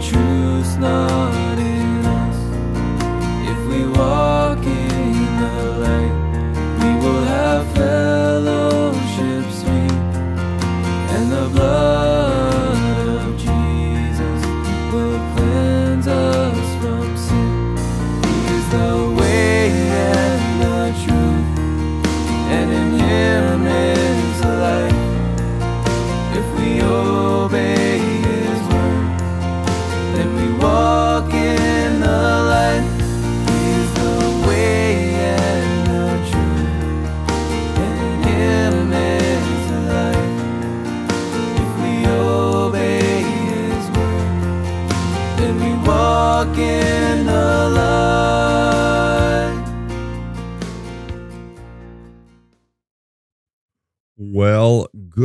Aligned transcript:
and 0.00 0.80
the 0.80 1.47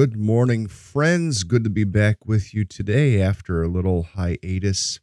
good 0.03 0.19
morning, 0.19 0.67
friends. 0.67 1.45
Good 1.45 1.63
to 1.63 1.69
be 1.69 1.85
back 1.85 2.25
with 2.25 2.53
you 2.53 2.65
today 2.65 3.21
after 3.21 3.63
a 3.63 3.69
little 3.69 4.03
hiatus 4.03 4.99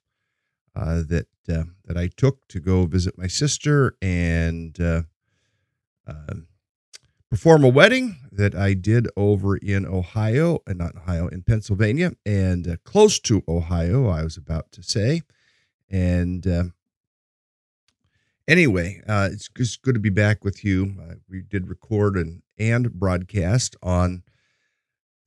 uh, 0.77 1.03
that 1.09 1.29
uh, 1.49 1.63
that 1.87 1.97
I 1.97 2.09
took 2.09 2.47
to 2.49 2.61
go 2.61 2.85
visit 2.85 3.17
my 3.17 3.27
sister 3.27 3.97
and 4.03 4.79
uh, 4.79 5.05
uh, 6.07 6.35
perform 7.31 7.65
a 7.65 7.71
wedding 7.71 8.19
that 8.31 8.55
I 8.55 8.75
did 8.75 9.09
over 9.17 9.57
in 9.57 9.87
Ohio, 9.87 10.59
and 10.67 10.77
not 10.77 10.97
Ohio, 10.97 11.29
in 11.29 11.45
Pennsylvania, 11.45 12.13
and 12.27 12.69
uh, 12.69 12.77
close 12.85 13.19
to 13.21 13.43
Ohio. 13.49 14.07
I 14.07 14.23
was 14.23 14.37
about 14.37 14.71
to 14.73 14.83
say, 14.83 15.23
and 15.89 16.47
uh, 16.47 16.65
anyway, 18.47 19.01
uh, 19.09 19.31
it's 19.33 19.49
just 19.49 19.81
good 19.81 19.95
to 19.95 19.99
be 19.99 20.11
back 20.11 20.45
with 20.45 20.63
you. 20.63 20.97
Uh, 21.01 21.15
we 21.27 21.41
did 21.41 21.71
record 21.71 22.19
and 22.19 22.43
and 22.59 22.93
broadcast 22.93 23.77
on 23.83 24.25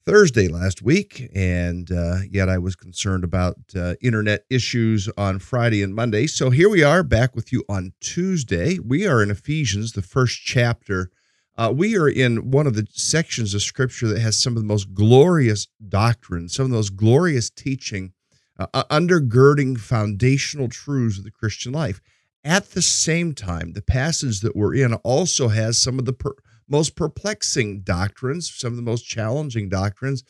Thursday 0.06 0.50
last 0.50 0.82
week, 0.82 1.30
and 1.34 1.90
uh, 1.90 2.18
yet 2.30 2.50
I 2.50 2.58
was 2.58 2.76
concerned 2.76 3.24
about 3.24 3.56
uh, 3.74 3.94
internet 4.02 4.44
issues 4.50 5.08
on 5.18 5.40
Friday 5.40 5.82
and 5.82 5.96
Monday. 5.96 6.28
So 6.28 6.50
here 6.50 6.68
we 6.68 6.84
are 6.84 7.04
back 7.04 7.36
with 7.36 7.54
you 7.54 7.64
on 7.70 7.94
Tuesday. 8.02 8.80
We 8.80 9.08
are 9.08 9.24
in 9.24 9.32
Ephesians, 9.32 9.94
the 9.94 10.02
first 10.02 10.42
chapter. 10.44 11.10
Uh, 11.58 11.72
we 11.74 11.96
are 11.96 12.10
in 12.10 12.52
one 12.52 12.68
of 12.68 12.76
the 12.76 12.86
sections 12.92 13.54
of 13.54 13.62
Scripture 13.62 14.08
that 14.08 14.20
has 14.20 14.38
some 14.38 14.58
of 14.58 14.62
the 14.62 14.68
most 14.68 14.94
glorious 14.94 15.68
doctrines, 15.88 16.54
some 16.54 16.66
of 16.66 16.72
those 16.72 16.90
glorious 16.90 17.50
teaching, 17.50 18.12
uh, 18.60 18.84
undergirding 18.92 19.80
foundational 19.80 20.68
truths 20.68 21.18
of 21.18 21.24
the 21.24 21.32
Christian 21.32 21.72
life. 21.72 22.02
At 22.44 22.72
the 22.72 22.82
same 22.82 23.34
time, 23.34 23.72
the 23.72 23.82
passage 23.82 24.42
that 24.42 24.56
we're 24.56 24.76
in 24.76 24.96
also 24.96 25.48
has 25.48 25.82
some 25.82 25.98
of 25.98 26.04
the 26.04 26.12
per- 26.12 26.36
most 26.68 26.96
perplexing 26.96 27.82
doctrines, 27.82 28.54
some 28.54 28.74
of 28.74 28.78
the 28.78 28.82
most 28.82 29.04
challenging 29.04 29.70
doctrines, 29.70 30.24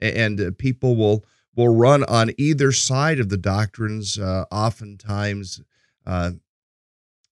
and 0.00 0.40
uh, 0.40 0.50
people 0.58 0.96
will 0.96 1.24
will 1.56 1.74
run 1.74 2.04
on 2.04 2.30
either 2.38 2.70
side 2.70 3.18
of 3.18 3.30
the 3.30 3.36
doctrines, 3.36 4.16
uh, 4.16 4.44
oftentimes 4.52 5.60
uh, 6.06 6.30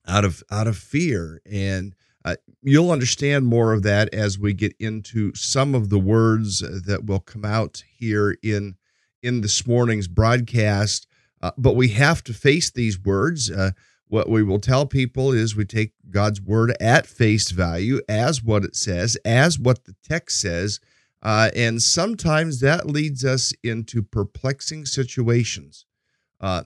out 0.07 0.25
of 0.25 0.43
out 0.51 0.67
of 0.67 0.77
fear. 0.77 1.41
And 1.51 1.95
uh, 2.25 2.37
you'll 2.61 2.91
understand 2.91 3.47
more 3.47 3.73
of 3.73 3.83
that 3.85 4.13
as 4.13 4.39
we 4.39 4.53
get 4.53 4.75
into 4.81 5.33
some 5.35 5.75
of 5.77 5.91
the 5.91 5.99
words 5.99 6.59
that 6.59 7.07
will 7.07 7.21
come 7.21 7.45
out 7.45 7.85
here 7.97 8.37
in 8.43 8.75
in 9.23 9.41
this 9.41 9.67
morning's 9.67 10.09
broadcast. 10.09 11.07
Uh, 11.41 11.53
but 11.57 11.77
we 11.77 11.89
have 11.89 12.25
to 12.25 12.33
face 12.33 12.71
these 12.71 12.99
words. 12.99 13.51
What 14.09 14.29
we 14.29 14.43
will 14.43 14.61
tell 14.61 14.87
people 14.87 15.33
is 15.33 15.57
we 15.57 15.65
take 15.65 15.93
God's 16.11 16.41
word 16.41 16.77
at 16.81 17.07
face 17.07 17.51
value 17.51 18.01
as 18.09 18.43
what 18.43 18.65
it 18.65 18.77
says, 18.77 19.17
as 19.25 19.59
what 19.59 19.85
the 19.85 19.97
text 20.05 20.41
says. 20.41 20.81
Uh, 21.23 21.51
and 21.57 21.83
sometimes 21.83 22.61
that 22.61 22.87
leads 22.87 23.25
us 23.25 23.53
into 23.65 24.03
perplexing 24.03 24.87
situations. 24.87 25.87
Uh, 26.41 26.63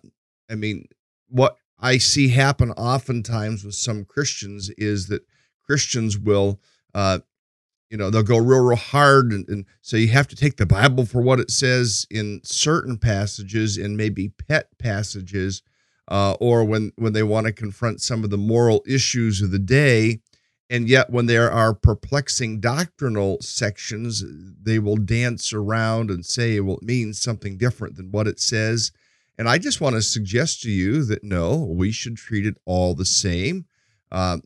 I 0.51 0.55
mean, 0.55 0.87
what 1.29 1.57
I 1.79 1.97
see 1.97 2.29
happen 2.29 2.73
oftentimes 2.73 3.65
with 3.65 3.75
some 3.75 4.05
Christians 4.05 4.69
is 4.77 5.07
that 5.07 5.23
Christians 5.65 6.19
will, 6.19 6.61
uh, 6.95 7.21
you 7.89 7.97
know, 7.97 8.11
they'll 8.11 8.23
go 8.23 8.37
real, 8.37 8.65
real 8.65 8.77
hard. 8.77 9.33
And, 9.33 9.49
and 9.49 9.65
so 9.81 9.97
you 9.97 10.09
have 10.09 10.29
to 10.29 10.37
take 10.37 10.59
the 10.59 10.67
Bible 10.67 11.07
for 11.07 11.23
what 11.23 11.41
it 11.41 11.51
says 11.51 12.07
in 12.11 12.41
certain 12.45 12.99
passages 12.99 13.79
and 13.79 13.97
maybe 13.97 14.29
pet 14.29 14.69
passages 14.79 15.63
uh, 16.11 16.35
or 16.41 16.65
when 16.65 16.93
when 16.97 17.13
they 17.13 17.23
want 17.23 17.47
to 17.47 17.53
confront 17.53 18.01
some 18.01 18.25
of 18.25 18.31
the 18.31 18.37
moral 18.37 18.83
issues 18.87 19.41
of 19.41 19.51
the 19.51 19.59
day 19.59 20.21
and 20.69 20.89
yet 20.89 21.11
when 21.11 21.27
there 21.27 21.51
are 21.51 21.75
perplexing 21.75 22.61
doctrinal 22.61 23.39
sections 23.41 24.25
they 24.63 24.79
will 24.79 24.97
dance 24.97 25.53
around 25.53 26.11
and 26.11 26.27
say 26.27 26.61
well 26.61 26.77
it 26.77 26.83
means 26.83 27.21
something 27.21 27.57
different 27.57 27.97
than 27.97 28.11
what 28.11 28.27
it 28.27 28.41
says. 28.41 28.93
And 29.39 29.49
i 29.49 29.57
just 29.57 29.81
want 29.81 29.95
to 29.95 30.03
suggest 30.03 30.63
to 30.63 30.71
you 30.71 31.05
that 31.05 31.25
no 31.25 31.57
we 31.57 31.93
should 31.93 32.17
treat 32.17 32.45
it 32.45 32.57
all 32.67 32.95
the 32.95 33.05
same. 33.05 33.67
Uh, 34.11 34.39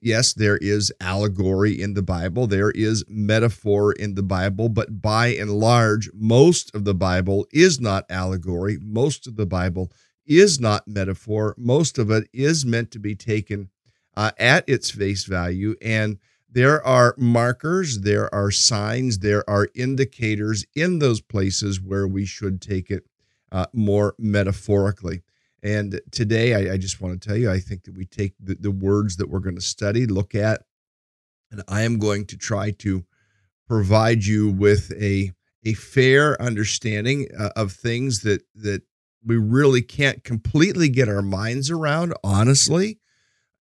yes 0.00 0.32
there 0.32 0.56
is 0.56 0.90
allegory 1.02 1.78
in 1.78 1.92
the 1.92 2.02
bible 2.02 2.46
there 2.46 2.70
is 2.70 3.04
metaphor 3.08 3.92
in 3.92 4.14
the 4.14 4.22
bible 4.22 4.70
but 4.70 5.02
by 5.02 5.26
and 5.26 5.50
large 5.50 6.08
most 6.14 6.74
of 6.74 6.86
the 6.86 6.94
bible 6.94 7.46
is 7.52 7.78
not 7.78 8.06
allegory. 8.10 8.78
Most 8.80 9.26
of 9.26 9.36
the 9.36 9.44
bible 9.46 9.92
is 10.26 10.60
not 10.60 10.86
metaphor. 10.86 11.54
Most 11.58 11.98
of 11.98 12.10
it 12.10 12.28
is 12.32 12.64
meant 12.64 12.90
to 12.92 12.98
be 12.98 13.14
taken 13.14 13.70
uh, 14.16 14.32
at 14.38 14.68
its 14.68 14.90
face 14.90 15.24
value. 15.24 15.74
And 15.82 16.18
there 16.50 16.84
are 16.86 17.14
markers, 17.16 18.00
there 18.00 18.32
are 18.34 18.50
signs, 18.50 19.18
there 19.18 19.48
are 19.48 19.68
indicators 19.74 20.66
in 20.74 20.98
those 20.98 21.20
places 21.20 21.80
where 21.80 22.06
we 22.06 22.26
should 22.26 22.60
take 22.60 22.90
it 22.90 23.04
uh, 23.50 23.66
more 23.72 24.14
metaphorically. 24.18 25.22
And 25.62 26.00
today, 26.10 26.54
I, 26.54 26.74
I, 26.74 26.76
just 26.76 27.00
want 27.00 27.20
to 27.20 27.28
tell 27.28 27.36
you, 27.36 27.50
I 27.50 27.60
think 27.60 27.84
that 27.84 27.96
we 27.96 28.04
take 28.04 28.34
the, 28.40 28.56
the 28.56 28.70
words 28.70 29.16
that 29.16 29.28
we're 29.28 29.38
going 29.38 29.54
to 29.54 29.62
study, 29.62 30.06
look 30.06 30.34
at, 30.34 30.62
and 31.50 31.62
I 31.68 31.82
am 31.82 31.98
going 31.98 32.26
to 32.26 32.36
try 32.36 32.72
to 32.80 33.04
provide 33.68 34.24
you 34.24 34.48
with 34.50 34.92
a 35.00 35.32
a 35.64 35.74
fair 35.74 36.40
understanding 36.42 37.28
uh, 37.38 37.50
of 37.54 37.72
things 37.72 38.22
that 38.22 38.42
that 38.56 38.82
we 39.24 39.36
really 39.36 39.82
can't 39.82 40.24
completely 40.24 40.88
get 40.88 41.08
our 41.08 41.22
minds 41.22 41.70
around, 41.70 42.14
honestly. 42.24 42.98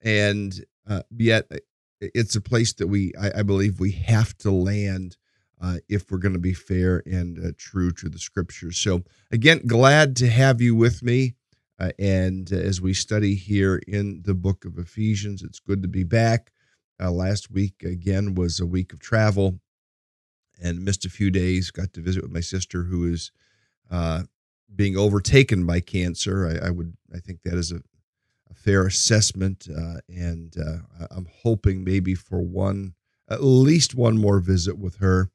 And 0.01 0.53
uh, 0.87 1.03
yet, 1.15 1.45
uh, 1.51 1.57
it's 2.01 2.35
a 2.35 2.41
place 2.41 2.73
that 2.73 2.87
we, 2.87 3.13
I, 3.19 3.39
I 3.39 3.43
believe, 3.43 3.79
we 3.79 3.91
have 3.91 4.35
to 4.39 4.51
land 4.51 5.17
uh, 5.61 5.77
if 5.87 6.09
we're 6.09 6.17
going 6.17 6.33
to 6.33 6.39
be 6.39 6.53
fair 6.53 7.03
and 7.05 7.37
uh, 7.37 7.51
true 7.57 7.91
to 7.91 8.09
the 8.09 8.17
scriptures. 8.17 8.77
So, 8.77 9.03
again, 9.31 9.61
glad 9.67 10.15
to 10.17 10.29
have 10.29 10.61
you 10.61 10.75
with 10.75 11.03
me. 11.03 11.35
Uh, 11.79 11.91
and 11.99 12.51
as 12.51 12.81
we 12.81 12.93
study 12.93 13.35
here 13.35 13.81
in 13.87 14.21
the 14.23 14.33
book 14.33 14.65
of 14.65 14.77
Ephesians, 14.77 15.43
it's 15.43 15.59
good 15.59 15.81
to 15.81 15.87
be 15.87 16.03
back. 16.03 16.51
Uh, 16.99 17.11
last 17.11 17.51
week, 17.51 17.83
again, 17.83 18.35
was 18.35 18.59
a 18.59 18.65
week 18.65 18.93
of 18.93 18.99
travel 18.99 19.59
and 20.61 20.83
missed 20.83 21.05
a 21.05 21.09
few 21.09 21.31
days. 21.31 21.71
Got 21.71 21.93
to 21.93 22.01
visit 22.01 22.23
with 22.23 22.31
my 22.31 22.39
sister, 22.39 22.83
who 22.83 23.11
is 23.11 23.31
being 24.75 24.97
overtaken 24.97 25.65
by 25.65 25.79
cancer. 25.79 26.47
I, 26.47 26.67
I, 26.67 26.69
would 26.69 26.95
I 27.13 27.19
think 27.19 27.41
that 27.43 27.55
is 27.55 27.71
a, 27.71 27.77
a 28.49 28.53
fair 28.53 28.85
assessment, 28.85 29.67
uh, 29.69 29.99
and 30.07 30.55
uh, 30.57 31.05
I'm 31.11 31.27
hoping 31.43 31.83
maybe 31.83 32.15
for 32.15 32.41
one 32.41 32.93
at 33.29 33.43
least 33.43 33.95
one 33.95 34.17
more 34.17 34.39
visit 34.39 34.77
with 34.77 34.97
her, 34.97 35.29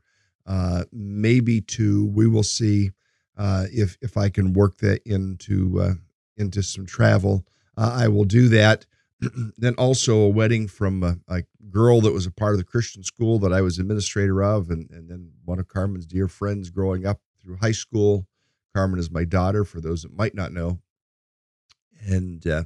uh, 0.46 0.84
maybe 0.92 1.60
two. 1.60 2.06
We 2.06 2.26
will 2.26 2.42
see 2.42 2.90
uh, 3.36 3.66
if 3.72 3.96
if 4.00 4.16
I 4.16 4.28
can 4.28 4.52
work 4.52 4.78
that 4.78 5.02
into 5.06 5.80
uh, 5.80 5.94
into 6.36 6.62
some 6.62 6.86
travel. 6.86 7.46
I 7.78 8.08
will 8.08 8.24
do 8.24 8.48
that. 8.48 8.86
then 9.58 9.74
also 9.74 10.16
a 10.18 10.28
wedding 10.28 10.68
from 10.68 11.02
a, 11.02 11.16
a, 11.28 11.42
girl 11.70 12.00
that 12.00 12.12
was 12.12 12.26
a 12.26 12.30
part 12.30 12.52
of 12.52 12.58
the 12.58 12.64
Christian 12.64 13.02
school 13.02 13.38
that 13.38 13.52
I 13.52 13.60
was 13.60 13.78
administrator 13.78 14.42
of, 14.42 14.70
and 14.70 14.90
and 14.90 15.10
then 15.10 15.32
one 15.44 15.58
of 15.58 15.68
Carmen's 15.68 16.06
dear 16.06 16.28
friends 16.28 16.70
growing 16.70 17.04
up 17.06 17.20
through 17.42 17.56
high 17.56 17.72
school. 17.72 18.26
Carmen 18.76 19.00
is 19.00 19.10
my 19.10 19.24
daughter, 19.24 19.64
for 19.64 19.80
those 19.80 20.02
that 20.02 20.14
might 20.14 20.34
not 20.34 20.52
know, 20.52 20.80
and 22.06 22.46
uh, 22.46 22.64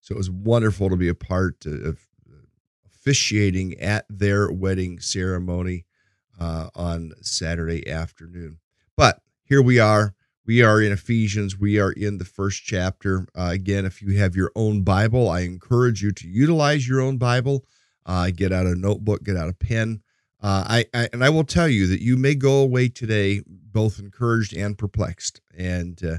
so 0.00 0.14
it 0.14 0.16
was 0.16 0.30
wonderful 0.30 0.88
to 0.88 0.96
be 0.96 1.08
a 1.08 1.14
part 1.14 1.66
of 1.66 1.98
officiating 2.86 3.78
at 3.78 4.06
their 4.08 4.50
wedding 4.50 5.00
ceremony 5.00 5.84
uh, 6.40 6.70
on 6.74 7.12
Saturday 7.20 7.86
afternoon. 7.86 8.56
But 8.96 9.20
here 9.42 9.60
we 9.60 9.78
are. 9.78 10.14
We 10.46 10.62
are 10.62 10.80
in 10.80 10.92
Ephesians. 10.92 11.58
We 11.58 11.78
are 11.78 11.92
in 11.92 12.16
the 12.16 12.24
first 12.24 12.62
chapter. 12.64 13.26
Uh, 13.36 13.50
again, 13.52 13.84
if 13.84 14.00
you 14.00 14.18
have 14.18 14.34
your 14.34 14.52
own 14.56 14.82
Bible, 14.82 15.28
I 15.28 15.40
encourage 15.40 16.02
you 16.02 16.10
to 16.12 16.26
utilize 16.26 16.88
your 16.88 17.02
own 17.02 17.18
Bible. 17.18 17.66
Uh, 18.06 18.30
get 18.34 18.50
out 18.50 18.64
a 18.64 18.74
notebook, 18.74 19.24
get 19.24 19.36
out 19.36 19.50
a 19.50 19.54
pen. 19.54 20.00
Uh, 20.42 20.64
I, 20.66 20.84
I, 20.94 21.08
and 21.12 21.22
I 21.22 21.28
will 21.28 21.44
tell 21.44 21.68
you 21.68 21.86
that 21.88 22.00
you 22.00 22.16
may 22.16 22.34
go 22.34 22.62
away 22.62 22.88
today 22.88 23.42
both 23.72 23.98
encouraged 23.98 24.56
and 24.56 24.76
perplexed. 24.76 25.40
And 25.56 26.02
uh, 26.04 26.18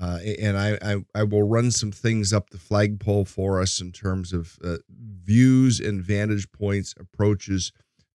uh, 0.00 0.18
and 0.40 0.56
I, 0.56 0.78
I, 0.82 0.96
I 1.14 1.22
will 1.24 1.42
run 1.42 1.70
some 1.70 1.92
things 1.92 2.32
up 2.32 2.50
the 2.50 2.58
flagpole 2.58 3.26
for 3.26 3.60
us 3.60 3.80
in 3.80 3.92
terms 3.92 4.32
of 4.32 4.58
uh, 4.64 4.78
views 5.22 5.80
and 5.80 6.02
vantage 6.02 6.50
points, 6.50 6.94
approaches 6.98 7.72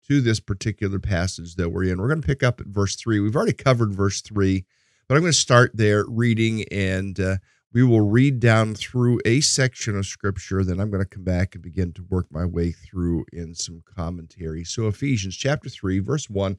to 0.06 0.20
this 0.20 0.38
particular 0.38 0.99
passage 0.99 1.56
that 1.56 1.70
we're 1.70 1.84
in. 1.84 2.00
We're 2.00 2.08
going 2.08 2.20
to 2.20 2.26
pick 2.26 2.43
up 2.43 2.61
at 2.61 2.66
verse 2.66 2.94
three. 2.94 3.20
We've 3.20 3.34
already 3.34 3.55
covered 3.55 3.93
verse 3.93 4.20
three, 4.20 4.64
but 5.08 5.16
I'm 5.16 5.22
going 5.22 5.32
to 5.32 5.38
start 5.38 5.72
there 5.75 6.05
reading, 6.06 6.64
and 6.70 7.19
uh, 7.19 7.37
we 7.72 7.82
will 7.82 8.02
read 8.02 8.38
down 8.38 8.75
through 8.75 9.20
a 9.25 9.40
section 9.40 9.96
of 9.96 10.06
scripture. 10.06 10.62
Then 10.62 10.78
I'm 10.78 10.90
going 10.90 11.02
to 11.02 11.08
come 11.08 11.25
back 11.25 11.55
and 11.55 11.62
begin 11.62 11.93
to 11.94 12.05
work 12.08 12.26
my 12.31 12.44
way 12.44 12.70
through 12.70 13.25
in 13.32 13.55
some 13.55 13.82
commentary. 13.84 14.62
So 14.62 14.87
Ephesians 14.87 15.37
chapter 15.37 15.69
three, 15.69 15.99
verse 15.99 16.31
one 16.31 16.58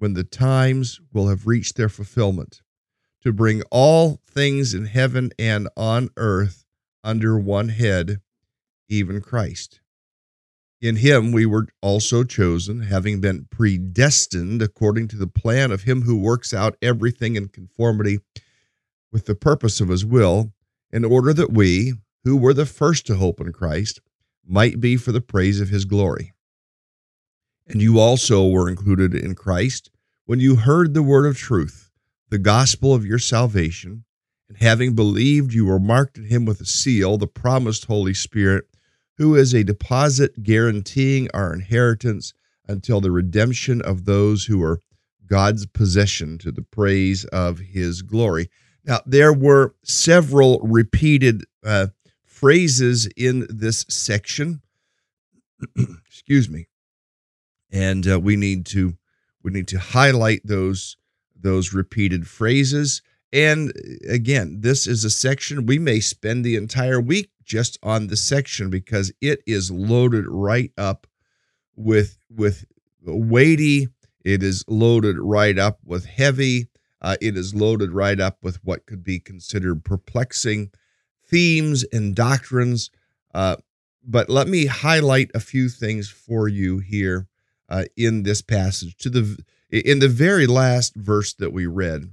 when 0.00 0.14
the 0.14 0.24
times 0.24 0.98
will 1.12 1.28
have 1.28 1.46
reached 1.46 1.76
their 1.76 1.90
fulfillment 1.90 2.62
to 3.20 3.32
bring 3.32 3.62
all 3.70 4.18
things 4.26 4.72
in 4.72 4.86
heaven 4.86 5.30
and 5.38 5.68
on 5.76 6.08
earth 6.16 6.64
under 7.04 7.38
one 7.38 7.68
head, 7.68 8.18
even 8.88 9.20
Christ. 9.20 9.80
In 10.80 10.96
him 10.96 11.32
we 11.32 11.44
were 11.44 11.68
also 11.82 12.24
chosen, 12.24 12.80
having 12.80 13.20
been 13.20 13.46
predestined 13.50 14.62
according 14.62 15.08
to 15.08 15.16
the 15.16 15.26
plan 15.26 15.70
of 15.70 15.82
him 15.82 16.02
who 16.02 16.16
works 16.16 16.54
out 16.54 16.78
everything 16.80 17.36
in 17.36 17.48
conformity 17.48 18.20
with 19.12 19.26
the 19.26 19.34
purpose 19.34 19.82
of 19.82 19.88
his 19.88 20.06
will, 20.06 20.54
in 20.90 21.04
order 21.04 21.34
that 21.34 21.52
we, 21.52 21.92
who 22.24 22.38
were 22.38 22.54
the 22.54 22.64
first 22.64 23.06
to 23.06 23.16
hope 23.16 23.38
in 23.38 23.52
Christ, 23.52 24.00
might 24.46 24.80
be 24.80 24.96
for 24.96 25.12
the 25.12 25.20
praise 25.20 25.60
of 25.60 25.68
his 25.68 25.84
glory. 25.84 26.32
And 27.66 27.82
you 27.82 28.00
also 28.00 28.48
were 28.48 28.68
included 28.68 29.14
in 29.14 29.34
Christ 29.34 29.90
when 30.30 30.38
you 30.38 30.54
heard 30.54 30.94
the 30.94 31.02
word 31.02 31.26
of 31.26 31.36
truth 31.36 31.90
the 32.28 32.38
gospel 32.38 32.94
of 32.94 33.04
your 33.04 33.18
salvation, 33.18 34.04
and 34.48 34.58
having 34.58 34.94
believed, 34.94 35.52
you 35.52 35.66
were 35.66 35.80
marked 35.80 36.16
in 36.16 36.26
him 36.26 36.44
with 36.44 36.60
a 36.60 36.64
seal, 36.64 37.18
the 37.18 37.26
promised 37.26 37.86
Holy 37.86 38.14
Spirit, 38.14 38.66
who 39.18 39.34
is 39.34 39.52
a 39.52 39.64
deposit 39.64 40.44
guaranteeing 40.44 41.28
our 41.34 41.52
inheritance 41.52 42.32
until 42.68 43.00
the 43.00 43.10
redemption 43.10 43.82
of 43.82 44.04
those 44.04 44.44
who 44.44 44.62
are 44.62 44.78
God's 45.26 45.66
possession 45.66 46.38
to 46.38 46.52
the 46.52 46.62
praise 46.62 47.24
of 47.24 47.58
his 47.58 48.02
glory. 48.02 48.48
Now, 48.84 49.00
there 49.04 49.32
were 49.32 49.74
several 49.82 50.60
repeated 50.60 51.42
uh, 51.66 51.88
phrases 52.24 53.08
in 53.16 53.48
this 53.50 53.84
section. 53.88 54.62
Excuse 56.06 56.48
me. 56.48 56.68
And 57.72 58.08
uh, 58.08 58.20
we 58.20 58.36
need 58.36 58.64
to 58.66 58.96
we 59.42 59.50
need 59.50 59.68
to 59.68 59.78
highlight 59.78 60.42
those 60.44 60.96
those 61.42 61.72
repeated 61.72 62.26
phrases. 62.26 63.02
And 63.32 63.72
again, 64.08 64.60
this 64.60 64.86
is 64.86 65.04
a 65.04 65.10
section 65.10 65.66
we 65.66 65.78
may 65.78 66.00
spend 66.00 66.44
the 66.44 66.56
entire 66.56 67.00
week 67.00 67.30
just 67.44 67.78
on 67.82 68.08
the 68.08 68.16
section 68.16 68.70
because 68.70 69.12
it 69.20 69.42
is 69.46 69.70
loaded 69.70 70.26
right 70.28 70.72
up 70.76 71.06
with 71.76 72.18
with 72.28 72.64
weighty. 73.02 73.88
It 74.24 74.42
is 74.42 74.64
loaded 74.68 75.18
right 75.18 75.58
up 75.58 75.78
with 75.84 76.04
heavy. 76.04 76.68
Uh, 77.00 77.16
it 77.20 77.36
is 77.36 77.54
loaded 77.54 77.92
right 77.92 78.20
up 78.20 78.38
with 78.42 78.62
what 78.62 78.84
could 78.84 79.02
be 79.02 79.18
considered 79.18 79.84
perplexing 79.84 80.70
themes 81.26 81.84
and 81.92 82.14
doctrines. 82.14 82.90
Uh, 83.32 83.56
but 84.04 84.28
let 84.28 84.48
me 84.48 84.66
highlight 84.66 85.30
a 85.34 85.40
few 85.40 85.68
things 85.68 86.10
for 86.10 86.48
you 86.48 86.78
here 86.78 87.26
uh, 87.70 87.84
in 87.96 88.24
this 88.24 88.42
passage. 88.42 88.96
To 88.98 89.10
the 89.10 89.38
in 89.70 90.00
the 90.00 90.08
very 90.08 90.46
last 90.46 90.96
verse 90.96 91.32
that 91.34 91.52
we 91.52 91.66
read, 91.66 92.10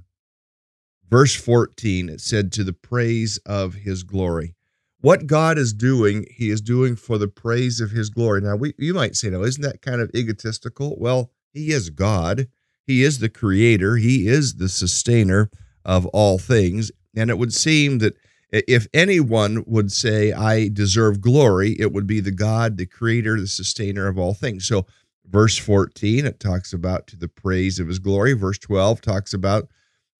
verse 1.10 1.34
14, 1.34 2.08
it 2.08 2.20
said, 2.20 2.52
To 2.52 2.64
the 2.64 2.72
praise 2.72 3.38
of 3.38 3.74
his 3.74 4.04
glory. 4.04 4.54
What 5.00 5.26
God 5.26 5.58
is 5.58 5.72
doing, 5.72 6.26
he 6.30 6.50
is 6.50 6.60
doing 6.60 6.96
for 6.96 7.18
the 7.18 7.28
praise 7.28 7.80
of 7.80 7.92
his 7.92 8.10
glory. 8.10 8.40
Now, 8.40 8.56
we, 8.56 8.74
you 8.78 8.94
might 8.94 9.14
say, 9.14 9.30
no, 9.30 9.44
isn't 9.44 9.62
that 9.62 9.80
kind 9.80 10.00
of 10.00 10.10
egotistical? 10.14 10.96
Well, 10.98 11.30
he 11.52 11.70
is 11.70 11.90
God. 11.90 12.48
He 12.84 13.04
is 13.04 13.20
the 13.20 13.28
creator. 13.28 13.96
He 13.96 14.26
is 14.26 14.56
the 14.56 14.68
sustainer 14.68 15.50
of 15.84 16.06
all 16.06 16.38
things. 16.38 16.90
And 17.16 17.30
it 17.30 17.38
would 17.38 17.54
seem 17.54 17.98
that 17.98 18.16
if 18.50 18.88
anyone 18.92 19.62
would 19.66 19.92
say, 19.92 20.32
I 20.32 20.68
deserve 20.68 21.20
glory, 21.20 21.76
it 21.78 21.92
would 21.92 22.06
be 22.06 22.18
the 22.18 22.32
God, 22.32 22.76
the 22.76 22.86
creator, 22.86 23.38
the 23.38 23.46
sustainer 23.46 24.08
of 24.08 24.18
all 24.18 24.34
things. 24.34 24.66
So 24.66 24.86
Verse 25.30 25.58
14, 25.58 26.24
it 26.24 26.40
talks 26.40 26.72
about 26.72 27.06
to 27.08 27.16
the 27.16 27.28
praise 27.28 27.78
of 27.78 27.88
his 27.88 27.98
glory. 27.98 28.32
Verse 28.32 28.58
12 28.58 29.00
talks 29.02 29.34
about 29.34 29.68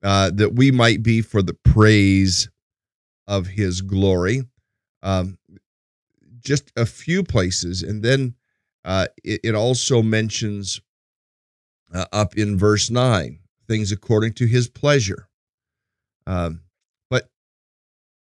uh, 0.02 0.30
that 0.34 0.54
we 0.54 0.70
might 0.70 1.02
be 1.02 1.22
for 1.22 1.40
the 1.40 1.54
praise 1.54 2.50
of 3.26 3.46
his 3.46 3.80
glory. 3.80 4.42
Um, 5.02 5.38
just 6.44 6.72
a 6.76 6.86
few 6.86 7.22
places. 7.22 7.82
And 7.82 8.02
then 8.02 8.34
uh, 8.84 9.06
it, 9.24 9.40
it, 9.44 9.54
also 9.54 10.02
mentions 10.02 10.80
uh, 11.92 12.06
up 12.12 12.36
in 12.36 12.58
verse 12.58 12.90
9 12.90 13.38
things 13.66 13.92
according 13.92 14.32
to 14.34 14.46
his 14.46 14.68
pleasure. 14.68 15.28
Um, 16.26 16.62
but 17.10 17.28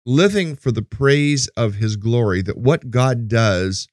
living 0.05 0.55
for 0.55 0.71
the 0.71 0.81
praise 0.81 1.47
of 1.49 1.75
his 1.75 1.95
glory, 1.95 2.41
that 2.41 2.57
what 2.57 2.91
God 2.91 3.27
does, 3.27 3.87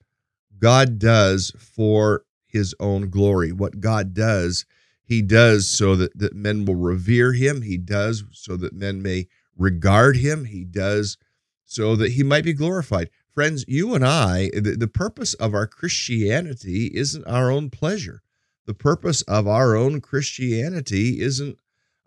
God 0.59 0.99
does 0.99 1.53
for 1.59 2.26
his 2.57 2.75
own 2.81 3.11
glory. 3.11 3.53
What 3.53 3.81
God 3.81 4.15
does, 4.15 4.67
he 5.05 5.23
does 5.23 5.71
so 5.71 5.95
that, 5.97 6.19
that 6.19 6.35
men 6.35 6.65
will 6.65 6.75
revere 6.75 7.33
him. 7.33 7.63
He 7.63 7.77
does 7.77 8.25
so 8.33 8.57
that 8.57 8.73
men 8.75 9.03
may 9.03 9.29
regard 9.57 10.17
him. 10.17 10.47
He 10.47 10.65
does 10.65 11.17
so 11.65 11.97
that 11.97 12.13
he 12.13 12.23
might 12.23 12.45
be 12.45 12.53
glorified. 12.53 13.11
Friends, 13.33 13.65
you 13.69 13.95
and 13.95 14.05
I, 14.05 14.51
the, 14.55 14.77
the 14.79 14.89
purpose 14.89 15.35
of 15.35 15.55
our 15.55 15.67
Christianity 15.67 16.91
isn't 16.95 17.27
our 17.27 17.51
own 17.51 17.71
pleasure. 17.71 18.23
The 18.67 18.75
purpose 18.75 19.23
of 19.23 19.47
our 19.47 19.77
own 19.77 20.01
Christianity 20.01 21.21
isn't 21.21 21.59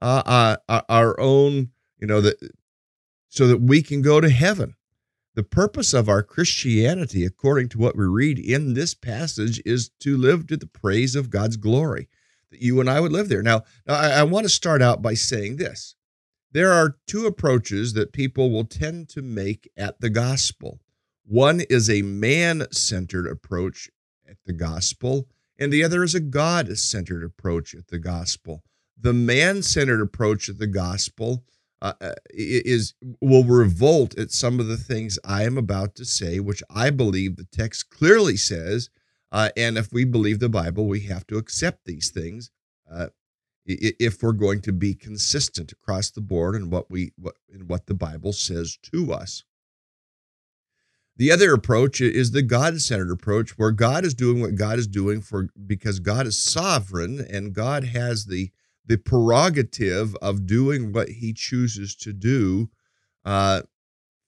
uh, 0.02 0.58
uh, 0.68 0.82
our 0.90 1.20
own, 1.20 1.70
you 2.00 2.08
know, 2.08 2.22
that 2.22 2.36
so 3.30 3.48
that 3.48 3.62
we 3.62 3.82
can 3.82 4.02
go 4.02 4.20
to 4.20 4.30
heaven. 4.30 4.76
The 5.40 5.44
purpose 5.44 5.94
of 5.94 6.10
our 6.10 6.22
Christianity, 6.22 7.24
according 7.24 7.70
to 7.70 7.78
what 7.78 7.96
we 7.96 8.04
read 8.04 8.38
in 8.38 8.74
this 8.74 8.94
passage, 8.94 9.62
is 9.66 9.88
to 10.02 10.18
live 10.18 10.48
to 10.48 10.58
the 10.58 10.68
praise 10.68 11.16
of 11.16 11.30
God's 11.30 11.56
glory. 11.56 12.10
That 12.52 12.62
you 12.62 12.82
and 12.82 12.90
I 12.90 13.00
would 13.00 13.14
live 13.14 13.30
there. 13.30 13.42
Now, 13.42 13.64
I, 13.88 14.12
I 14.12 14.24
want 14.24 14.44
to 14.44 14.50
start 14.50 14.82
out 14.82 15.02
by 15.02 15.14
saying 15.14 15.56
this. 15.56 15.96
There 16.52 16.74
are 16.74 16.98
two 17.08 17.26
approaches 17.26 17.94
that 17.94 18.12
people 18.12 18.52
will 18.52 18.66
tend 18.66 19.08
to 19.12 19.22
make 19.22 19.72
at 19.78 20.02
the 20.02 20.10
gospel. 20.10 20.82
One 21.26 21.62
is 21.70 21.90
a 21.90 22.02
man 22.02 22.68
centered 22.74 23.26
approach 23.26 23.90
at 24.30 24.40
the 24.46 24.52
gospel, 24.52 25.30
and 25.58 25.72
the 25.72 25.86
other 25.86 26.04
is 26.04 26.16
a 26.16 26.20
God 26.20 26.78
centered 26.78 27.24
approach 27.24 27.74
at 27.74 27.88
the 27.88 28.00
gospel. 28.00 28.62
The 29.00 29.14
man 29.14 29.64
centered 29.64 30.02
approach 30.02 30.50
at 30.50 30.58
the 30.58 30.68
gospel 30.68 31.46
uh, 31.82 31.94
uh 32.02 32.14
is 32.32 32.94
will 33.22 33.44
revolt 33.44 34.18
at 34.18 34.32
some 34.32 34.60
of 34.60 34.68
the 34.68 34.78
things 34.78 35.20
I 35.24 35.44
am 35.44 35.58
about 35.58 35.96
to 35.96 36.06
say, 36.06 36.40
which 36.40 36.64
I 36.70 36.90
believe 36.90 37.36
the 37.36 37.48
text 37.52 37.90
clearly 37.90 38.38
says. 38.38 38.90
Uh, 39.32 39.50
and 39.56 39.78
if 39.78 39.94
we 39.94 40.06
believe 40.06 40.40
the 40.40 40.50
Bible, 40.50 40.88
we 40.88 41.02
have 41.02 41.28
to 41.28 41.38
accept 41.38 41.86
these 41.86 42.10
things 42.10 42.50
uh, 42.92 43.08
if 43.66 44.24
we're 44.24 44.32
going 44.32 44.62
to 44.62 44.74
be 44.74 44.96
consistent 44.96 45.72
across 45.72 46.10
the 46.10 46.22
board 46.22 46.56
in 46.56 46.70
what 46.70 46.90
we 46.90 47.12
in 47.54 47.68
what 47.68 47.86
the 47.86 47.94
Bible 47.94 48.34
says 48.34 48.78
to 48.92 49.14
us. 49.14 49.44
The 51.20 51.32
other 51.32 51.54
approach 51.54 52.00
is 52.00 52.32
the 52.32 52.42
God-centered 52.42 53.12
approach, 53.12 53.58
where 53.58 53.72
God 53.72 54.06
is 54.06 54.14
doing 54.14 54.40
what 54.40 54.56
God 54.56 54.80
is 54.80 54.88
doing 54.88 55.20
for 55.20 55.50
because 55.68 56.00
God 56.00 56.26
is 56.26 56.38
sovereign 56.38 57.20
and 57.20 57.54
God 57.54 57.84
has 57.84 58.26
the 58.26 58.52
the 58.90 58.98
prerogative 58.98 60.16
of 60.16 60.48
doing 60.48 60.92
what 60.92 61.10
he 61.10 61.32
chooses 61.32 61.96
to 61.96 62.12
do 62.12 62.70
uh, 63.24 63.62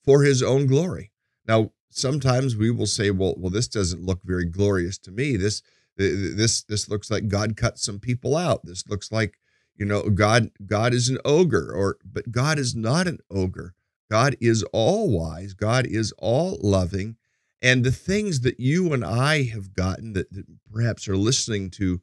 for 0.04 0.22
his 0.22 0.40
own 0.40 0.68
glory. 0.68 1.10
Now, 1.46 1.72
sometimes 1.90 2.56
we 2.56 2.70
will 2.70 2.86
say, 2.86 3.10
well, 3.10 3.34
well, 3.36 3.50
this 3.50 3.66
doesn't 3.66 4.06
look 4.06 4.20
very 4.22 4.46
glorious 4.46 4.98
to 4.98 5.10
me. 5.10 5.36
This 5.36 5.62
this 5.96 6.62
this 6.62 6.88
looks 6.88 7.10
like 7.10 7.28
God 7.28 7.56
cut 7.56 7.78
some 7.78 7.98
people 7.98 8.36
out. 8.36 8.64
This 8.64 8.86
looks 8.86 9.10
like, 9.10 9.38
you 9.76 9.84
know, 9.84 10.08
God 10.08 10.50
God 10.64 10.94
is 10.94 11.08
an 11.08 11.18
ogre, 11.24 11.70
or 11.74 11.98
but 12.04 12.30
God 12.30 12.58
is 12.58 12.74
not 12.74 13.08
an 13.08 13.18
ogre. 13.30 13.74
God 14.10 14.36
is 14.40 14.62
all 14.72 15.10
wise, 15.10 15.54
God 15.54 15.86
is 15.86 16.12
all 16.18 16.58
loving. 16.62 17.16
And 17.60 17.84
the 17.84 17.92
things 17.92 18.40
that 18.40 18.60
you 18.60 18.92
and 18.92 19.04
I 19.04 19.44
have 19.44 19.74
gotten 19.74 20.12
that, 20.14 20.32
that 20.32 20.46
perhaps 20.72 21.08
are 21.08 21.16
listening 21.16 21.70
to 21.70 22.00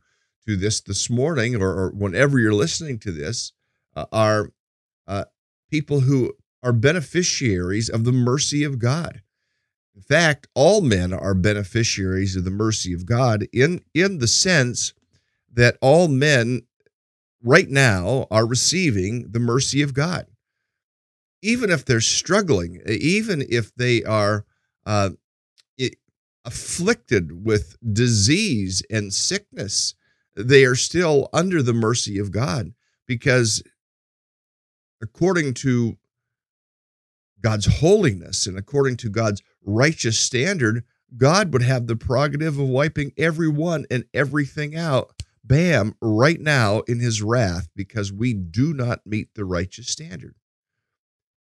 to 0.50 0.56
this 0.56 0.82
this 0.82 1.12
morning 1.12 1.56
or, 1.56 1.70
or 1.70 1.90
whenever 1.92 2.40
you're 2.40 2.52
listening 2.52 2.98
to 2.98 3.12
this 3.12 3.54
uh, 3.96 4.06
are 4.12 4.50
uh, 5.08 5.26
people 5.70 6.02
who 6.02 6.34
are 6.64 6.74
beneficiaries 6.74 7.88
of 7.88 8.04
the 8.04 8.12
mercy 8.12 8.64
of 8.64 8.80
God. 8.80 9.22
In 9.96 10.02
fact, 10.02 10.48
all 10.56 10.82
men 10.82 11.14
are 11.14 11.36
beneficiaries 11.36 12.36
of 12.36 12.46
the 12.46 12.52
mercy 12.52 12.94
of 12.94 13.06
God 13.06 13.48
in, 13.54 13.82
in 13.94 14.18
the 14.18 14.28
sense 14.28 14.94
that 15.54 15.78
all 15.82 16.08
men 16.08 16.64
right 17.44 17.70
now 17.70 18.26
are 18.32 18.48
receiving 18.48 19.32
the 19.32 19.40
mercy 19.40 19.84
of 19.84 19.94
God. 19.94 20.26
Even 21.44 21.70
if 21.70 21.86
they're 21.86 22.02
struggling, 22.02 22.82
even 22.88 23.46
if 23.48 23.74
they 23.76 24.04
are 24.04 24.46
uh, 24.86 25.12
afflicted 26.44 27.46
with 27.46 27.78
disease 27.94 28.82
and 28.90 29.14
sickness, 29.14 29.94
they 30.40 30.64
are 30.66 30.76
still 30.76 31.30
under 31.34 31.62
the 31.62 31.74
mercy 31.74 32.18
of 32.18 32.32
God 32.32 32.74
because 33.06 33.62
according 35.02 35.54
to 35.56 35.98
God's 37.42 37.80
holiness 37.80 38.46
and 38.46 38.58
according 38.58 38.98
to 38.98 39.10
God's 39.10 39.42
righteous 39.64 40.20
standard, 40.20 40.84
God 41.18 41.54
would 41.54 41.64
have 41.64 41.88
the 41.88 41.96
prerogative 41.96 42.60
of 42.60 42.68
wiping 42.68 43.14
everyone 43.18 43.86
and 43.90 44.06
everything 44.14 44.76
out, 44.76 45.24
bam, 45.44 45.96
right 46.02 46.40
now 46.40 46.82
in 46.82 47.00
his 47.00 47.22
wrath 47.22 47.70
because 47.76 48.12
we 48.14 48.34
do 48.34 48.74
not 48.74 49.06
meet 49.06 49.34
the 49.36 49.46
righteous 49.46 49.88
standard. 49.88 50.36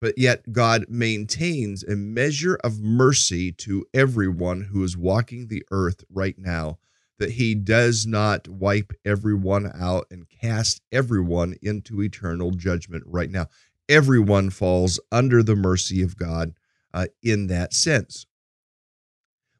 But 0.01 0.17
yet, 0.17 0.53
God 0.53 0.85
maintains 0.87 1.83
a 1.83 1.97
measure 1.97 2.55
of 2.63 2.79
mercy 2.79 3.51
to 3.53 3.85
everyone 3.93 4.69
who 4.71 4.81
is 4.83 4.95
walking 4.95 5.47
the 5.47 5.63
earth 5.71 6.05
right 6.09 6.37
now 6.37 6.79
that 7.19 7.31
he 7.31 7.53
does 7.53 8.07
not 8.07 8.47
wipe 8.47 8.93
everyone 9.05 9.71
out 9.79 10.07
and 10.09 10.29
cast 10.29 10.81
everyone 10.91 11.55
into 11.61 12.01
eternal 12.01 12.51
judgment 12.51 13.03
right 13.05 13.29
now. 13.29 13.47
Everyone 13.87 14.49
falls 14.49 14.99
under 15.11 15.43
the 15.43 15.55
mercy 15.55 16.01
of 16.01 16.17
God 16.17 16.53
uh, 16.93 17.07
in 17.21 17.47
that 17.47 17.73
sense. 17.73 18.25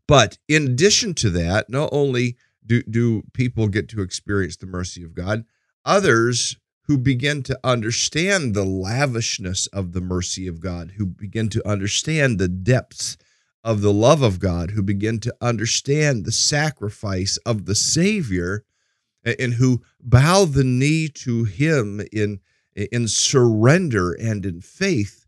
But 0.08 0.40
in 0.48 0.66
addition 0.66 1.14
to 1.16 1.30
that, 1.32 1.70
not 1.70 1.90
only 1.92 2.38
do, 2.66 2.82
do 2.84 3.24
people 3.34 3.68
get 3.68 3.88
to 3.90 4.02
experience 4.02 4.58
the 4.58 4.66
mercy 4.66 5.04
of 5.04 5.14
God, 5.14 5.46
others 5.86 6.58
who 6.84 6.98
begin 6.98 7.44
to 7.44 7.60
understand 7.64 8.56
the 8.56 8.64
lavishness 8.64 9.68
of 9.68 9.92
the 9.92 10.02
mercy 10.02 10.48
of 10.48 10.60
God, 10.60 10.94
who 10.98 11.06
begin 11.06 11.50
to 11.50 11.68
understand 11.68 12.40
the 12.40 12.48
depths 12.48 13.18
of 13.64 13.82
the 13.82 13.94
love 13.94 14.22
of 14.22 14.40
God 14.40 14.72
who 14.72 14.82
begin 14.82 15.20
to 15.20 15.36
understand 15.42 16.26
the 16.26 16.32
sacrifice 16.32 17.38
of 17.46 17.66
the 17.66 17.76
Savior 17.76 18.64
and 19.24 19.56
who 19.56 19.82
bow 20.02 20.46
the 20.46 20.64
knee 20.64 21.10
to 21.10 21.44
him 21.44 22.02
in, 22.12 22.40
in 22.76 23.08
surrender 23.08 24.14
and 24.14 24.46
in 24.46 24.62
faith 24.62 25.28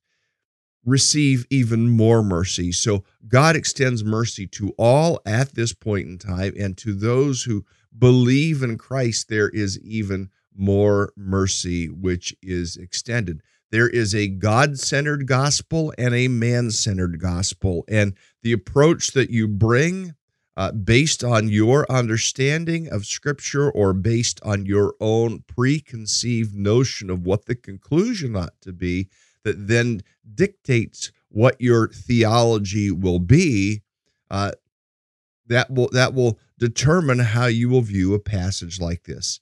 receive 0.85 1.45
even 1.49 1.89
more 1.89 2.23
mercy. 2.23 2.71
So 2.71 3.03
God 3.27 3.55
extends 3.55 4.03
mercy 4.03 4.47
to 4.47 4.73
all 4.77 5.19
at 5.25 5.53
this 5.53 5.73
point 5.73 6.07
in 6.07 6.17
time, 6.17 6.53
and 6.57 6.77
to 6.77 6.93
those 6.93 7.43
who 7.43 7.65
believe 7.97 8.63
in 8.63 8.77
Christ, 8.77 9.27
there 9.29 9.49
is 9.49 9.79
even 9.81 10.29
more 10.55 11.13
mercy 11.15 11.87
which 11.87 12.35
is 12.41 12.77
extended. 12.77 13.41
There 13.71 13.89
is 13.89 14.13
a 14.13 14.27
God 14.27 14.77
centered 14.77 15.25
gospel 15.25 15.93
and 15.97 16.13
a 16.13 16.27
man 16.27 16.71
centered 16.71 17.19
gospel. 17.19 17.85
And 17.87 18.15
the 18.43 18.51
approach 18.51 19.11
that 19.11 19.29
you 19.29 19.47
bring, 19.47 20.13
uh, 20.57 20.73
based 20.73 21.23
on 21.23 21.47
your 21.47 21.89
understanding 21.89 22.89
of 22.89 23.05
Scripture 23.05 23.71
or 23.71 23.93
based 23.93 24.41
on 24.43 24.65
your 24.65 24.95
own 24.99 25.43
preconceived 25.47 26.53
notion 26.53 27.09
of 27.09 27.25
what 27.25 27.45
the 27.45 27.55
conclusion 27.55 28.35
ought 28.35 28.59
to 28.61 28.73
be, 28.73 29.07
that 29.43 29.67
then 29.67 30.01
dictates 30.35 31.11
what 31.29 31.59
your 31.59 31.87
theology 31.87 32.91
will 32.91 33.19
be. 33.19 33.81
Uh, 34.29 34.51
that 35.47 35.71
will 35.71 35.89
that 35.91 36.13
will 36.13 36.39
determine 36.57 37.19
how 37.19 37.45
you 37.45 37.69
will 37.69 37.81
view 37.81 38.13
a 38.13 38.19
passage 38.19 38.79
like 38.79 39.03
this. 39.03 39.39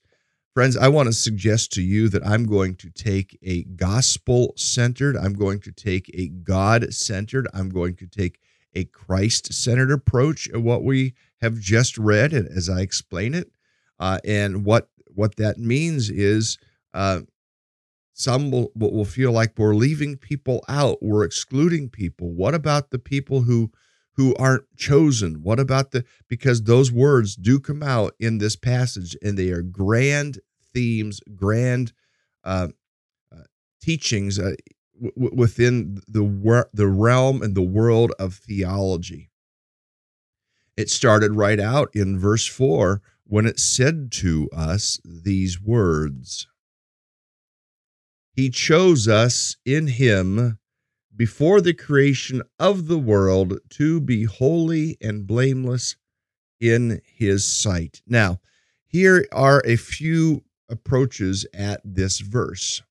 Friends, 0.56 0.76
I 0.76 0.88
want 0.88 1.08
to 1.08 1.14
suggest 1.14 1.72
to 1.74 1.82
you 1.82 2.10
that 2.10 2.26
I'm 2.26 2.46
going 2.46 2.76
to 2.78 2.90
take 2.90 3.38
a 3.44 3.64
gospel 3.64 4.54
centered, 4.58 5.16
I'm 5.16 5.34
going 5.34 5.60
to 5.62 5.72
take 5.72 6.10
a 6.14 6.30
God 6.30 6.92
centered, 6.92 7.48
I'm 7.54 7.70
going 7.70 7.96
to 7.98 8.08
take 8.08 8.40
a 8.74 8.86
Christ 8.86 9.54
centered 9.54 9.92
approach 9.92 10.50
at 10.50 10.62
what 10.62 10.84
we 10.84 11.14
have 11.42 11.60
just 11.60 11.98
read 11.98 12.34
and 12.34 12.48
as 12.48 12.68
I 12.68 12.82
explain 12.82 13.36
it. 13.36 13.52
Uh, 14.00 14.20
and 14.26 14.66
what 14.66 14.90
what 15.14 15.36
that 15.36 15.58
means 15.58 16.10
is 16.10 16.58
uh, 16.94 17.22
some 18.14 18.50
will, 18.50 18.72
will 18.76 19.06
feel 19.06 19.32
like 19.32 19.54
we're 19.58 19.76
leaving 19.76 20.18
people 20.18 20.64
out, 20.68 20.98
we're 21.02 21.24
excluding 21.24 21.90
people. 21.90 22.32
What 22.32 22.56
about 22.56 22.90
the 22.90 23.00
people 23.00 23.42
who 23.42 23.72
who 24.20 24.36
aren't 24.36 24.66
chosen? 24.76 25.44
What 25.44 25.62
about 25.62 25.92
the 25.92 26.04
because 26.28 26.64
those 26.64 26.92
words 26.92 27.38
do 27.38 27.58
come 27.58 27.82
out 27.82 28.16
in 28.20 28.38
this 28.38 28.58
passage 28.58 29.16
and 29.24 29.38
they 29.38 29.50
are 29.52 29.62
grand 29.62 30.40
themes, 30.74 31.22
grand 31.38 31.94
uh, 32.44 32.68
uh, 33.34 33.44
teachings 33.82 34.38
uh, 34.38 34.56
w- 35.02 35.34
within 35.34 36.02
the 36.06 36.68
the 36.74 36.88
realm 36.88 37.42
and 37.42 37.56
the 37.56 37.62
world 37.62 38.12
of 38.20 38.34
theology. 38.34 39.30
It 40.76 40.90
started 40.90 41.36
right 41.36 41.60
out 41.60 41.90
in 41.94 42.20
verse 42.20 42.46
4 42.46 43.02
when 43.24 43.46
it 43.46 43.58
said 43.58 44.12
to 44.12 44.50
us 44.52 45.00
these 45.06 45.62
words 45.62 46.46
He 48.34 48.50
chose 48.50 49.08
us 49.08 49.56
in 49.66 49.88
Him 49.88 50.59
before 51.20 51.60
the 51.60 51.74
creation 51.74 52.42
of 52.60 52.88
the 52.88 52.98
world 52.98 53.60
to 53.70 54.00
be 54.00 54.24
holy 54.24 54.96
and 55.02 55.28
blameless 55.28 55.98
in 56.62 57.02
His 57.04 57.46
sight. 57.46 58.02
Now, 58.08 58.40
here 58.88 59.28
are 59.34 59.62
a 59.66 59.76
few 59.76 60.46
approaches 60.70 61.46
at 61.54 61.82
this 61.84 62.20
verse. 62.20 62.82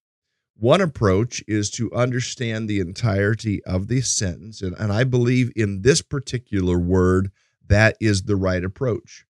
One 0.57 0.83
approach 0.83 1.43
is 1.49 1.71
to 1.71 1.91
understand 1.95 2.69
the 2.69 2.81
entirety 2.81 3.65
of 3.65 3.89
the 3.89 4.03
sentence. 4.03 4.61
And, 4.61 4.77
and 4.79 4.93
I 4.93 5.05
believe 5.05 5.51
in 5.57 5.81
this 5.81 6.03
particular 6.03 6.79
word, 6.79 7.31
that 7.67 7.97
is 7.99 8.25
the 8.25 8.37
right 8.37 8.63
approach. 8.63 9.25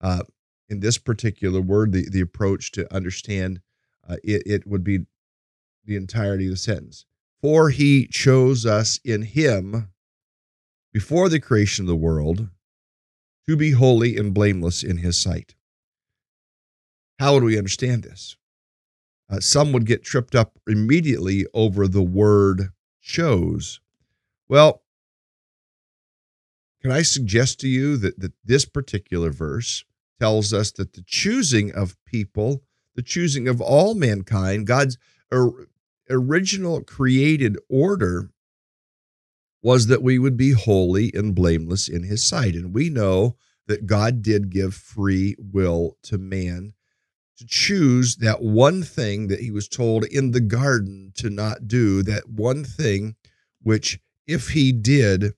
Uh, 0.00 0.22
in 0.68 0.78
this 0.78 0.98
particular 0.98 1.60
word, 1.60 1.90
the, 1.90 2.08
the 2.08 2.20
approach 2.20 2.70
to 2.72 2.94
understand 2.94 3.60
uh, 4.08 4.18
it, 4.22 4.42
it 4.46 4.66
would 4.68 4.84
be 4.84 5.00
the 5.84 5.96
entirety 5.96 6.44
of 6.44 6.52
the 6.52 6.56
sentence. 6.56 7.06
For 7.46 7.70
he 7.70 8.08
chose 8.08 8.66
us 8.66 8.98
in 9.04 9.22
him 9.22 9.92
before 10.92 11.28
the 11.28 11.38
creation 11.38 11.84
of 11.84 11.86
the 11.86 11.94
world 11.94 12.48
to 13.48 13.56
be 13.56 13.70
holy 13.70 14.16
and 14.16 14.34
blameless 14.34 14.82
in 14.82 14.96
his 14.96 15.16
sight. 15.16 15.54
How 17.20 17.34
would 17.34 17.44
we 17.44 17.56
understand 17.56 18.02
this? 18.02 18.36
Uh, 19.30 19.38
some 19.38 19.70
would 19.70 19.86
get 19.86 20.02
tripped 20.02 20.34
up 20.34 20.58
immediately 20.66 21.46
over 21.54 21.86
the 21.86 22.02
word 22.02 22.70
chose. 23.00 23.78
Well, 24.48 24.82
can 26.82 26.90
I 26.90 27.02
suggest 27.02 27.60
to 27.60 27.68
you 27.68 27.96
that, 27.98 28.18
that 28.18 28.32
this 28.44 28.64
particular 28.64 29.30
verse 29.30 29.84
tells 30.18 30.52
us 30.52 30.72
that 30.72 30.94
the 30.94 31.04
choosing 31.06 31.72
of 31.72 31.96
people, 32.06 32.64
the 32.96 33.02
choosing 33.02 33.46
of 33.46 33.60
all 33.60 33.94
mankind, 33.94 34.66
God's 34.66 34.98
or, 35.30 35.68
original 36.10 36.82
created 36.82 37.56
order 37.68 38.30
was 39.62 39.86
that 39.88 40.02
we 40.02 40.18
would 40.18 40.36
be 40.36 40.52
holy 40.52 41.12
and 41.14 41.34
blameless 41.34 41.88
in 41.88 42.04
his 42.04 42.24
sight. 42.24 42.54
And 42.54 42.72
we 42.72 42.88
know 42.88 43.36
that 43.66 43.86
God 43.86 44.22
did 44.22 44.50
give 44.50 44.74
free 44.74 45.34
will 45.38 45.96
to 46.04 46.18
man 46.18 46.74
to 47.38 47.46
choose 47.46 48.16
that 48.16 48.42
one 48.42 48.82
thing 48.82 49.26
that 49.28 49.40
he 49.40 49.50
was 49.50 49.68
told 49.68 50.04
in 50.04 50.30
the 50.30 50.40
garden 50.40 51.12
to 51.16 51.28
not 51.28 51.68
do, 51.68 52.02
that 52.02 52.28
one 52.28 52.64
thing 52.64 53.16
which, 53.62 53.98
if 54.26 54.50
he 54.50 54.72
did, 54.72 55.34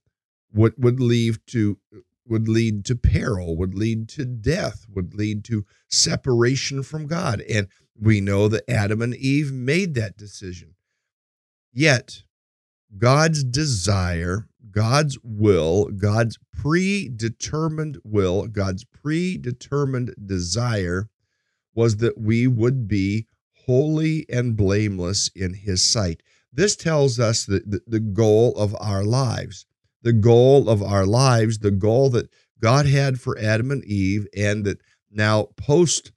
would, 0.53 0.75
would 0.77 1.01
lead 1.01 1.39
to 1.47 1.79
would 2.29 2.49
lead 2.49 2.85
to 2.87 2.97
peril, 2.97 3.57
would 3.57 3.75
lead 3.75 4.09
to 4.11 4.25
death, 4.25 4.87
would 4.89 5.15
lead 5.15 5.45
to 5.45 5.65
separation 5.89 6.83
from 6.83 7.07
God. 7.07 7.41
And 7.43 7.69
we 8.01 8.21
know 8.21 8.49
that 8.49 8.69
Adam 8.71 9.03
and 9.03 9.15
Eve 9.15 9.53
made 9.53 9.95
that 9.95 10.17
decision. 10.17 10.75
Yet, 11.73 12.23
God's 12.97 13.45
desire, 13.45 14.49
God's 14.71 15.19
will, 15.23 15.87
God's 15.87 16.39
predetermined 16.53 17.99
will, 18.05 18.47
God's 18.47 18.85
predetermined 18.85 20.15
desire 20.25 21.09
was 21.75 21.99
that 21.99 22.19
we 22.19 22.47
would 22.47 22.89
be 22.89 23.27
holy 23.67 24.27
and 24.29 24.57
blameless 24.57 25.31
in 25.35 25.55
His 25.55 25.85
sight. 25.85 26.23
This 26.53 26.75
tells 26.75 27.21
us 27.21 27.45
that 27.45 27.71
the, 27.71 27.81
the 27.87 28.01
goal 28.01 28.53
of 28.57 28.75
our 28.81 29.05
lives, 29.05 29.67
the 30.03 30.13
goal 30.13 30.69
of 30.69 30.83
our 30.83 31.07
lives, 31.07 31.59
the 31.59 31.71
goal 31.71 32.11
that 32.11 32.31
God 32.61 32.87
had 32.87 33.21
for 33.21 33.39
Adam 33.39 33.71
and 33.71 33.85
Eve, 33.85 34.27
and 34.37 34.65
that 34.65 34.79
now 35.11 35.49
post 35.57 36.13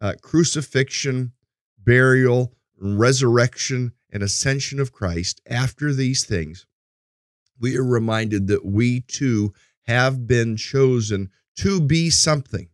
uh, 0.00 0.14
crucifixion, 0.20 1.32
burial, 1.78 2.54
resurrection, 2.78 3.92
and 4.10 4.22
ascension 4.22 4.80
of 4.80 4.92
Christ, 4.92 5.40
after 5.46 5.92
these 5.92 6.24
things, 6.24 6.66
we 7.58 7.76
are 7.76 7.84
reminded 7.84 8.48
that 8.48 8.66
we 8.66 9.00
too 9.00 9.54
have 9.86 10.26
been 10.26 10.56
chosen 10.56 11.30
to 11.56 11.80
be 11.80 12.10
something. 12.10 12.68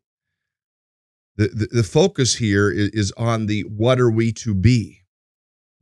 The, 1.36 1.48
the, 1.48 1.66
the 1.70 1.82
focus 1.82 2.36
here 2.36 2.70
is, 2.70 2.88
is 2.90 3.12
on 3.12 3.46
the 3.46 3.62
what 3.62 4.00
are 4.00 4.10
we 4.10 4.32
to 4.32 4.54
be, 4.54 5.02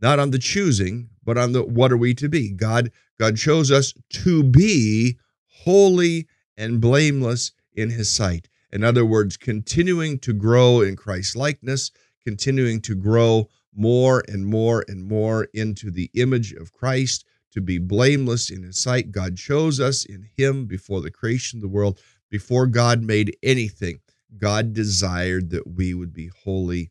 not 0.01 0.19
on 0.19 0.31
the 0.31 0.39
choosing, 0.39 1.09
but 1.25 1.39
on 1.39 1.53
the 1.53 1.63
what 1.63 1.93
are 1.93 1.97
we 1.97 2.15
to 2.15 2.29
be. 2.29 2.51
God, 2.51 2.91
God 3.19 3.37
chose 3.37 3.71
us 3.71 3.95
to 4.11 4.43
be 4.43 5.19
holy 5.47 6.27
and 6.57 6.81
blameless 6.81 7.53
in 7.75 7.91
his 7.91 8.11
sight. 8.11 8.49
In 8.73 8.85
other 8.85 9.05
words, 9.05 9.37
continuing 9.37 10.19
to 10.21 10.33
grow 10.33 10.81
in 10.81 10.97
Christ's 10.97 11.37
likeness, 11.37 11.91
continuing 12.25 12.81
to 12.83 12.95
grow 12.95 13.49
more 13.75 14.25
and 14.29 14.47
more 14.47 14.85
and 14.89 15.07
more 15.07 15.49
into 15.55 15.91
the 15.91 16.11
image 16.15 16.53
of 16.53 16.73
Christ 16.73 17.25
to 17.53 17.61
be 17.61 17.79
blameless 17.79 18.51
in 18.51 18.63
his 18.63 18.81
sight. 18.81 19.13
God 19.13 19.37
chose 19.37 19.81
us 19.81 20.05
in 20.05 20.29
him 20.37 20.67
before 20.67 21.01
the 21.01 21.11
creation 21.11 21.59
of 21.59 21.63
the 21.63 21.69
world, 21.69 22.01
before 22.31 22.67
God 22.67 23.03
made 23.03 23.37
anything. 23.43 24.01
God 24.37 24.73
desired 24.73 25.51
that 25.51 25.67
we 25.67 25.95
would 25.95 26.13
be 26.13 26.31
holy 26.45 26.91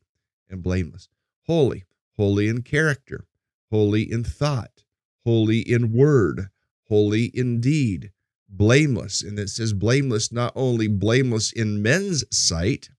and 0.50 0.63
blameless. 0.63 1.08
Holy, 1.46 1.84
holy 2.17 2.47
in 2.47 2.62
character, 2.62 3.25
holy 3.71 4.10
in 4.10 4.23
thought, 4.23 4.84
holy 5.25 5.60
in 5.60 5.93
word, 5.93 6.49
holy 6.88 7.25
in 7.25 7.60
deed, 7.60 8.12
blameless. 8.47 9.21
And 9.21 9.38
it 9.39 9.49
says 9.49 9.73
blameless, 9.73 10.32
not 10.32 10.54
only 10.56 10.88
blameless 10.88 11.51
in 11.51 11.82
men's 11.82 12.23
sight, 12.32 12.89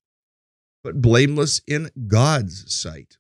but 0.83 1.01
blameless 1.01 1.61
in 1.67 1.91
God's 2.07 2.73
sight. 2.75 3.19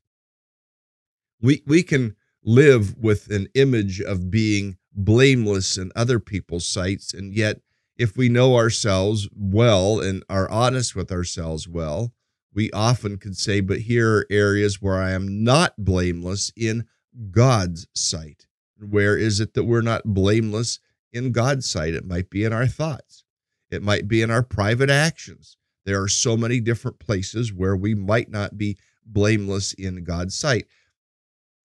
We, 1.40 1.62
we 1.66 1.82
can 1.82 2.16
live 2.42 2.96
with 2.96 3.30
an 3.30 3.48
image 3.54 4.00
of 4.00 4.30
being 4.30 4.76
blameless 4.92 5.76
in 5.76 5.92
other 5.94 6.18
people's 6.18 6.66
sights, 6.66 7.12
and 7.12 7.34
yet, 7.34 7.60
if 7.96 8.16
we 8.16 8.28
know 8.28 8.56
ourselves 8.56 9.28
well 9.34 10.00
and 10.00 10.22
are 10.28 10.48
honest 10.50 10.94
with 10.94 11.10
ourselves 11.10 11.66
well, 11.66 12.12
we 12.56 12.70
often 12.72 13.18
could 13.18 13.36
say, 13.36 13.60
But 13.60 13.80
here 13.80 14.16
are 14.16 14.26
areas 14.30 14.80
where 14.80 14.96
I 14.96 15.12
am 15.12 15.44
not 15.44 15.74
blameless 15.76 16.50
in 16.56 16.86
God's 17.30 17.86
sight. 17.94 18.46
Where 18.80 19.16
is 19.16 19.38
it 19.40 19.54
that 19.54 19.64
we're 19.64 19.82
not 19.82 20.04
blameless 20.04 20.80
in 21.12 21.32
God's 21.32 21.70
sight? 21.70 21.94
It 21.94 22.06
might 22.06 22.30
be 22.30 22.44
in 22.44 22.52
our 22.54 22.66
thoughts, 22.66 23.24
it 23.70 23.82
might 23.82 24.08
be 24.08 24.22
in 24.22 24.30
our 24.30 24.42
private 24.42 24.90
actions. 24.90 25.58
There 25.84 26.02
are 26.02 26.08
so 26.08 26.36
many 26.36 26.58
different 26.58 26.98
places 26.98 27.52
where 27.52 27.76
we 27.76 27.94
might 27.94 28.28
not 28.28 28.58
be 28.58 28.76
blameless 29.04 29.72
in 29.74 30.02
God's 30.02 30.36
sight 30.36 30.66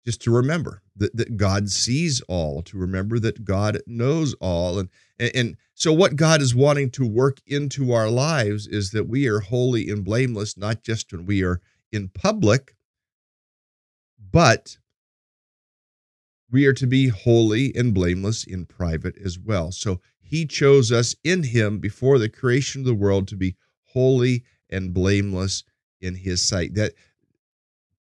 just 0.05 0.21
to 0.23 0.31
remember 0.31 0.81
that, 0.95 1.15
that 1.15 1.37
God 1.37 1.69
sees 1.69 2.21
all, 2.21 2.61
to 2.63 2.77
remember 2.77 3.19
that 3.19 3.43
God 3.43 3.79
knows 3.85 4.33
all. 4.35 4.79
And, 4.79 4.89
and, 5.19 5.31
and 5.35 5.57
so, 5.73 5.93
what 5.93 6.15
God 6.15 6.41
is 6.41 6.55
wanting 6.55 6.89
to 6.91 7.07
work 7.07 7.39
into 7.45 7.91
our 7.91 8.09
lives 8.09 8.67
is 8.67 8.91
that 8.91 9.07
we 9.07 9.27
are 9.27 9.39
holy 9.39 9.89
and 9.89 10.03
blameless, 10.03 10.57
not 10.57 10.83
just 10.83 11.11
when 11.11 11.25
we 11.25 11.43
are 11.43 11.61
in 11.91 12.09
public, 12.09 12.75
but 14.31 14.77
we 16.49 16.65
are 16.65 16.73
to 16.73 16.87
be 16.87 17.07
holy 17.07 17.73
and 17.75 17.93
blameless 17.93 18.43
in 18.43 18.65
private 18.65 19.15
as 19.23 19.37
well. 19.39 19.71
So, 19.71 20.01
He 20.19 20.45
chose 20.45 20.91
us 20.91 21.15
in 21.23 21.43
Him 21.43 21.79
before 21.79 22.17
the 22.17 22.29
creation 22.29 22.81
of 22.81 22.85
the 22.85 22.95
world 22.95 23.27
to 23.29 23.35
be 23.35 23.55
holy 23.93 24.43
and 24.69 24.93
blameless 24.93 25.63
in 25.99 26.15
His 26.15 26.43
sight. 26.43 26.73
That 26.73 26.93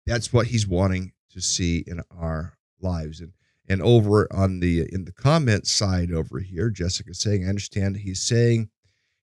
that's 0.06 0.34
what 0.34 0.48
He's 0.48 0.68
wanting 0.68 1.14
to 1.36 1.42
see 1.42 1.84
in 1.86 2.02
our 2.10 2.58
lives. 2.82 3.22
And 3.22 3.34
and 3.68 3.82
over 3.82 4.28
on 4.32 4.60
the 4.60 4.88
in 4.92 5.06
the 5.06 5.12
comment 5.12 5.68
side 5.68 6.12
over 6.12 6.40
here, 6.40 6.70
Jessica 6.70 7.14
saying, 7.14 7.46
I 7.46 7.50
understand 7.50 7.98
he's 7.98 8.22
saying 8.22 8.70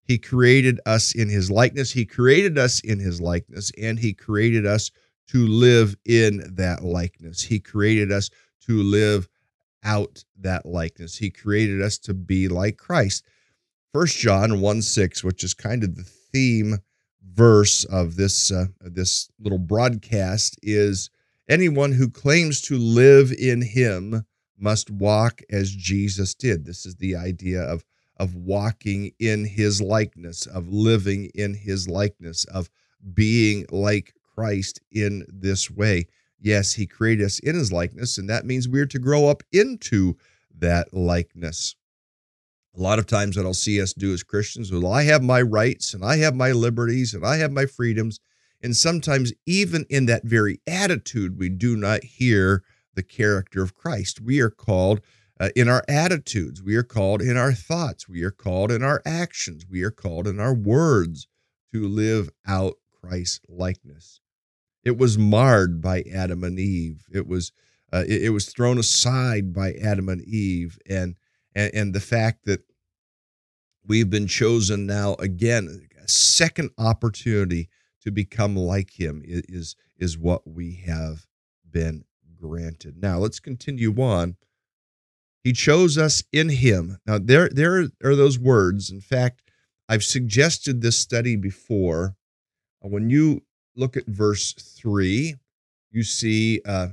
he 0.05 0.19
created 0.19 0.81
us 0.85 1.15
in 1.15 1.29
his 1.29 1.51
likeness. 1.51 1.93
He 1.93 2.05
created 2.05 2.59
us 2.59 2.81
in 2.81 2.99
his 2.99 3.21
likeness, 3.21 3.71
and 3.81 3.99
he 3.99 4.13
created 4.13 4.67
us 4.67 4.91
to 5.29 5.47
live 5.47 5.97
in 6.05 6.55
that 6.57 6.83
likeness. 6.83 7.43
He 7.43 7.61
created 7.61 8.11
us 8.11 8.31
to 8.67 8.83
live 8.83 9.29
out 9.85 10.25
that 10.41 10.67
likeness. 10.67 11.17
He 11.17 11.31
created 11.31 11.81
us 11.81 11.99
to 11.99 12.15
be 12.15 12.49
like 12.49 12.77
Christ. 12.77 13.25
First 13.93 14.19
John 14.19 14.61
1 14.61 14.83
6, 14.83 15.23
which 15.23 15.45
is 15.45 15.55
kind 15.55 15.85
of 15.85 15.95
the 15.95 16.03
theme 16.03 16.79
verse 17.25 17.85
of 17.85 18.17
this 18.17 18.51
uh, 18.51 18.67
this 18.81 19.31
little 19.39 19.59
broadcast, 19.59 20.59
is 20.63 21.11
Anyone 21.53 21.93
who 21.93 22.09
claims 22.09 22.63
to 22.63 22.79
live 22.79 23.31
in 23.31 23.61
him 23.61 24.25
must 24.59 24.91
walk 24.91 25.43
as 25.51 25.71
Jesus 25.71 26.35
did. 26.35 26.65
This 26.65 26.87
is 26.87 26.95
the 26.95 27.15
idea 27.15 27.61
of, 27.61 27.85
of 28.17 28.35
walking 28.35 29.11
in 29.19 29.45
his 29.45 29.83
likeness, 29.83 30.47
of 30.47 30.67
living 30.69 31.31
in 31.35 31.53
his 31.53 31.87
likeness, 31.87 32.47
of 32.47 32.71
being 33.13 33.67
like 33.71 34.15
Christ 34.35 34.81
in 34.91 35.27
this 35.29 35.71
way. 35.71 36.07
Yes, 36.41 36.73
he 36.73 36.87
created 36.87 37.27
us 37.27 37.39
in 37.39 37.55
his 37.55 37.71
likeness, 37.71 38.17
and 38.17 38.31
that 38.31 38.47
means 38.47 38.67
we're 38.67 38.87
to 38.87 38.99
grow 38.99 39.29
up 39.29 39.43
into 39.53 40.17
that 40.59 40.95
likeness. 40.95 41.77
A 42.75 42.81
lot 42.81 42.99
of 42.99 43.07
times, 43.07 43.37
what 43.37 43.45
I'll 43.45 43.53
see 43.53 43.79
us 43.79 43.93
do 43.93 44.15
as 44.15 44.23
Christians, 44.23 44.73
well, 44.73 44.91
I 44.91 45.03
have 45.03 45.23
my 45.23 45.43
rights 45.43 45.93
and 45.93 46.03
I 46.03 46.17
have 46.17 46.35
my 46.35 46.53
liberties 46.53 47.13
and 47.13 47.27
I 47.27 47.37
have 47.37 47.53
my 47.53 47.67
freedoms. 47.67 48.21
And 48.63 48.77
sometimes, 48.77 49.33
even 49.47 49.87
in 49.91 50.07
that 50.07 50.25
very 50.25 50.61
attitude, 50.67 51.39
we 51.39 51.49
do 51.49 51.77
not 51.77 52.05
hear 52.05 52.63
the 52.95 53.03
character 53.03 53.63
of 53.63 53.75
Christ. 53.75 54.21
We 54.21 54.41
are 54.41 54.51
called 54.51 55.01
uh, 55.41 55.49
in 55.57 55.69
our 55.69 55.83
attitudes, 55.89 56.63
we 56.63 56.77
are 56.77 56.85
called 56.85 57.21
in 57.21 57.37
our 57.37 57.53
thoughts, 57.53 58.09
we 58.09 58.23
are 58.23 58.31
called 58.31 58.71
in 58.71 58.83
our 58.85 59.03
actions, 59.05 59.65
we 59.69 59.83
are 59.83 59.91
called 59.91 60.29
in 60.29 60.39
our 60.39 60.55
words 60.55 61.27
to 61.73 61.89
live 61.89 62.31
out 62.47 62.75
Christ's 63.01 63.41
likeness. 63.49 64.21
It 64.85 64.99
was 64.99 65.19
marred 65.19 65.81
by 65.81 66.03
Adam 66.03 66.45
and 66.45 66.59
Eve. 66.59 67.07
It 67.13 67.27
was 67.27 67.53
Uh, 67.93 68.05
it, 68.09 68.23
it, 68.23 68.31
was 68.31 68.47
thrown 68.47 68.79
aside 68.79 69.53
by 69.53 69.75
Adam 69.75 70.09
and 70.09 70.23
Eve, 70.23 70.79
and, 70.89 71.15
and 71.55 71.75
and 71.75 71.95
the 71.95 72.01
fact 72.01 72.47
that 72.47 72.63
we've 73.87 74.09
been 74.09 74.27
chosen 74.27 74.87
now 74.87 75.15
again, 75.19 75.89
a 76.03 76.09
second 76.09 76.71
opportunity 76.79 77.69
to 78.03 78.11
become 78.11 78.57
like 78.57 78.99
Him 78.99 79.23
is 79.25 79.77
is 79.99 80.19
what 80.19 80.47
we 80.47 80.83
have 80.87 81.27
been 81.71 82.05
granted. 82.41 83.01
Now 83.01 83.19
let's 83.19 83.41
continue 83.41 83.95
on. 84.03 84.37
He 85.45 85.53
chose 85.53 85.99
us 85.99 86.23
in 86.33 86.49
Him. 86.49 86.99
Now 87.07 87.19
there 87.19 87.49
there 87.49 87.89
are 88.05 88.17
those 88.17 88.39
words. 88.39 88.91
In 88.91 89.01
fact, 89.01 89.43
I've 89.89 90.05
suggested 90.05 90.81
this 90.81 90.99
study 90.99 91.37
before. 91.37 92.17
When 92.81 93.11
you 93.11 93.43
look 93.77 93.97
at 93.97 94.07
verse 94.07 94.53
three, 94.53 95.37
you 95.91 96.03
see. 96.03 96.61
Uh, 96.65 96.89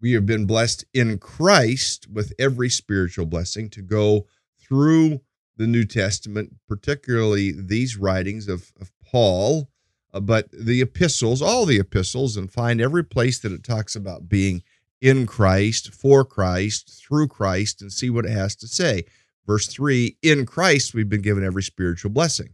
we 0.00 0.12
have 0.12 0.26
been 0.26 0.46
blessed 0.46 0.84
in 0.94 1.18
Christ 1.18 2.06
with 2.10 2.32
every 2.38 2.68
spiritual 2.68 3.26
blessing 3.26 3.70
to 3.70 3.82
go 3.82 4.26
through 4.58 5.20
the 5.56 5.66
New 5.66 5.84
Testament, 5.84 6.54
particularly 6.68 7.52
these 7.52 7.96
writings 7.96 8.48
of, 8.48 8.72
of 8.80 8.92
Paul, 9.04 9.68
uh, 10.12 10.20
but 10.20 10.48
the 10.52 10.80
epistles, 10.80 11.42
all 11.42 11.66
the 11.66 11.78
epistles, 11.78 12.36
and 12.36 12.50
find 12.50 12.80
every 12.80 13.04
place 13.04 13.38
that 13.40 13.52
it 13.52 13.64
talks 13.64 13.96
about 13.96 14.28
being 14.28 14.62
in 15.00 15.26
Christ, 15.26 15.92
for 15.92 16.24
Christ, 16.24 17.02
through 17.02 17.28
Christ, 17.28 17.82
and 17.82 17.92
see 17.92 18.10
what 18.10 18.24
it 18.24 18.30
has 18.30 18.56
to 18.56 18.68
say. 18.68 19.04
Verse 19.46 19.66
3 19.66 20.16
In 20.22 20.46
Christ, 20.46 20.94
we've 20.94 21.08
been 21.08 21.22
given 21.22 21.44
every 21.44 21.62
spiritual 21.62 22.10
blessing. 22.10 22.50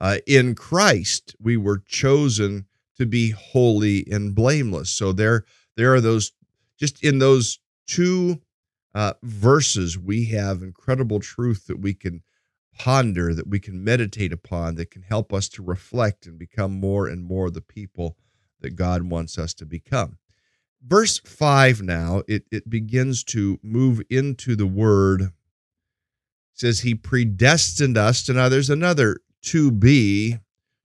Uh, 0.00 0.18
in 0.26 0.54
Christ, 0.54 1.34
we 1.40 1.56
were 1.56 1.82
chosen 1.86 2.66
to 2.96 3.06
be 3.06 3.30
holy 3.30 4.06
and 4.10 4.34
blameless. 4.34 4.90
So 4.90 5.12
there, 5.12 5.44
there 5.76 5.94
are 5.94 6.00
those 6.00 6.32
just 6.78 7.02
in 7.02 7.18
those 7.18 7.58
two 7.86 8.40
uh, 8.98 9.14
verses, 9.22 9.96
we 9.96 10.24
have 10.24 10.60
incredible 10.60 11.20
truth 11.20 11.68
that 11.68 11.78
we 11.78 11.94
can 11.94 12.20
ponder, 12.76 13.32
that 13.32 13.46
we 13.46 13.60
can 13.60 13.84
meditate 13.84 14.32
upon, 14.32 14.74
that 14.74 14.90
can 14.90 15.02
help 15.02 15.32
us 15.32 15.48
to 15.48 15.62
reflect 15.62 16.26
and 16.26 16.36
become 16.36 16.72
more 16.80 17.06
and 17.06 17.22
more 17.22 17.48
the 17.48 17.60
people 17.60 18.16
that 18.60 18.74
God 18.74 19.04
wants 19.04 19.38
us 19.38 19.54
to 19.54 19.64
become. 19.64 20.18
Verse 20.84 21.20
5 21.20 21.80
now, 21.80 22.24
it, 22.26 22.46
it 22.50 22.68
begins 22.68 23.22
to 23.22 23.60
move 23.62 24.02
into 24.10 24.56
the 24.56 24.66
word. 24.66 25.22
It 25.22 25.30
says, 26.54 26.80
He 26.80 26.96
predestined 26.96 27.96
us. 27.96 28.24
To 28.24 28.32
now, 28.32 28.48
there's 28.48 28.68
another 28.68 29.18
to 29.42 29.70
be, 29.70 30.38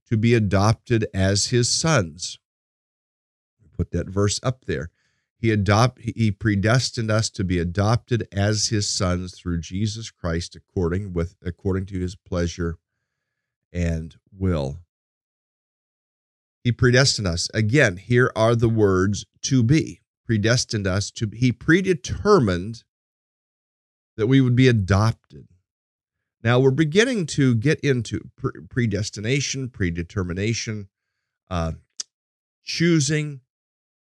to 0.07 0.17
be 0.17 0.35
adopted 0.35 1.07
as 1.15 1.47
His 1.47 1.67
sons. 1.67 2.37
Put 3.75 3.89
that 3.89 4.07
verse 4.07 4.39
up 4.43 4.65
there. 4.65 4.91
He 5.43 5.51
adopt 5.51 5.99
he 5.99 6.31
predestined 6.31 7.11
us 7.11 7.29
to 7.31 7.43
be 7.43 7.59
adopted 7.59 8.29
as 8.31 8.67
his 8.67 8.87
sons 8.87 9.37
through 9.37 9.59
Jesus 9.59 10.09
Christ 10.09 10.55
according 10.55 11.11
with 11.11 11.35
according 11.43 11.85
to 11.87 11.99
his 11.99 12.15
pleasure 12.15 12.77
and 13.73 14.15
will. 14.31 14.79
He 16.63 16.71
predestined 16.71 17.27
us. 17.27 17.49
Again, 17.53 17.97
here 17.97 18.31
are 18.37 18.55
the 18.55 18.69
words 18.69 19.25
to 19.41 19.63
be. 19.63 19.99
Predestined 20.25 20.87
us 20.87 21.11
to 21.11 21.29
he 21.33 21.51
predetermined 21.51 22.85
that 24.15 24.27
we 24.27 24.39
would 24.39 24.55
be 24.55 24.69
adopted. 24.69 25.49
Now 26.41 26.61
we're 26.61 26.71
beginning 26.71 27.25
to 27.25 27.53
get 27.53 27.81
into 27.81 28.29
predestination, 28.69 29.71
predetermination, 29.71 30.87
uh, 31.49 31.73
choosing, 32.63 33.41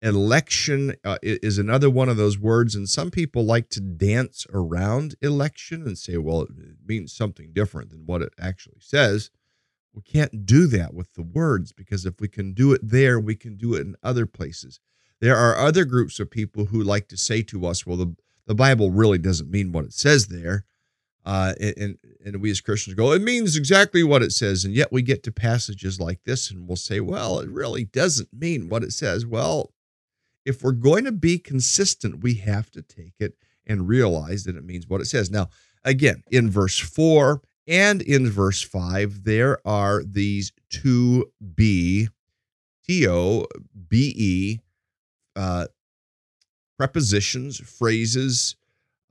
election 0.03 0.95
uh, 1.05 1.19
is 1.23 1.59
another 1.59 1.91
one 1.91 2.09
of 2.09 2.17
those 2.17 2.39
words 2.39 2.75
and 2.75 2.89
some 2.89 3.11
people 3.11 3.45
like 3.45 3.69
to 3.69 3.81
dance 3.81 4.47
around 4.53 5.17
election 5.23 5.83
and 5.83 5.99
say 5.99 6.17
well 6.17 6.43
it 6.43 6.51
means 6.87 7.13
something 7.13 7.51
different 7.53 7.91
than 7.91 8.07
what 8.07 8.23
it 8.23 8.33
actually 8.39 8.79
says 8.79 9.31
we 9.93 10.03
can't 10.03 10.47
do 10.47 10.69
that 10.69 10.95
with 10.95 11.13
the 11.15 11.23
words 11.23 11.73
because 11.73 12.07
if 12.07 12.21
we 12.21 12.29
can 12.29 12.53
do 12.53 12.73
it 12.73 12.81
there 12.83 13.19
we 13.19 13.35
can 13.35 13.57
do 13.57 13.75
it 13.75 13.81
in 13.81 13.97
other 14.03 14.25
places 14.25 14.79
there 15.21 15.37
are 15.37 15.57
other 15.57 15.85
groups 15.85 16.21
of 16.21 16.31
people 16.31 16.67
who 16.67 16.81
like 16.81 17.09
to 17.09 17.17
say 17.17 17.43
to 17.43 17.67
us 17.67 17.85
well 17.85 17.97
the, 17.97 18.15
the 18.47 18.55
bible 18.55 18.93
really 18.93 19.19
doesn't 19.19 19.51
mean 19.51 19.73
what 19.73 19.85
it 19.85 19.93
says 19.93 20.29
there 20.29 20.65
uh, 21.27 21.53
and, 21.61 21.99
and 22.25 22.41
we 22.41 22.51
as 22.51 22.63
Christians 22.63 22.95
go, 22.95 23.13
it 23.13 23.21
means 23.21 23.55
exactly 23.55 24.03
what 24.03 24.23
it 24.23 24.33
says. 24.33 24.65
And 24.65 24.73
yet 24.73 24.91
we 24.91 25.03
get 25.03 25.23
to 25.25 25.33
passages 25.33 26.01
like 26.01 26.25
this 26.25 26.51
and 26.51 26.67
we'll 26.67 26.77
say, 26.77 27.01
well, 27.01 27.41
it 27.41 27.51
really 27.51 27.85
doesn't 27.85 28.33
mean 28.33 28.71
what 28.71 28.83
it 28.83 28.93
says. 28.93 29.27
Well, 29.27 29.75
if 30.49 30.63
we're 30.63 30.73
going 30.73 31.05
to 31.05 31.13
be 31.13 31.39
consistent, 31.39 32.23
we 32.23 32.35
have 32.37 32.71
to 32.71 32.81
take 32.81 33.13
it 33.21 33.35
and 33.67 33.87
realize 33.87 34.45
that 34.45 34.57
it 34.57 34.65
means 34.65 34.89
what 34.89 35.03
it 35.03 35.05
says. 35.05 35.31
Now, 35.31 35.51
again, 35.85 36.23
in 36.31 36.51
verse 36.51 36.79
4 36.79 37.43
and 37.67 38.01
in 38.01 38.31
verse 38.31 38.63
5, 38.63 39.25
there 39.25 39.59
are 39.69 40.03
these 40.03 40.53
two 40.71 41.31
B, 41.55 42.09
T 42.87 43.07
O 43.07 43.45
B 43.89 44.15
E, 44.17 44.59
uh, 45.37 45.67
prepositions, 46.79 47.59
phrases, 47.59 48.57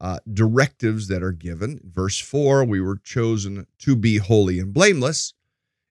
uh, 0.02 0.18
directives 0.34 1.08
that 1.08 1.22
are 1.22 1.32
given. 1.32 1.80
Verse 1.84 2.20
4, 2.20 2.66
we 2.66 2.82
were 2.82 2.98
chosen 2.98 3.68
to 3.78 3.96
be 3.96 4.18
holy 4.18 4.58
and 4.58 4.74
blameless. 4.74 5.36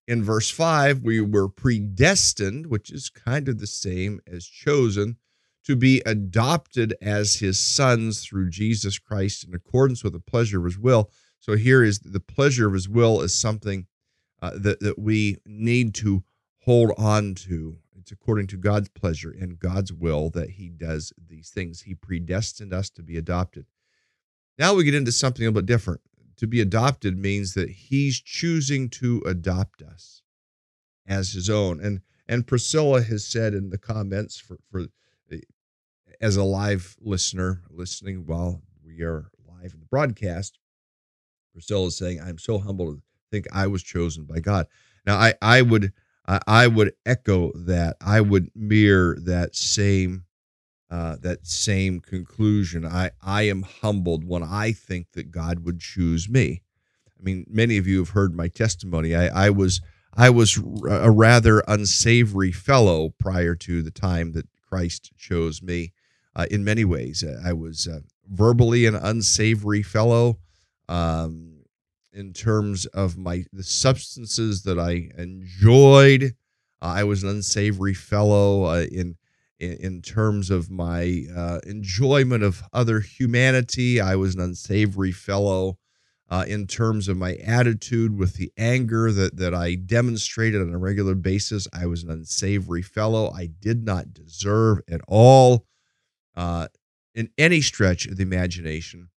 In 0.09 0.25
verse 0.25 0.51
5, 0.51 1.03
we 1.03 1.21
were 1.21 1.49
predestined, 1.49 2.67
which 2.67 2.91
is 2.91 3.11
kind 3.11 3.49
of 3.49 3.61
the 3.61 3.67
same 3.69 4.21
as 4.27 4.45
chosen 4.45 5.19
to 5.66 5.74
be 5.74 6.00
adopted 6.07 6.94
as 7.02 7.37
his 7.37 7.59
sons 7.59 8.24
through 8.24 8.48
Jesus 8.48 9.00
Christ 9.00 9.44
in 9.44 9.52
accordance 9.52 10.05
with 10.05 10.12
the 10.12 10.20
pleasure 10.20 10.61
of 10.61 10.64
his 10.64 10.79
will. 10.79 11.11
So 11.40 11.57
here 11.57 11.83
is 11.83 11.98
the 11.98 12.20
pleasure 12.20 12.68
of 12.68 12.74
his 12.74 12.88
will 12.88 13.20
is 13.20 13.35
something 13.35 13.87
uh, 14.40 14.52
that, 14.55 14.79
that 14.81 14.98
we 14.98 15.38
need 15.44 15.92
to 15.96 16.22
hold 16.61 16.92
on 16.96 17.35
to. 17.35 17.79
It's 17.98 18.12
according 18.12 18.46
to 18.48 18.57
God's 18.57 18.88
pleasure 18.90 19.35
and 19.38 19.59
God's 19.59 19.92
will 19.92 20.31
that 20.31 20.50
he 20.50 20.68
does 20.68 21.12
these 21.29 21.50
things. 21.50 21.83
He 21.83 21.94
predestined 21.96 22.72
us 22.72 22.88
to 22.90 23.02
be 23.02 23.16
adopted. 23.16 23.66
Now 24.59 24.74
we 24.74 24.85
get 24.85 24.94
into 24.94 25.11
something 25.11 25.44
a 25.44 25.48
little 25.48 25.62
bit 25.62 25.66
different. 25.66 26.00
To 26.37 26.46
be 26.46 26.61
adopted 26.61 27.18
means 27.18 27.55
that 27.55 27.70
he's 27.70 28.20
choosing 28.20 28.88
to 28.90 29.20
adopt 29.26 29.83
us 29.83 30.22
as 31.09 31.33
his 31.33 31.50
own. 31.50 31.81
And 31.81 32.02
and 32.29 32.46
Priscilla 32.46 33.02
has 33.02 33.24
said 33.24 33.55
in 33.55 33.70
the 33.70 33.79
comments 33.79 34.38
for, 34.38 34.59
for 34.70 34.87
as 36.20 36.37
a 36.37 36.44
live 36.44 36.96
listener 37.00 37.62
listening 37.70 38.26
while 38.26 38.62
we 38.85 39.02
are 39.02 39.31
live 39.48 39.72
in 39.72 39.81
the 39.81 39.87
broadcast, 39.87 40.59
Priscilla 41.52 41.87
is 41.87 41.96
saying, 41.96 42.20
I'm 42.20 42.38
so 42.38 42.59
humbled 42.59 42.96
to 42.96 43.02
think 43.31 43.46
I 43.52 43.66
was 43.66 43.83
chosen 43.83 44.24
by 44.24 44.40
God. 44.40 44.66
Now, 45.07 45.16
I, 45.16 45.35
I 45.40 45.62
would 45.62 45.92
I 46.46 46.66
would 46.66 46.92
echo 47.05 47.52
that. 47.55 47.96
I 48.00 48.20
would 48.20 48.50
mirror 48.55 49.16
that 49.20 49.55
same 49.55 50.24
uh, 50.90 51.16
that 51.22 51.46
same 51.46 52.00
conclusion. 52.00 52.85
I 52.85 53.12
I 53.22 53.42
am 53.42 53.62
humbled 53.62 54.24
when 54.24 54.42
I 54.42 54.72
think 54.72 55.12
that 55.12 55.31
God 55.31 55.61
would 55.64 55.81
choose 55.81 56.29
me. 56.29 56.62
I 57.09 57.22
mean, 57.22 57.46
many 57.48 57.76
of 57.76 57.87
you 57.87 57.98
have 57.98 58.11
heard 58.11 58.35
my 58.35 58.48
testimony. 58.48 59.14
I, 59.14 59.46
I 59.46 59.50
was 59.50 59.81
I 60.14 60.31
was 60.31 60.57
a 60.88 61.11
rather 61.11 61.61
unsavory 61.68 62.52
fellow 62.52 63.14
prior 63.18 63.55
to 63.55 63.83
the 63.83 63.90
time 63.90 64.33
that 64.33 64.48
Christ 64.68 65.12
chose 65.16 65.62
me 65.62 65.92
uh, 66.37 66.46
in 66.51 66.62
many 66.62 66.85
ways. 66.85 67.25
Uh, 67.25 67.40
I 67.44 67.53
was 67.55 67.88
uh, 67.88 68.01
verbally 68.31 68.87
an 68.87 68.94
unsavory 68.94 69.83
fellow 69.83 70.38
um, 70.88 71.64
in 72.12 72.33
terms 72.33 72.87
of 72.87 73.16
my 73.16 73.44
the 73.53 73.64
substances 73.64 74.62
that 74.62 74.79
I 74.79 75.11
enjoyed. 75.18 76.35
Uh, 76.83 76.94
I 76.99 77.05
was 77.05 77.22
an 77.22 77.31
unsavory 77.31 77.94
fellow 77.94 78.70
in, 78.83 79.16
in, 79.59 79.72
in 79.72 80.03
terms 80.03 80.51
of 80.51 80.70
my 80.70 81.25
uh, 81.35 81.61
enjoyment 81.66 82.42
of 82.42 82.62
other 82.72 83.01
humanity. 83.01 84.01
I 84.01 84.14
was 84.16 84.35
an 84.35 84.42
unsavory 84.42 85.12
fellow. 85.12 85.79
Uh, 86.29 86.44
in 86.49 86.66
terms 86.66 87.07
of 87.07 87.16
my 87.16 87.37
attitude 87.37 88.18
with 88.18 88.35
the 88.35 88.51
anger 88.59 89.12
that, 89.12 89.37
that 89.37 89.55
I 89.55 89.77
demonstrated 89.77 90.61
on 90.61 90.75
a 90.75 90.77
regular 90.77 91.14
basis. 91.14 91.68
I 91.72 91.87
was 91.87 92.03
an 92.03 92.11
unsavory 92.11 92.83
fellow. 92.83 93.31
I 93.31 93.46
did 93.46 93.85
not 93.85 94.12
deserve 94.12 94.81
at 94.90 95.03
all 95.07 95.66
uh, 96.37 96.68
in 97.14 97.31
any 97.38 97.61
stretch 97.61 98.07
of 98.07 98.16
the 98.16 98.22
imagination. 98.22 99.09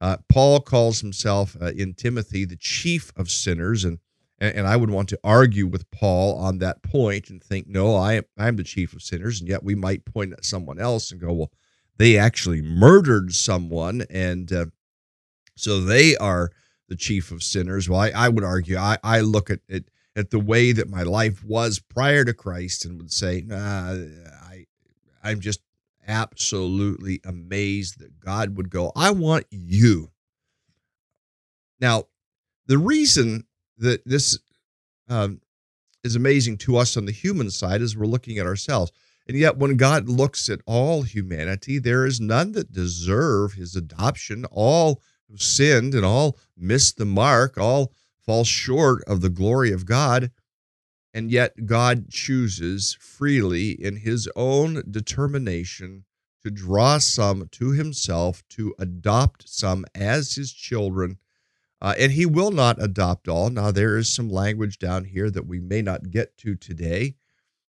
Uh, 0.00 0.16
Paul 0.28 0.60
calls 0.60 1.00
himself 1.00 1.56
uh, 1.60 1.66
in 1.66 1.94
Timothy 1.94 2.44
the 2.44 2.56
chief 2.56 3.12
of 3.16 3.30
sinners, 3.30 3.84
and, 3.84 3.98
and 4.38 4.66
I 4.66 4.76
would 4.76 4.90
want 4.90 5.08
to 5.10 5.20
argue 5.24 5.66
with 5.66 5.90
Paul 5.90 6.36
on 6.36 6.58
that 6.58 6.82
point 6.82 7.30
and 7.30 7.42
think, 7.42 7.68
no, 7.68 7.94
I 7.94 8.14
am 8.14 8.24
I'm 8.36 8.56
the 8.56 8.64
chief 8.64 8.92
of 8.92 9.02
sinners, 9.02 9.40
and 9.40 9.48
yet 9.48 9.62
we 9.62 9.74
might 9.74 10.04
point 10.04 10.32
at 10.32 10.44
someone 10.44 10.78
else 10.78 11.10
and 11.10 11.20
go, 11.20 11.32
well, 11.32 11.52
they 11.96 12.18
actually 12.18 12.60
murdered 12.60 13.32
someone, 13.34 14.04
and 14.10 14.52
uh, 14.52 14.66
so 15.56 15.80
they 15.80 16.16
are 16.16 16.50
the 16.88 16.96
chief 16.96 17.30
of 17.30 17.42
sinners. 17.42 17.88
Well, 17.88 18.00
I, 18.00 18.10
I 18.10 18.28
would 18.28 18.44
argue, 18.44 18.76
I, 18.76 18.98
I 19.02 19.20
look 19.20 19.48
at 19.48 19.60
it 19.68 19.88
at 20.16 20.30
the 20.30 20.40
way 20.40 20.72
that 20.72 20.88
my 20.88 21.02
life 21.02 21.42
was 21.44 21.80
prior 21.80 22.24
to 22.24 22.34
Christ 22.34 22.84
and 22.84 22.98
would 22.98 23.12
say, 23.12 23.42
nah, 23.46 23.94
I, 24.42 24.66
I'm 25.22 25.40
just 25.40 25.60
absolutely 26.06 27.20
amazed 27.24 27.98
that 27.98 28.20
God 28.20 28.56
would 28.56 28.70
go, 28.70 28.92
I 28.94 29.10
want 29.10 29.46
you. 29.50 30.10
Now, 31.80 32.04
the 32.66 32.78
reason 32.78 33.44
that 33.78 34.02
this 34.06 34.38
um, 35.08 35.40
is 36.02 36.16
amazing 36.16 36.58
to 36.58 36.76
us 36.76 36.96
on 36.96 37.06
the 37.06 37.12
human 37.12 37.50
side 37.50 37.80
is 37.82 37.96
we're 37.96 38.06
looking 38.06 38.38
at 38.38 38.46
ourselves. 38.46 38.92
And 39.26 39.36
yet, 39.36 39.56
when 39.56 39.76
God 39.76 40.08
looks 40.08 40.50
at 40.50 40.60
all 40.66 41.02
humanity, 41.02 41.78
there 41.78 42.04
is 42.04 42.20
none 42.20 42.52
that 42.52 42.72
deserve 42.72 43.54
his 43.54 43.74
adoption. 43.74 44.44
All 44.50 45.00
have 45.30 45.40
sinned 45.40 45.94
and 45.94 46.04
all 46.04 46.38
miss 46.56 46.92
the 46.92 47.06
mark, 47.06 47.56
all 47.56 47.92
fall 48.20 48.44
short 48.44 49.02
of 49.04 49.22
the 49.22 49.30
glory 49.30 49.72
of 49.72 49.86
God. 49.86 50.30
And 51.14 51.30
yet, 51.30 51.64
God 51.64 52.10
chooses 52.10 52.98
freely 53.00 53.70
in 53.70 53.98
his 53.98 54.28
own 54.34 54.82
determination 54.90 56.04
to 56.42 56.50
draw 56.50 56.98
some 56.98 57.48
to 57.52 57.70
himself, 57.70 58.42
to 58.50 58.74
adopt 58.80 59.48
some 59.48 59.86
as 59.94 60.34
his 60.34 60.52
children. 60.52 61.18
Uh, 61.80 61.94
and 61.98 62.12
he 62.12 62.26
will 62.26 62.50
not 62.50 62.82
adopt 62.82 63.28
all. 63.28 63.48
Now, 63.48 63.70
there 63.70 63.96
is 63.96 64.12
some 64.12 64.28
language 64.28 64.78
down 64.78 65.04
here 65.04 65.30
that 65.30 65.46
we 65.46 65.60
may 65.60 65.82
not 65.82 66.10
get 66.10 66.36
to 66.38 66.56
today, 66.56 67.14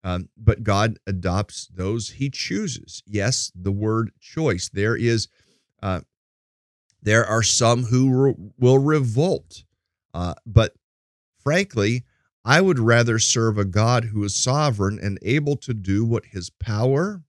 um, 0.05 0.29
but 0.37 0.63
God 0.63 0.99
adopts 1.07 1.67
those 1.67 2.11
he 2.11 2.31
chooses. 2.31 3.03
Yes, 3.05 3.51
the 3.55 3.73
word 3.73 4.13
choice. 4.21 4.69
There 4.69 4.97
is, 4.97 5.27
uh, 5.83 6.03
there 7.03 7.27
are 7.27 7.43
some 7.43 7.85
who 7.85 8.11
re- 8.11 8.35
will 8.59 8.79
revolt, 8.79 9.65
uh, 10.13 10.35
but 10.47 10.75
frankly, 11.43 12.05
I 12.45 12.61
would 12.61 12.79
rather 12.79 13.19
serve 13.19 13.57
a 13.57 13.65
God 13.65 14.07
who 14.07 14.23
is 14.25 14.35
sovereign 14.35 14.99
and 15.03 15.19
able 15.23 15.57
to 15.59 15.73
do 15.73 16.05
what 16.05 16.27
his 16.27 16.51
power 16.51 17.23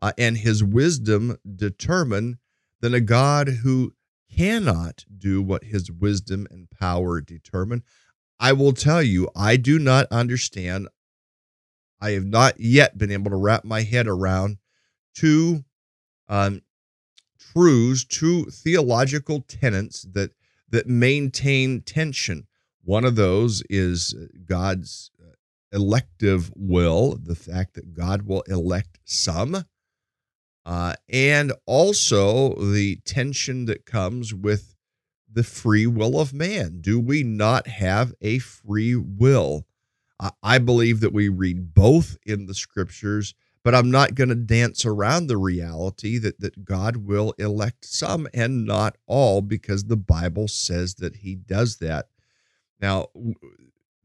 uh, 0.00 0.12
and 0.16 0.38
his 0.38 0.64
wisdom 0.64 1.36
determine 1.56 2.38
than 2.80 2.94
a 2.94 3.00
God 3.00 3.48
who 3.62 3.92
cannot 4.34 5.04
do 5.16 5.42
what 5.42 5.64
his 5.64 5.90
wisdom 5.90 6.46
and 6.50 6.70
power 6.70 7.20
determine. 7.20 7.82
I 8.40 8.52
will 8.52 8.72
tell 8.72 9.02
you, 9.02 9.28
I 9.36 9.56
do 9.56 9.78
not 9.78 10.06
understand. 10.10 10.88
I 12.00 12.10
have 12.12 12.24
not 12.24 12.60
yet 12.60 12.96
been 12.96 13.10
able 13.10 13.30
to 13.30 13.36
wrap 13.36 13.64
my 13.64 13.82
head 13.82 14.06
around 14.06 14.58
two 15.14 15.64
um, 16.28 16.62
truths, 17.52 18.04
two 18.04 18.44
theological 18.46 19.42
tenets 19.42 20.02
that 20.12 20.30
that 20.70 20.86
maintain 20.86 21.80
tension. 21.80 22.46
One 22.88 23.04
of 23.04 23.16
those 23.16 23.62
is 23.68 24.14
God's 24.46 25.10
uh, 25.22 25.32
elective 25.76 26.50
will, 26.56 27.18
the 27.22 27.34
fact 27.34 27.74
that 27.74 27.92
God 27.92 28.22
will 28.22 28.40
elect 28.48 28.98
some, 29.04 29.66
uh, 30.64 30.94
and 31.06 31.52
also 31.66 32.54
the 32.54 32.96
tension 33.04 33.66
that 33.66 33.84
comes 33.84 34.32
with 34.32 34.74
the 35.30 35.42
free 35.42 35.86
will 35.86 36.18
of 36.18 36.32
man. 36.32 36.80
Do 36.80 36.98
we 36.98 37.22
not 37.22 37.66
have 37.66 38.14
a 38.22 38.38
free 38.38 38.96
will? 38.96 39.66
I 40.42 40.56
believe 40.56 41.00
that 41.00 41.12
we 41.12 41.28
read 41.28 41.74
both 41.74 42.16
in 42.24 42.46
the 42.46 42.54
scriptures, 42.54 43.34
but 43.62 43.74
I'm 43.74 43.90
not 43.90 44.14
going 44.14 44.30
to 44.30 44.34
dance 44.34 44.86
around 44.86 45.26
the 45.26 45.36
reality 45.36 46.16
that, 46.16 46.40
that 46.40 46.64
God 46.64 46.96
will 46.96 47.34
elect 47.38 47.84
some 47.84 48.28
and 48.32 48.64
not 48.64 48.96
all 49.06 49.42
because 49.42 49.84
the 49.84 49.98
Bible 49.98 50.48
says 50.48 50.94
that 50.94 51.16
he 51.16 51.34
does 51.34 51.76
that. 51.80 52.08
Now, 52.80 53.08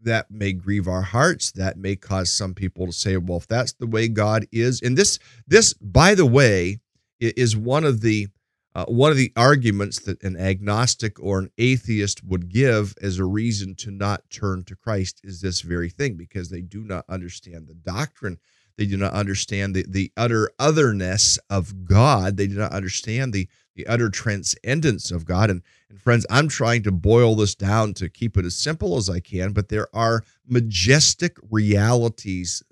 that 0.02 0.30
may 0.30 0.54
grieve 0.54 0.88
our 0.88 1.02
hearts. 1.02 1.52
That 1.52 1.78
may 1.78 1.96
cause 1.96 2.32
some 2.32 2.54
people 2.54 2.86
to 2.86 2.92
say, 2.92 3.18
well, 3.18 3.38
if 3.38 3.48
that's 3.48 3.74
the 3.74 3.88
way 3.88 4.08
God 4.08 4.46
is, 4.52 4.82
and 4.82 4.98
this, 4.98 5.20
this, 5.48 5.74
by 5.74 6.16
the 6.16 6.26
way, 6.26 6.80
is 7.20 7.56
one 7.56 7.84
of 7.84 8.02
the 8.02 8.28
uh, 8.76 8.86
one 8.86 9.12
of 9.12 9.18
the 9.18 9.32
arguments 9.36 10.00
that 10.00 10.24
an 10.24 10.36
agnostic 10.36 11.22
or 11.22 11.38
an 11.38 11.52
atheist 11.60 12.24
would 12.24 12.50
give 12.50 12.96
as 13.04 13.20
a 13.20 13.24
reason 13.24 13.76
to 13.76 13.92
not 13.92 14.28
turn 14.32 14.64
to 14.64 14.76
Christ 14.76 15.22
is 15.24 15.42
this 15.42 15.62
very 15.62 15.90
thing 15.90 16.16
because 16.16 16.50
they 16.50 16.62
do 16.62 16.84
not 16.84 17.06
understand 17.08 17.68
the 17.68 17.76
doctrine 17.76 18.40
they 18.78 18.86
do 18.86 18.98
not 18.98 19.14
understand 19.14 19.76
the, 19.76 19.86
the 19.88 20.12
utter 20.18 20.52
otherness 20.58 21.38
of 21.50 21.86
God. 21.86 22.38
They 22.38 22.48
do 22.48 22.56
not 22.56 22.72
understand 22.72 23.34
the, 23.34 23.48
the 23.76 23.88
utter 23.88 24.10
transcendence 24.10 25.12
of 25.12 25.26
God. 25.26 25.50
And, 25.50 25.62
and 25.90 26.00
friends, 26.00 26.26
I'm 26.30 26.48
trying 26.48 26.84
to 26.84 26.92
boil 26.92 27.36
this 27.36 27.56
down 27.56 27.94
to 27.96 28.10
keep 28.10 28.38
it 28.38 28.46
as 28.46 28.56
simple 28.56 28.98
as 28.98 29.10
I 29.10 29.20
can, 29.20 29.54
but 29.54 29.70
there 29.70 29.88
are 29.94 30.24
majestic 30.48 31.38
realities 31.50 32.64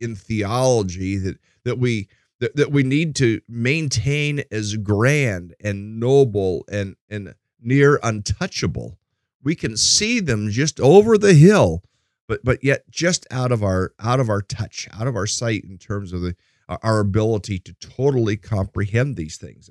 in 0.00 0.14
theology 0.14 1.16
that 1.16 1.38
that 1.64 1.78
we 1.78 2.08
that, 2.40 2.54
that 2.54 2.70
we 2.70 2.84
need 2.84 3.16
to 3.16 3.40
maintain 3.48 4.44
as 4.50 4.76
grand 4.76 5.54
and 5.62 5.98
noble 5.98 6.64
and 6.70 6.96
and 7.08 7.34
near 7.60 7.98
untouchable. 8.02 8.98
We 9.42 9.54
can 9.54 9.76
see 9.76 10.20
them 10.20 10.50
just 10.50 10.80
over 10.80 11.18
the 11.18 11.34
hill 11.34 11.82
but 12.28 12.44
but 12.44 12.62
yet 12.62 12.88
just 12.90 13.26
out 13.30 13.50
of 13.50 13.64
our 13.64 13.92
out 13.98 14.20
of 14.20 14.28
our 14.28 14.42
touch, 14.42 14.86
out 14.92 15.08
of 15.08 15.16
our 15.16 15.26
sight 15.26 15.64
in 15.64 15.78
terms 15.78 16.12
of 16.12 16.20
the 16.20 16.36
our 16.68 17.00
ability 17.00 17.58
to 17.58 17.72
totally 17.80 18.36
comprehend 18.36 19.16
these 19.16 19.38
things. 19.38 19.70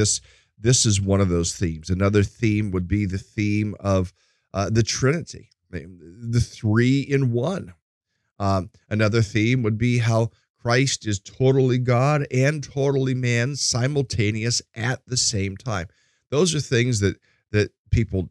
This 0.00 0.22
this 0.58 0.86
is 0.86 0.98
one 1.00 1.20
of 1.20 1.28
those 1.28 1.54
themes. 1.54 1.90
Another 1.90 2.22
theme 2.22 2.70
would 2.70 2.88
be 2.88 3.04
the 3.04 3.18
theme 3.18 3.74
of 3.80 4.12
uh, 4.54 4.70
the 4.70 4.82
Trinity, 4.82 5.50
the 5.70 6.40
three 6.40 7.00
in 7.00 7.32
one. 7.32 7.74
Um, 8.38 8.70
another 8.88 9.20
theme 9.20 9.62
would 9.62 9.76
be 9.76 9.98
how 9.98 10.30
Christ 10.58 11.06
is 11.06 11.20
totally 11.20 11.76
God 11.76 12.26
and 12.30 12.64
totally 12.64 13.14
man, 13.14 13.56
simultaneous 13.56 14.62
at 14.74 15.04
the 15.06 15.18
same 15.18 15.56
time. 15.56 15.88
Those 16.30 16.54
are 16.54 16.60
things 16.60 17.00
that 17.00 17.16
that 17.50 17.72
people 17.90 18.30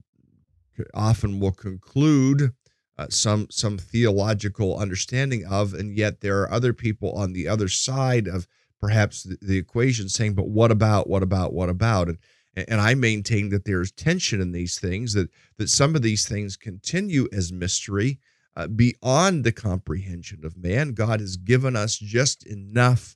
often 0.93 1.39
will 1.39 1.51
conclude 1.51 2.53
uh, 2.97 3.07
some 3.09 3.47
some 3.51 3.77
theological 3.77 4.75
understanding 4.75 5.45
of, 5.45 5.75
and 5.75 5.95
yet 5.95 6.21
there 6.21 6.41
are 6.41 6.51
other 6.51 6.73
people 6.73 7.11
on 7.11 7.33
the 7.33 7.47
other 7.47 7.67
side 7.67 8.27
of 8.27 8.47
perhaps 8.79 9.23
the, 9.23 9.37
the 9.41 9.57
equation 9.57 10.09
saying, 10.09 10.33
"But 10.35 10.49
what 10.49 10.71
about? 10.71 11.09
What 11.09 11.23
about? 11.23 11.53
What 11.53 11.69
about?" 11.69 12.07
and 12.07 12.17
and 12.55 12.81
I 12.81 12.95
maintain 12.95 13.49
that 13.49 13.65
there's 13.65 13.91
tension 13.91 14.41
in 14.41 14.51
these 14.51 14.79
things 14.79 15.13
that 15.13 15.29
that 15.57 15.69
some 15.69 15.95
of 15.95 16.01
these 16.01 16.27
things 16.27 16.57
continue 16.57 17.27
as 17.31 17.51
mystery 17.51 18.19
uh, 18.55 18.67
beyond 18.67 19.43
the 19.43 19.51
comprehension 19.51 20.43
of 20.43 20.57
man. 20.57 20.93
God 20.93 21.19
has 21.19 21.37
given 21.37 21.75
us 21.75 21.97
just 21.97 22.45
enough 22.45 23.15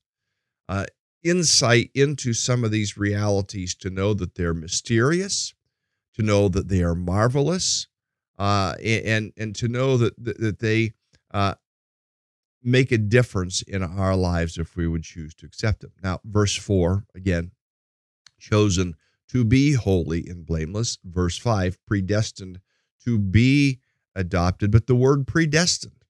uh, 0.70 0.86
insight 1.24 1.90
into 1.94 2.34
some 2.34 2.64
of 2.64 2.72
these 2.72 2.98
realities 2.98 3.76
to 3.76 3.90
know 3.90 4.14
that 4.14 4.36
they're 4.36 4.54
mysterious, 4.54 5.54
to 6.16 6.22
know 6.22 6.48
that 6.50 6.68
they 6.70 6.84
are 6.84 6.96
marvelous, 6.96 7.88
uh, 8.38 8.76
and 8.84 9.34
and 9.38 9.56
to 9.56 9.68
know 9.68 9.98
that 9.98 10.14
that 10.24 10.60
they 10.60 10.94
uh, 11.34 11.56
make 12.64 12.92
a 12.92 12.98
difference 12.98 13.62
in 13.62 13.84
our 13.84 14.16
lives 14.16 14.58
if 14.58 14.76
we 14.76 14.88
would 14.88 15.04
choose 15.04 15.34
to 15.36 15.46
accept 15.46 15.82
them. 15.82 15.92
Now, 16.02 16.20
verse 16.24 16.56
four 16.56 17.06
again, 17.14 17.52
chosen 18.40 18.96
to 19.30 19.44
be 19.44 19.74
holy 19.74 20.28
and 20.28 20.46
blameless. 20.46 20.98
Verse 21.04 21.38
five, 21.38 21.78
predestined 21.86 22.60
to 23.04 23.20
be 23.20 23.80
adopted. 24.16 24.72
But 24.72 24.88
the 24.88 24.96
word 24.96 25.28
predestined, 25.28 26.06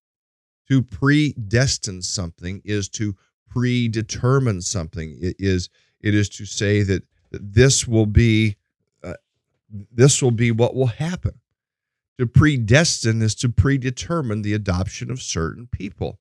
to 0.69 0.81
predestine 0.83 2.01
something, 2.01 2.61
is 2.63 2.89
to 2.89 3.15
predetermine 3.49 4.61
something. 4.61 5.17
It 5.21 5.35
is 5.39 5.69
it 6.01 6.13
is 6.13 6.27
to 6.29 6.45
say 6.45 6.83
that, 6.83 7.03
that 7.31 7.53
this 7.53 7.87
will 7.87 8.05
be 8.05 8.57
uh, 9.03 9.13
this 9.71 10.21
will 10.21 10.31
be 10.31 10.51
what 10.51 10.75
will 10.75 10.87
happen. 10.87 11.39
To 12.19 12.27
predestine 12.27 13.21
is 13.21 13.33
to 13.35 13.49
predetermine 13.49 14.43
the 14.43 14.53
adoption 14.53 15.09
of 15.09 15.21
certain 15.21 15.67
people. 15.71 16.19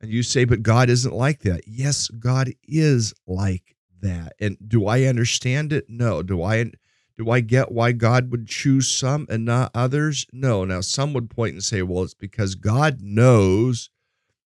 And 0.00 0.10
you 0.10 0.22
say, 0.22 0.44
but 0.44 0.62
God 0.62 0.88
isn't 0.88 1.14
like 1.14 1.40
that. 1.40 1.62
Yes, 1.66 2.08
God 2.08 2.52
is 2.66 3.12
like 3.26 3.76
that. 4.00 4.32
And 4.40 4.56
do 4.66 4.86
I 4.86 5.04
understand 5.04 5.72
it? 5.72 5.86
No. 5.88 6.22
Do 6.22 6.42
I 6.42 6.72
do 7.18 7.30
I 7.30 7.40
get 7.40 7.70
why 7.70 7.92
God 7.92 8.30
would 8.30 8.46
choose 8.48 8.90
some 8.90 9.26
and 9.28 9.44
not 9.44 9.70
others? 9.74 10.26
No. 10.32 10.64
Now 10.64 10.80
some 10.80 11.12
would 11.12 11.28
point 11.28 11.52
and 11.52 11.62
say, 11.62 11.82
well, 11.82 12.02
it's 12.02 12.14
because 12.14 12.54
God 12.54 13.00
knows 13.02 13.90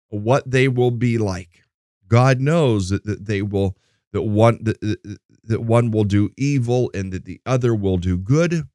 what 0.09 0.51
they 0.51 0.69
will 0.69 0.91
be 0.91 1.17
like. 1.17 1.63
God 2.09 2.41
knows 2.41 2.91
that, 2.91 3.05
that 3.05 3.25
they 3.25 3.41
will 3.43 3.77
that 4.13 4.23
one 4.23 4.59
that, 4.65 5.19
that 5.45 5.63
one 5.63 5.91
will 5.91 6.05
do 6.05 6.31
evil 6.37 6.91
and 6.93 7.13
that 7.13 7.25
the 7.25 7.41
other 7.47 7.75
will 7.75 7.97
do 7.97 8.19
good. 8.19 8.69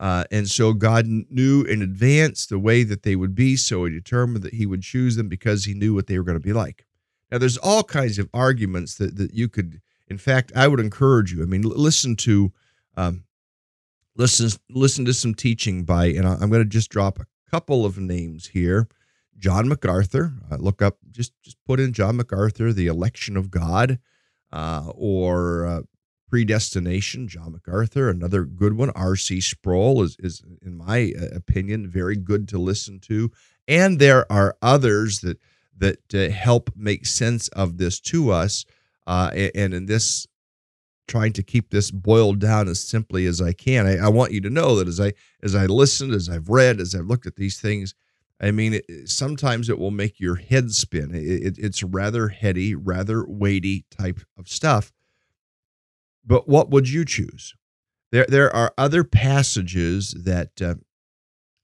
Uh, 0.00 0.24
and 0.30 0.48
so 0.48 0.72
God 0.72 1.06
knew 1.06 1.62
in 1.62 1.80
advance 1.80 2.46
the 2.46 2.58
way 2.58 2.82
that 2.82 3.04
they 3.04 3.16
would 3.16 3.34
be, 3.34 3.56
so 3.56 3.84
he 3.84 3.92
determined 3.92 4.42
that 4.42 4.54
he 4.54 4.66
would 4.66 4.82
choose 4.82 5.16
them 5.16 5.28
because 5.28 5.64
he 5.64 5.74
knew 5.74 5.94
what 5.94 6.06
they 6.06 6.18
were 6.18 6.24
going 6.24 6.38
to 6.38 6.44
be 6.44 6.52
like. 6.52 6.86
Now, 7.30 7.38
there's 7.38 7.58
all 7.58 7.82
kinds 7.82 8.18
of 8.18 8.28
arguments 8.34 8.96
that, 8.96 9.16
that 9.16 9.34
you 9.34 9.48
could, 9.48 9.80
in 10.08 10.18
fact, 10.18 10.52
I 10.54 10.68
would 10.68 10.80
encourage 10.80 11.32
you. 11.32 11.42
I 11.42 11.46
mean, 11.46 11.62
listen 11.62 12.16
to, 12.16 12.52
um, 12.96 13.24
listen, 14.16 14.50
listen 14.68 15.04
to 15.04 15.14
some 15.14 15.34
teaching 15.34 15.84
by, 15.84 16.06
and 16.06 16.26
I'm 16.26 16.50
going 16.50 16.62
to 16.62 16.68
just 16.68 16.90
drop 16.90 17.18
a 17.18 17.26
couple 17.50 17.86
of 17.86 17.98
names 17.98 18.48
here. 18.48 18.88
John 19.38 19.68
MacArthur. 19.68 20.32
Uh, 20.50 20.56
look 20.56 20.80
up, 20.80 20.98
just 21.10 21.32
just 21.42 21.56
put 21.66 21.80
in 21.80 21.92
John 21.92 22.16
MacArthur, 22.16 22.72
the 22.72 22.86
election 22.86 23.36
of 23.36 23.50
God, 23.50 23.98
uh, 24.52 24.90
or 24.94 25.66
uh, 25.66 25.82
predestination. 26.28 27.28
John 27.28 27.52
MacArthur, 27.52 28.08
another 28.08 28.44
good 28.44 28.74
one. 28.74 28.90
R.C. 28.90 29.40
Sproul 29.40 30.02
is 30.02 30.16
is 30.18 30.42
in 30.62 30.76
my 30.76 31.12
uh, 31.18 31.26
opinion 31.34 31.88
very 31.88 32.16
good 32.16 32.48
to 32.48 32.58
listen 32.58 33.00
to, 33.00 33.30
and 33.68 33.98
there 33.98 34.30
are 34.30 34.56
others 34.62 35.20
that 35.20 35.38
that 35.76 36.14
uh, 36.14 36.32
help 36.32 36.70
make 36.76 37.06
sense 37.06 37.48
of 37.48 37.78
this 37.78 38.00
to 38.00 38.30
us. 38.30 38.64
Uh, 39.06 39.48
and 39.54 39.74
in 39.74 39.84
this 39.84 40.26
trying 41.06 41.32
to 41.34 41.42
keep 41.42 41.70
this 41.70 41.90
boiled 41.90 42.38
down 42.38 42.68
as 42.68 42.82
simply 42.82 43.26
as 43.26 43.40
I 43.40 43.52
can. 43.52 43.86
I, 43.86 44.06
I, 44.06 44.08
want 44.08 44.32
you 44.32 44.40
to 44.40 44.50
know 44.50 44.76
that 44.76 44.88
as 44.88 45.00
I 45.00 45.12
as 45.42 45.54
I 45.54 45.66
listened, 45.66 46.14
as 46.14 46.28
I've 46.28 46.48
read, 46.48 46.80
as 46.80 46.94
I've 46.94 47.06
looked 47.06 47.26
at 47.26 47.36
these 47.36 47.60
things, 47.60 47.94
I 48.40 48.50
mean, 48.50 48.74
it, 48.74 49.08
sometimes 49.08 49.68
it 49.68 49.78
will 49.78 49.90
make 49.90 50.18
your 50.18 50.36
head 50.36 50.72
spin. 50.72 51.14
It, 51.14 51.24
it, 51.24 51.58
it's 51.58 51.82
rather 51.82 52.28
heady, 52.28 52.74
rather 52.74 53.24
weighty 53.26 53.84
type 53.90 54.20
of 54.38 54.48
stuff. 54.48 54.92
But 56.26 56.48
what 56.48 56.70
would 56.70 56.88
you 56.88 57.04
choose? 57.04 57.54
There, 58.12 58.26
there 58.28 58.54
are 58.54 58.72
other 58.78 59.04
passages 59.04 60.14
that 60.24 60.62
uh, 60.62 60.76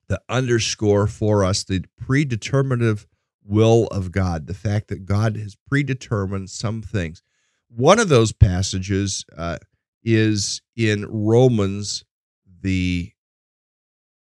that 0.09 0.23
underscore 0.29 1.07
for 1.07 1.44
us 1.44 1.62
the 1.62 1.85
predeterminative 2.03 3.07
will 3.44 3.87
of 3.87 4.11
God, 4.11 4.46
the 4.49 4.55
fact 4.55 4.88
that 4.88 5.07
God 5.07 5.37
has 5.37 5.57
predetermined 5.68 6.51
some 6.51 6.83
things. 6.83 7.23
One 7.68 8.01
of 8.01 8.09
those 8.09 8.33
passages 8.33 9.25
uh, 9.37 9.59
is 10.03 10.61
in 10.77 11.07
Romans, 11.07 12.05
the 12.62 13.12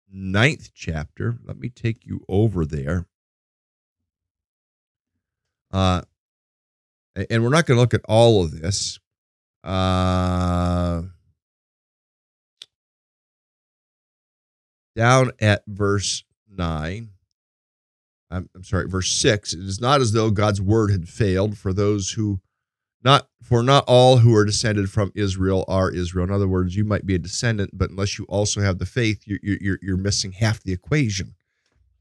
ninth 0.09 0.69
chapter. 0.73 1.37
Let 1.43 1.57
me 1.57 1.69
take 1.69 2.05
you 2.05 2.23
over 2.29 2.65
there. 2.65 3.05
Uh, 5.71 6.01
and 7.29 7.43
we're 7.43 7.49
not 7.49 7.65
going 7.65 7.75
to 7.75 7.81
look 7.81 7.93
at 7.93 8.05
all 8.07 8.43
of 8.43 8.51
this. 8.61 8.99
Uh, 9.65 11.01
down 14.95 15.31
at 15.41 15.63
verse 15.67 16.23
9, 16.55 17.09
I'm, 18.29 18.49
I'm 18.55 18.63
sorry, 18.63 18.87
verse 18.87 19.11
6, 19.11 19.53
it 19.53 19.59
is 19.61 19.81
not 19.81 20.01
as 20.01 20.11
though 20.11 20.29
God's 20.29 20.61
word 20.61 20.91
had 20.91 21.09
failed 21.09 21.57
for 21.57 21.73
those 21.73 22.11
who 22.11 22.39
not 23.03 23.27
for 23.43 23.61
not 23.61 23.83
all 23.87 24.17
who 24.17 24.35
are 24.35 24.45
descended 24.45 24.89
from 24.89 25.11
Israel 25.13 25.63
are 25.67 25.91
Israel. 25.91 26.25
In 26.25 26.31
other 26.31 26.47
words, 26.47 26.75
you 26.75 26.83
might 26.83 27.05
be 27.05 27.13
a 27.13 27.19
descendant, 27.19 27.69
but 27.71 27.91
unless 27.91 28.17
you 28.17 28.25
also 28.25 28.61
have 28.61 28.79
the 28.79 28.85
faith, 28.87 29.21
you're 29.25 29.39
you're, 29.43 29.77
you're 29.81 29.95
missing 29.95 30.31
half 30.31 30.63
the 30.63 30.73
equation. 30.73 31.35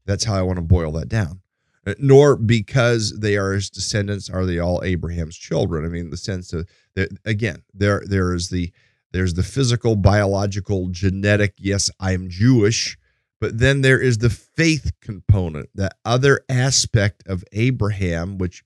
That's 0.05 0.23
how 0.23 0.35
I 0.35 0.41
want 0.41 0.57
to 0.57 0.63
boil 0.63 0.91
that 0.93 1.07
down. 1.07 1.41
Uh, 1.85 1.93
nor 1.99 2.35
because 2.35 3.17
they 3.19 3.37
are 3.37 3.53
his 3.53 3.69
descendants 3.69 4.29
are 4.29 4.45
they 4.45 4.59
all 4.59 4.81
Abraham's 4.83 5.37
children. 5.37 5.85
I 5.85 5.89
mean, 5.89 6.09
the 6.09 6.17
sense 6.17 6.51
of 6.53 6.67
that 6.95 7.09
again, 7.25 7.63
there 7.73 8.03
there 8.05 8.33
is 8.33 8.49
the 8.49 8.71
there's 9.11 9.35
the 9.35 9.43
physical, 9.43 9.95
biological, 9.95 10.89
genetic. 10.89 11.53
Yes, 11.57 11.89
I 11.99 12.11
am 12.11 12.29
Jewish, 12.29 12.97
but 13.39 13.59
then 13.59 13.81
there 13.81 13.99
is 13.99 14.17
the 14.17 14.29
faith 14.29 14.91
component, 14.99 15.69
that 15.75 15.95
other 16.03 16.41
aspect 16.49 17.23
of 17.27 17.43
Abraham, 17.53 18.37
which 18.37 18.63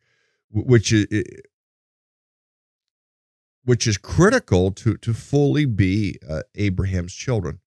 which 0.52 0.92
is 0.92 1.06
which 3.64 3.86
is 3.86 3.98
critical 3.98 4.72
to, 4.72 4.98
to 4.98 5.14
fully 5.14 5.66
be 5.66 6.18
uh, 6.28 6.42
Abraham's 6.56 7.14
children. 7.14 7.60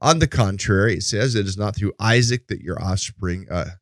On 0.00 0.18
the 0.18 0.26
contrary, 0.26 0.94
it 0.94 1.02
says 1.02 1.34
it 1.34 1.46
is 1.46 1.58
not 1.58 1.76
through 1.76 1.92
Isaac 2.00 2.46
that 2.48 2.62
your 2.62 2.82
offspring, 2.82 3.46
uh, 3.50 3.72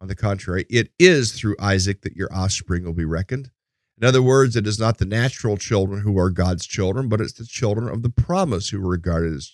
on 0.00 0.08
the 0.08 0.14
contrary, 0.14 0.66
it 0.68 0.90
is 0.98 1.32
through 1.32 1.56
Isaac 1.60 2.02
that 2.02 2.16
your 2.16 2.32
offspring 2.32 2.84
will 2.84 2.92
be 2.92 3.04
reckoned. 3.04 3.50
In 3.98 4.06
other 4.06 4.22
words, 4.22 4.56
it 4.56 4.66
is 4.66 4.78
not 4.78 4.98
the 4.98 5.06
natural 5.06 5.56
children 5.56 6.02
who 6.02 6.18
are 6.18 6.30
God's 6.30 6.66
children, 6.66 7.08
but 7.08 7.20
it's 7.20 7.32
the 7.32 7.46
children 7.46 7.88
of 7.88 8.02
the 8.02 8.10
promise 8.10 8.68
who 8.68 8.84
are 8.84 8.90
regarded 8.90 9.32
as 9.32 9.52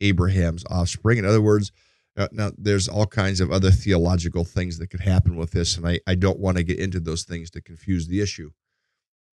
Abraham's 0.00 0.64
offspring. 0.70 1.18
In 1.18 1.24
other 1.24 1.40
words, 1.40 1.72
uh, 2.16 2.28
now 2.32 2.50
there's 2.58 2.88
all 2.88 3.06
kinds 3.06 3.40
of 3.40 3.50
other 3.50 3.70
theological 3.70 4.44
things 4.44 4.78
that 4.78 4.88
could 4.88 5.00
happen 5.00 5.36
with 5.36 5.52
this, 5.52 5.76
and 5.76 5.86
I, 5.86 6.00
I 6.06 6.16
don't 6.16 6.38
want 6.38 6.58
to 6.58 6.64
get 6.64 6.78
into 6.78 7.00
those 7.00 7.24
things 7.24 7.50
to 7.52 7.62
confuse 7.62 8.08
the 8.08 8.20
issue. 8.20 8.50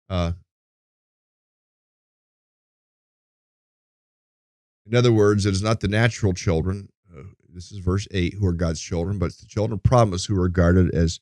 Uh, 0.09 0.33
In 4.91 4.97
other 4.97 5.11
words, 5.13 5.45
it 5.45 5.53
is 5.53 5.61
not 5.61 5.79
the 5.79 5.87
natural 5.87 6.33
children, 6.33 6.89
this 7.53 7.71
is 7.71 7.79
verse 7.79 8.07
8, 8.11 8.35
who 8.35 8.45
are 8.45 8.53
God's 8.53 8.81
children, 8.81 9.19
but 9.19 9.27
it's 9.27 9.41
the 9.41 9.47
children 9.47 9.73
of 9.73 9.83
promise 9.83 10.25
who 10.25 10.37
are 10.37 10.43
regarded 10.43 10.93
as 10.93 11.19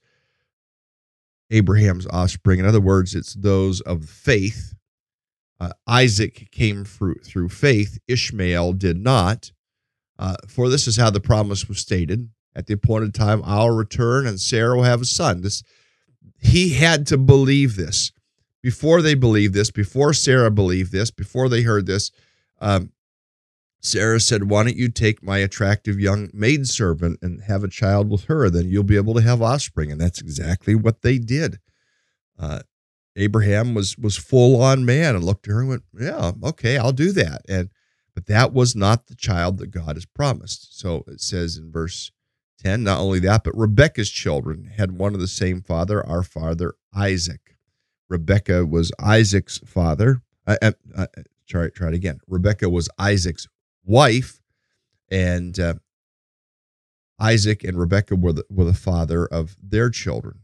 Abraham's 1.52 2.08
offspring. 2.08 2.60
In 2.60 2.66
other 2.66 2.82
words, 2.82 3.16
it's 3.16 3.34
those 3.34 3.82
of 3.82 4.06
faith. 4.06 4.74
Uh, 5.60 5.72
Isaac 5.88 6.50
came 6.52 6.86
through, 6.86 7.16
through 7.26 7.50
faith, 7.50 7.98
Ishmael 8.08 8.74
did 8.74 8.98
not. 8.98 9.52
Uh, 10.18 10.36
for 10.48 10.70
this 10.70 10.88
is 10.88 10.98
how 10.98 11.10
the 11.10 11.20
promise 11.20 11.68
was 11.68 11.80
stated 11.80 12.30
at 12.56 12.68
the 12.68 12.74
appointed 12.74 13.14
time 13.14 13.42
i'll 13.46 13.70
return 13.70 14.28
and 14.28 14.40
sarah 14.40 14.76
will 14.76 14.84
have 14.84 15.02
a 15.02 15.06
son 15.06 15.42
this 15.42 15.64
he 16.42 16.74
had 16.74 17.08
to 17.08 17.18
believe 17.18 17.76
this 17.76 18.12
before 18.62 19.02
they 19.02 19.16
believed 19.16 19.54
this 19.54 19.72
before 19.72 20.14
sarah 20.14 20.52
believed 20.52 20.92
this 20.92 21.10
before 21.10 21.48
they 21.48 21.62
heard 21.62 21.86
this 21.86 22.12
um, 22.60 22.92
Sarah 23.82 24.20
said, 24.20 24.50
Why 24.50 24.64
don't 24.64 24.76
you 24.76 24.90
take 24.90 25.24
my 25.24 25.38
attractive 25.38 26.00
young 26.00 26.30
maidservant 26.34 27.20
and 27.22 27.44
have 27.44 27.64
a 27.64 27.70
child 27.70 28.10
with 28.10 28.26
her? 28.26 28.50
Then 28.50 28.70
you'll 28.70 28.84
be 28.84 28.98
able 28.98 29.14
to 29.16 29.22
have 29.22 29.42
offspring. 29.42 29.92
And 29.92 30.02
that's 30.02 30.22
exactly 30.22 30.76
what 30.76 31.02
they 31.02 31.18
did. 31.18 31.60
Uh, 32.38 32.62
Abraham 33.16 33.74
was 33.74 33.98
was 33.98 34.18
full 34.18 34.62
on 34.62 34.86
man 34.86 35.16
and 35.16 35.24
looked 35.24 35.48
at 35.48 35.54
her 35.54 35.60
and 35.62 35.70
went, 35.70 35.84
Yeah, 35.98 36.32
okay, 36.44 36.78
I'll 36.78 36.92
do 36.92 37.12
that. 37.14 37.42
And 37.48 37.70
but 38.14 38.26
that 38.28 38.54
was 38.54 38.76
not 38.76 39.08
the 39.08 39.16
child 39.16 39.58
that 39.60 39.72
God 39.72 39.96
has 39.96 40.06
promised. 40.06 40.78
So 40.78 41.04
it 41.08 41.22
says 41.22 41.58
in 41.58 41.72
verse 41.72 42.12
10, 42.62 42.84
not 42.84 43.00
only 43.00 43.20
that, 43.20 43.46
but 43.46 43.58
Rebekah's 43.58 44.10
children 44.10 44.72
had 44.76 44.92
one 44.92 45.14
of 45.14 45.22
the 45.22 45.28
same 45.28 45.62
father, 45.62 46.06
our 46.06 46.24
father 46.24 46.74
Isaac. 46.94 47.56
Rebekah 48.10 48.66
was 48.66 48.92
Isaac's 49.00 49.60
father. 49.60 50.22
Uh, 50.46 50.58
uh, 50.62 50.72
uh, 50.98 51.08
try, 51.48 51.70
try 51.70 51.90
it 51.90 51.94
again. 51.94 52.20
Rebekah 52.28 52.70
was 52.70 52.90
Isaac's 52.98 53.48
wife, 53.84 54.40
and 55.10 55.60
uh, 55.60 55.76
Isaac 57.20 57.64
and 57.64 57.78
Rebekah 57.78 58.16
were 58.16 58.34
the, 58.34 58.46
were 58.50 58.66
the 58.66 58.74
father 58.74 59.26
of 59.26 59.56
their 59.62 59.90
children, 59.90 60.40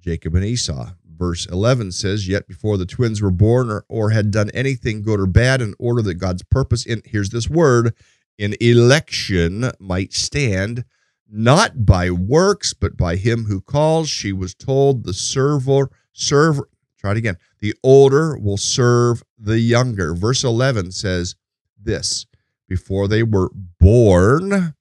Jacob 0.00 0.34
and 0.34 0.44
Esau. 0.44 0.90
Verse 1.16 1.46
11 1.46 1.92
says, 1.92 2.28
Yet 2.28 2.48
before 2.48 2.76
the 2.76 2.86
twins 2.86 3.22
were 3.22 3.30
born 3.30 3.70
or, 3.70 3.84
or 3.88 4.10
had 4.10 4.30
done 4.30 4.50
anything 4.52 5.02
good 5.02 5.20
or 5.20 5.26
bad, 5.26 5.62
in 5.62 5.74
order 5.78 6.02
that 6.02 6.14
God's 6.14 6.42
purpose 6.42 6.84
in, 6.84 7.02
here's 7.04 7.30
this 7.30 7.48
word, 7.48 7.94
in 8.36 8.56
election 8.60 9.70
might 9.78 10.12
stand, 10.12 10.84
not 11.30 11.86
by 11.86 12.10
works, 12.10 12.74
but 12.74 12.96
by 12.96 13.16
him 13.16 13.44
who 13.44 13.60
calls, 13.60 14.08
she 14.08 14.32
was 14.32 14.54
told, 14.54 15.04
the 15.04 15.14
server, 15.14 15.90
serve, 16.12 16.60
try 16.98 17.12
it 17.12 17.16
again, 17.16 17.38
the 17.60 17.74
older 17.82 18.36
will 18.36 18.56
serve 18.56 19.22
the 19.38 19.60
younger. 19.60 20.14
Verse 20.14 20.42
11 20.42 20.90
says, 20.92 21.36
this 21.84 22.26
before 22.68 23.08
they 23.08 23.22
were 23.22 23.50
born 23.80 24.74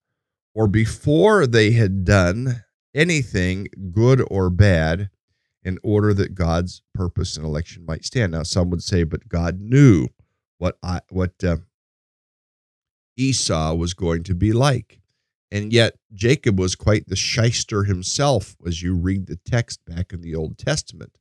or 0.55 0.67
before 0.67 1.45
they 1.47 1.71
had 1.71 2.05
done 2.05 2.63
anything 2.93 3.67
good 3.91 4.23
or 4.29 4.49
bad 4.49 5.09
in 5.63 5.79
order 5.83 6.13
that 6.13 6.35
God's 6.35 6.81
purpose 6.93 7.37
and 7.37 7.45
election 7.45 7.85
might 7.85 8.05
stand. 8.05 8.33
Now, 8.33 8.43
some 8.43 8.69
would 8.69 8.83
say, 8.83 9.03
but 9.03 9.29
God 9.29 9.59
knew 9.59 10.09
what 10.57 10.77
I, 10.83 11.01
what 11.09 11.43
uh, 11.43 11.57
Esau 13.17 13.73
was 13.75 13.93
going 13.93 14.23
to 14.23 14.35
be 14.35 14.51
like. 14.51 14.99
And 15.51 15.71
yet, 15.71 15.95
Jacob 16.13 16.59
was 16.59 16.75
quite 16.75 17.07
the 17.07 17.15
shyster 17.15 17.83
himself 17.83 18.55
as 18.65 18.81
you 18.81 18.95
read 18.95 19.27
the 19.27 19.39
text 19.45 19.85
back 19.85 20.11
in 20.11 20.21
the 20.21 20.35
Old 20.35 20.57
Testament. 20.57 21.17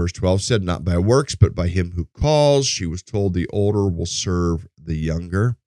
Verse 0.00 0.12
12 0.12 0.40
said, 0.40 0.62
Not 0.62 0.82
by 0.82 0.96
works, 0.96 1.34
but 1.34 1.54
by 1.54 1.68
him 1.68 1.92
who 1.92 2.06
calls. 2.18 2.66
She 2.66 2.86
was 2.86 3.02
told 3.02 3.34
the 3.34 3.46
older 3.48 3.86
will 3.86 4.06
serve 4.06 4.66
the 4.82 4.96
younger. 4.96 5.58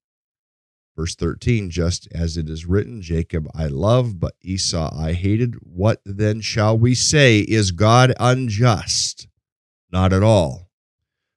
Verse 0.96 1.14
13, 1.14 1.70
just 1.70 2.08
as 2.12 2.36
it 2.36 2.50
is 2.50 2.66
written, 2.66 3.00
Jacob 3.00 3.46
I 3.54 3.66
love, 3.68 4.18
but 4.18 4.34
Esau 4.42 4.92
I 4.92 5.12
hated. 5.12 5.54
What 5.60 6.00
then 6.04 6.40
shall 6.40 6.76
we 6.76 6.96
say? 6.96 7.42
Is 7.42 7.70
God 7.70 8.12
unjust? 8.18 9.28
Not 9.92 10.12
at 10.12 10.24
all. 10.24 10.68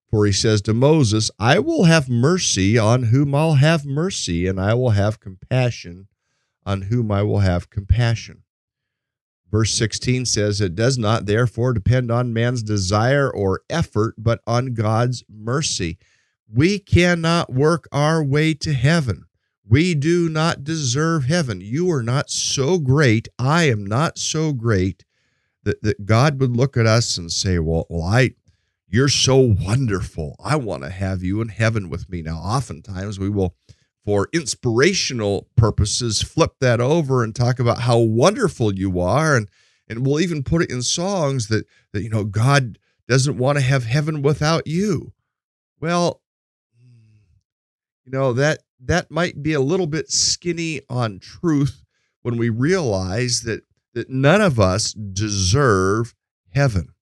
For 0.09 0.25
he 0.25 0.31
says 0.31 0.63
to 0.63 0.73
Moses, 0.73 1.29
I 1.37 1.59
will 1.59 1.83
have 1.83 2.09
mercy 2.09 2.79
on 2.79 3.03
whom 3.03 3.35
I'll 3.35 3.53
have 3.53 3.85
mercy, 3.85 4.47
and 4.47 4.59
I 4.59 4.73
will 4.73 4.89
have 4.89 5.19
compassion 5.19 6.07
on 6.65 6.81
whom 6.83 7.11
I 7.11 7.21
will 7.21 7.41
have 7.41 7.69
compassion. 7.69 8.41
Verse 9.51 9.73
16 9.73 10.25
says, 10.25 10.59
It 10.59 10.75
does 10.75 10.97
not 10.97 11.25
therefore 11.25 11.73
depend 11.73 12.11
on 12.11 12.33
man's 12.33 12.63
desire 12.63 13.29
or 13.29 13.61
effort, 13.69 14.15
but 14.17 14.41
on 14.45 14.73
God's 14.73 15.23
mercy. 15.29 15.97
We 16.53 16.79
cannot 16.79 17.53
work 17.53 17.87
our 17.91 18.23
way 18.23 18.53
to 18.55 18.73
heaven. 18.73 19.23
We 19.69 19.95
do 19.95 20.29
not 20.29 20.63
deserve 20.63 21.25
heaven. 21.25 21.61
You 21.61 21.91
are 21.91 22.03
not 22.03 22.29
so 22.29 22.77
great. 22.77 23.27
I 23.37 23.63
am 23.63 23.85
not 23.85 24.17
so 24.17 24.53
great 24.53 25.03
that, 25.63 25.81
that 25.83 26.05
God 26.05 26.39
would 26.39 26.55
look 26.55 26.77
at 26.77 26.85
us 26.85 27.17
and 27.17 27.31
say, 27.31 27.59
Well, 27.59 27.85
well, 27.89 28.03
I 28.03 28.31
you're 28.89 29.09
so 29.09 29.35
wonderful. 29.37 30.37
I 30.41 30.55
want 30.55 30.83
to 30.83 30.89
have 30.89 31.21
you 31.21 31.41
in 31.41 31.49
heaven 31.49 31.89
with 31.89 32.09
me. 32.09 32.21
Now, 32.21 32.37
oftentimes 32.37 33.19
we 33.19 33.29
will, 33.29 33.55
for 34.07 34.29
inspirational 34.31 35.49
purposes, 35.57 36.21
flip 36.21 36.53
that 36.61 36.79
over 36.79 37.25
and 37.25 37.35
talk 37.35 37.59
about 37.59 37.81
how 37.81 37.97
wonderful 37.97 38.73
you 38.73 39.01
are. 39.01 39.35
And 39.35 39.49
and 39.89 40.05
we'll 40.05 40.21
even 40.21 40.43
put 40.43 40.61
it 40.61 40.71
in 40.71 40.81
songs 40.81 41.49
that 41.49 41.65
that 41.91 42.03
you 42.03 42.09
know 42.09 42.23
God 42.23 42.79
doesn't 43.09 43.37
want 43.37 43.57
to 43.57 43.63
have 43.63 43.83
heaven 43.83 44.21
without 44.21 44.65
you. 44.65 45.11
Well, 45.81 46.21
you 48.05 48.13
know 48.13 48.31
that 48.31 48.63
that 48.79 49.11
might 49.11 49.43
be 49.43 49.51
a 49.51 49.59
little 49.59 49.87
bit 49.87 50.09
skinny 50.09 50.79
on 50.89 51.19
truth 51.19 51.83
when 52.21 52.37
we 52.37 52.47
realize 52.47 53.41
that 53.41 53.63
that 53.93 54.09
none 54.09 54.39
of 54.39 54.57
us 54.57 54.93
deserve 54.93 56.15
heaven. 56.53 56.93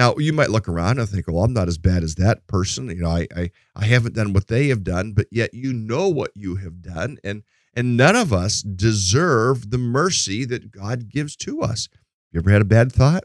Now 0.00 0.14
you 0.16 0.32
might 0.32 0.48
look 0.48 0.66
around 0.66 0.98
and 0.98 1.06
think, 1.06 1.28
"Well, 1.28 1.44
I'm 1.44 1.52
not 1.52 1.68
as 1.68 1.76
bad 1.76 2.02
as 2.02 2.14
that 2.14 2.46
person. 2.46 2.88
You 2.88 3.02
know, 3.02 3.10
I 3.10 3.26
I, 3.36 3.50
I 3.76 3.84
haven't 3.84 4.14
done 4.14 4.32
what 4.32 4.46
they 4.46 4.68
have 4.68 4.82
done, 4.82 5.12
but 5.12 5.26
yet 5.30 5.52
you 5.52 5.74
know 5.74 6.08
what 6.08 6.30
you 6.34 6.56
have 6.56 6.80
done, 6.80 7.18
and 7.22 7.42
and 7.74 7.98
none 7.98 8.16
of 8.16 8.32
us 8.32 8.62
deserve 8.62 9.70
the 9.70 9.76
mercy 9.76 10.46
that 10.46 10.70
God 10.70 11.10
gives 11.10 11.36
to 11.44 11.60
us. 11.60 11.90
You 12.32 12.40
ever 12.40 12.50
had 12.50 12.62
a 12.62 12.64
bad 12.64 12.90
thought? 12.90 13.24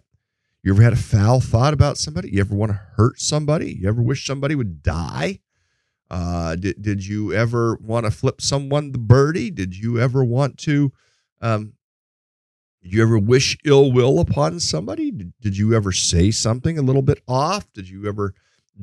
You 0.63 0.73
ever 0.73 0.81
had 0.81 0.91
a 0.91 0.97
foul 0.97 1.39
thought 1.39 1.73
about 1.73 1.97
somebody? 1.97 2.31
You 2.31 2.41
ever 2.41 2.53
want 2.53 2.73
to 2.73 2.81
hurt 2.97 3.21
somebody? 3.21 3.73
You 3.73 3.87
ever 3.87 4.01
wish 4.01 4.25
somebody 4.25 4.55
would 4.55 4.83
die? 4.83 5.39
Uh, 6.11 6.57
did, 6.57 6.81
did 6.81 7.05
you 7.05 7.31
ever 7.31 7.77
want 7.77 8.05
to 8.05 8.11
flip 8.11 8.41
someone 8.41 8.91
the 8.91 8.97
birdie? 8.97 9.49
Did 9.49 9.77
you 9.77 9.97
ever 9.97 10.25
want 10.25 10.57
to, 10.59 10.91
um, 11.39 11.73
did 12.85 12.93
you 12.93 13.01
ever 13.01 13.17
wish 13.17 13.57
ill 13.65 13.91
will 13.91 14.19
upon 14.19 14.59
somebody? 14.59 15.09
Did, 15.41 15.57
you 15.57 15.73
ever 15.73 15.91
say 15.91 16.29
something 16.29 16.77
a 16.77 16.83
little 16.83 17.01
bit 17.01 17.19
off? 17.27 17.73
Did 17.73 17.89
you 17.89 18.07
ever 18.07 18.35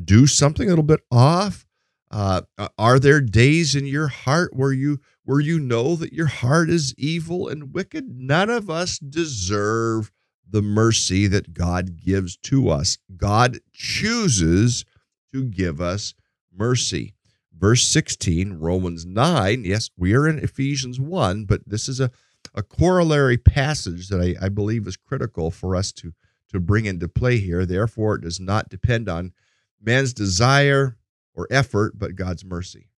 do 0.05 0.27
something 0.27 0.67
a 0.67 0.71
little 0.71 0.83
bit 0.83 1.03
off? 1.13 1.65
Uh, 2.11 2.41
are 2.77 2.99
there 2.99 3.21
days 3.21 3.77
in 3.77 3.87
your 3.87 4.09
heart 4.09 4.57
where 4.57 4.73
you 4.73 4.99
where 5.23 5.39
you 5.39 5.61
know 5.61 5.95
that 5.95 6.13
your 6.13 6.27
heart 6.27 6.69
is 6.69 6.97
evil 6.99 7.47
and 7.47 7.73
wicked? 7.73 8.09
None 8.09 8.51
of 8.51 8.69
us 8.69 8.99
deserve 8.99 10.11
the 10.51 10.63
mercy 10.63 11.29
that 11.29 11.55
God 11.55 11.97
gives 11.97 12.37
to 12.39 12.71
us. 12.71 12.99
God 13.17 13.61
chooses 13.73 14.85
to 15.33 15.45
give 15.45 15.81
us 15.81 16.13
mercy. 16.53 17.15
Verse 17.57 17.87
16, 17.87 18.55
Romans 18.55 19.07
9. 19.07 19.65
Yes, 19.65 19.91
we 19.97 20.13
are 20.13 20.27
in 20.27 20.41
Ephesians 20.41 20.99
1, 20.99 21.45
but 21.45 21.61
this 21.65 21.89
is 21.89 22.01
a, 22.01 22.11
a 22.55 22.62
corollary 22.62 23.38
passage 23.38 24.09
that 24.09 24.20
I, 24.20 24.47
I 24.47 24.49
believe 24.49 24.86
is 24.86 24.97
critical 24.97 25.51
for 25.51 25.74
us 25.76 25.93
to, 25.93 26.12
to 26.51 26.61
bring 26.61 26.86
into 26.86 27.09
play 27.09 27.38
here. 27.38 27.64
Therefore, 27.64 28.16
it 28.16 28.22
does 28.22 28.40
not 28.40 28.68
depend 28.68 29.09
on 29.09 29.32
man's 29.80 30.12
desire 30.12 30.99
or 31.34 31.47
effort, 31.51 31.99
but 31.99 32.16
God's 32.16 32.45
mercy. 32.45 32.88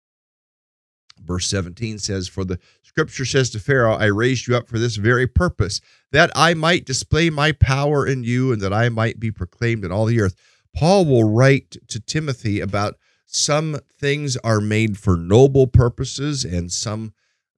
Verse 1.22 1.46
17 1.46 1.98
says, 1.98 2.26
For 2.26 2.44
the 2.44 2.58
scripture 2.82 3.24
says 3.24 3.50
to 3.50 3.60
Pharaoh, 3.60 3.94
I 3.94 4.06
raised 4.06 4.48
you 4.48 4.56
up 4.56 4.68
for 4.68 4.78
this 4.78 4.96
very 4.96 5.26
purpose, 5.26 5.80
that 6.10 6.30
I 6.34 6.54
might 6.54 6.84
display 6.84 7.30
my 7.30 7.52
power 7.52 8.06
in 8.06 8.24
you 8.24 8.52
and 8.52 8.60
that 8.62 8.72
I 8.72 8.88
might 8.88 9.20
be 9.20 9.30
proclaimed 9.30 9.84
in 9.84 9.92
all 9.92 10.06
the 10.06 10.20
earth. 10.20 10.34
Paul 10.74 11.04
will 11.04 11.24
write 11.24 11.76
to 11.88 12.00
Timothy 12.00 12.60
about 12.60 12.96
some 13.26 13.78
things 13.98 14.36
are 14.38 14.60
made 14.60 14.98
for 14.98 15.16
noble 15.16 15.66
purposes 15.66 16.44
and 16.44 16.70
some 16.70 17.14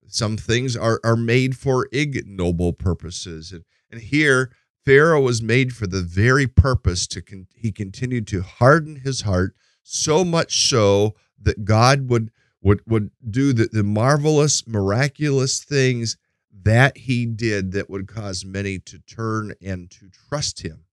some 0.09 0.37
things 0.37 0.77
are, 0.77 1.01
are 1.05 1.17
made 1.17 1.57
for 1.57 1.89
ignoble 1.93 2.73
purposes. 2.73 3.53
And, 3.53 3.65
and 3.91 4.01
here, 4.01 4.51
Pharaoh 4.85 5.23
was 5.23 5.43
made 5.43 5.75
for 5.75 5.87
the 5.87 6.03
very 6.03 6.47
purpose 6.47 7.07
to 7.09 7.23
con- 7.23 7.49
he 7.55 7.73
continued 7.73 8.27
to 8.29 8.43
harden 8.43 8.97
his 8.97 9.23
heart 9.23 9.55
so 9.83 10.25
much 10.25 10.69
so 10.69 11.15
that 11.41 11.65
God 11.65 12.09
would 12.09 12.31
would 12.63 12.81
would 12.87 13.11
do 13.29 13.53
the, 13.53 13.69
the 13.71 13.83
marvelous, 13.83 14.67
miraculous 14.67 15.63
things 15.63 16.17
that 16.53 16.99
he 16.99 17.27
did 17.27 17.73
that 17.73 17.91
would 17.91 18.09
cause 18.09 18.45
many 18.45 18.79
to 18.79 18.99
turn 19.01 19.55
and 19.63 19.91
to 19.91 20.09
trust 20.09 20.63
him. 20.63 20.85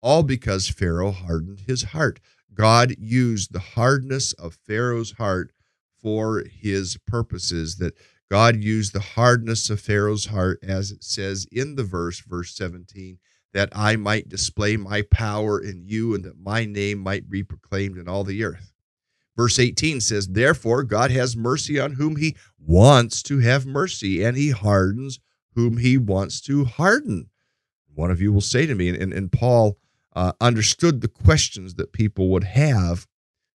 All 0.00 0.22
because 0.22 0.68
Pharaoh 0.68 1.10
hardened 1.10 1.62
his 1.66 1.84
heart. 1.84 2.20
God 2.54 2.94
used 2.98 3.52
the 3.52 3.58
hardness 3.60 4.32
of 4.34 4.58
Pharaoh's 4.66 5.12
heart 5.12 5.52
for 6.00 6.44
his 6.44 6.98
purposes, 7.06 7.76
that 7.76 7.94
God 8.30 8.62
used 8.62 8.92
the 8.92 9.00
hardness 9.00 9.70
of 9.70 9.80
Pharaoh's 9.80 10.26
heart, 10.26 10.58
as 10.62 10.90
it 10.90 11.02
says 11.02 11.46
in 11.50 11.76
the 11.76 11.84
verse, 11.84 12.20
verse 12.20 12.54
17, 12.54 13.18
that 13.54 13.70
I 13.72 13.96
might 13.96 14.28
display 14.28 14.76
my 14.76 15.02
power 15.02 15.60
in 15.60 15.84
you 15.86 16.14
and 16.14 16.24
that 16.24 16.38
my 16.38 16.66
name 16.66 16.98
might 16.98 17.30
be 17.30 17.42
proclaimed 17.42 17.96
in 17.96 18.08
all 18.08 18.24
the 18.24 18.44
earth. 18.44 18.72
Verse 19.36 19.58
18 19.58 20.00
says, 20.00 20.28
Therefore, 20.28 20.82
God 20.82 21.10
has 21.10 21.36
mercy 21.36 21.78
on 21.78 21.92
whom 21.92 22.16
he 22.16 22.36
wants 22.58 23.22
to 23.22 23.38
have 23.38 23.64
mercy, 23.66 24.22
and 24.22 24.36
he 24.36 24.50
hardens 24.50 25.20
whom 25.54 25.78
he 25.78 25.96
wants 25.96 26.40
to 26.42 26.64
harden. 26.64 27.30
One 27.94 28.10
of 28.10 28.20
you 28.20 28.32
will 28.32 28.40
say 28.40 28.66
to 28.66 28.74
me, 28.74 28.88
and, 28.88 29.12
and 29.12 29.32
Paul 29.32 29.78
uh, 30.14 30.32
understood 30.40 31.00
the 31.00 31.08
questions 31.08 31.74
that 31.74 31.92
people 31.92 32.28
would 32.30 32.44
have. 32.44 33.06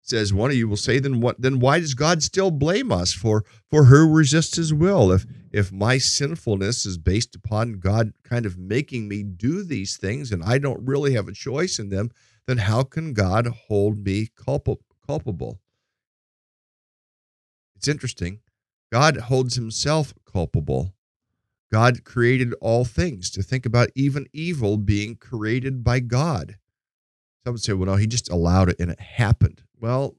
Says 0.06 0.34
one 0.34 0.52
of 0.52 0.58
you 0.58 0.68
will 0.68 0.76
say, 0.76 1.00
then 1.00 1.22
what? 1.22 1.42
Then 1.42 1.60
why 1.60 1.80
does 1.80 1.94
God 1.94 2.22
still 2.22 2.52
blame 2.52 2.92
us 2.92 3.14
for 3.14 3.46
for 3.70 3.86
who 3.86 4.14
resists 4.14 4.58
His 4.58 4.74
will? 4.74 5.14
If 5.14 5.26
if 5.50 5.72
my 5.72 5.98
sinfulness 5.98 6.86
is 6.86 6.98
based 6.98 7.36
upon 7.36 7.80
God 7.80 8.12
kind 8.22 8.46
of 8.46 8.58
making 8.58 9.08
me 9.08 9.24
do 9.24 9.64
these 9.64 9.96
things 9.96 10.34
and 10.34 10.44
I 10.44 10.58
don't 10.58 10.86
really 10.86 11.14
have 11.14 11.30
a 11.30 11.34
choice 11.34 11.80
in 11.80 11.88
them, 11.88 12.12
then 12.48 12.58
how 12.58 12.84
can 12.84 13.14
God 13.14 13.48
hold 13.48 14.04
me 14.04 14.28
culpable? 14.36 15.62
It's 17.78 17.88
interesting. 17.88 18.42
God 18.92 19.16
holds 19.16 19.56
himself 19.56 20.14
culpable. 20.30 20.94
God 21.72 22.04
created 22.04 22.54
all 22.60 22.84
things. 22.84 23.32
To 23.32 23.42
think 23.42 23.66
about 23.66 23.90
even 23.96 24.28
evil 24.34 24.76
being 24.78 25.16
created 25.16 25.82
by 25.82 26.02
God. 26.02 26.58
Some 27.44 27.54
would 27.54 27.62
say, 27.62 27.74
well, 27.74 27.88
no, 27.88 27.96
he 27.96 28.08
just 28.08 28.30
allowed 28.30 28.70
it 28.70 28.80
and 28.80 28.92
it 28.92 29.00
happened. 29.00 29.64
Well, 29.84 30.16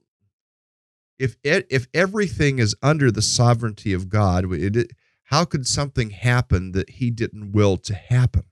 if 1.18 1.36
it, 1.42 1.66
if 1.70 1.86
everything 1.94 2.58
is 2.58 2.76
under 2.82 3.10
the 3.10 3.22
sovereignty 3.22 3.94
of 3.94 4.10
God, 4.10 4.52
it, 4.52 4.90
how 5.24 5.46
could 5.46 5.66
something 5.66 6.10
happen 6.10 6.72
that 6.72 6.90
he 6.90 7.10
didn't 7.10 7.52
will 7.52 7.78
to 7.78 7.94
happen? 7.94 8.44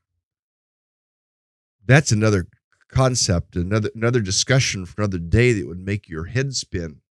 That's 1.85 2.13
another 2.13 2.47
concept, 2.89 3.57
another 3.57 3.91
another 3.95 4.21
discussion 4.21 4.87
for 4.87 5.03
another 5.03 5.19
day 5.19 5.53
that 5.53 5.69
would 5.69 5.85
make 5.85 6.09
your 6.09 6.25
head 6.25 6.55
spin 6.55 7.03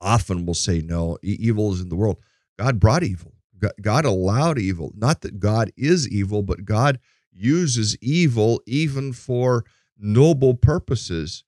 often 0.00 0.46
we'll 0.46 0.54
say, 0.54 0.80
no, 0.80 1.18
evil 1.22 1.72
is 1.72 1.80
in 1.80 1.88
the 1.88 1.96
world. 1.96 2.18
God 2.58 2.80
brought 2.80 3.02
evil. 3.02 3.32
God 3.80 4.04
allowed 4.04 4.58
evil. 4.58 4.92
Not 4.94 5.22
that 5.22 5.40
God 5.40 5.72
is 5.76 6.08
evil, 6.08 6.42
but 6.42 6.64
God 6.64 7.00
uses 7.32 7.96
evil 8.02 8.60
even 8.66 9.12
for 9.12 9.64
noble 9.98 10.54
purposes. 10.54 11.42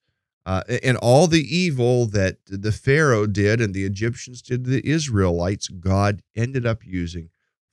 Uh, 0.49 0.63
and 0.83 0.97
all 0.97 1.27
the 1.27 1.45
evil 1.55 2.07
that 2.07 2.39
the 2.47 2.73
Pharaoh 2.73 3.27
did 3.27 3.61
and 3.61 3.75
the 3.75 3.85
Egyptians 3.85 4.41
did 4.41 4.65
to 4.65 4.71
the 4.71 4.89
Israelites, 4.89 5.69
God 5.69 6.23
ended 6.35 6.65
up 6.65 6.87
using 6.87 7.29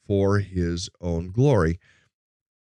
for 0.05 0.39
his 0.39 0.89
own 0.99 1.31
glory. 1.31 1.71
It 1.71 1.79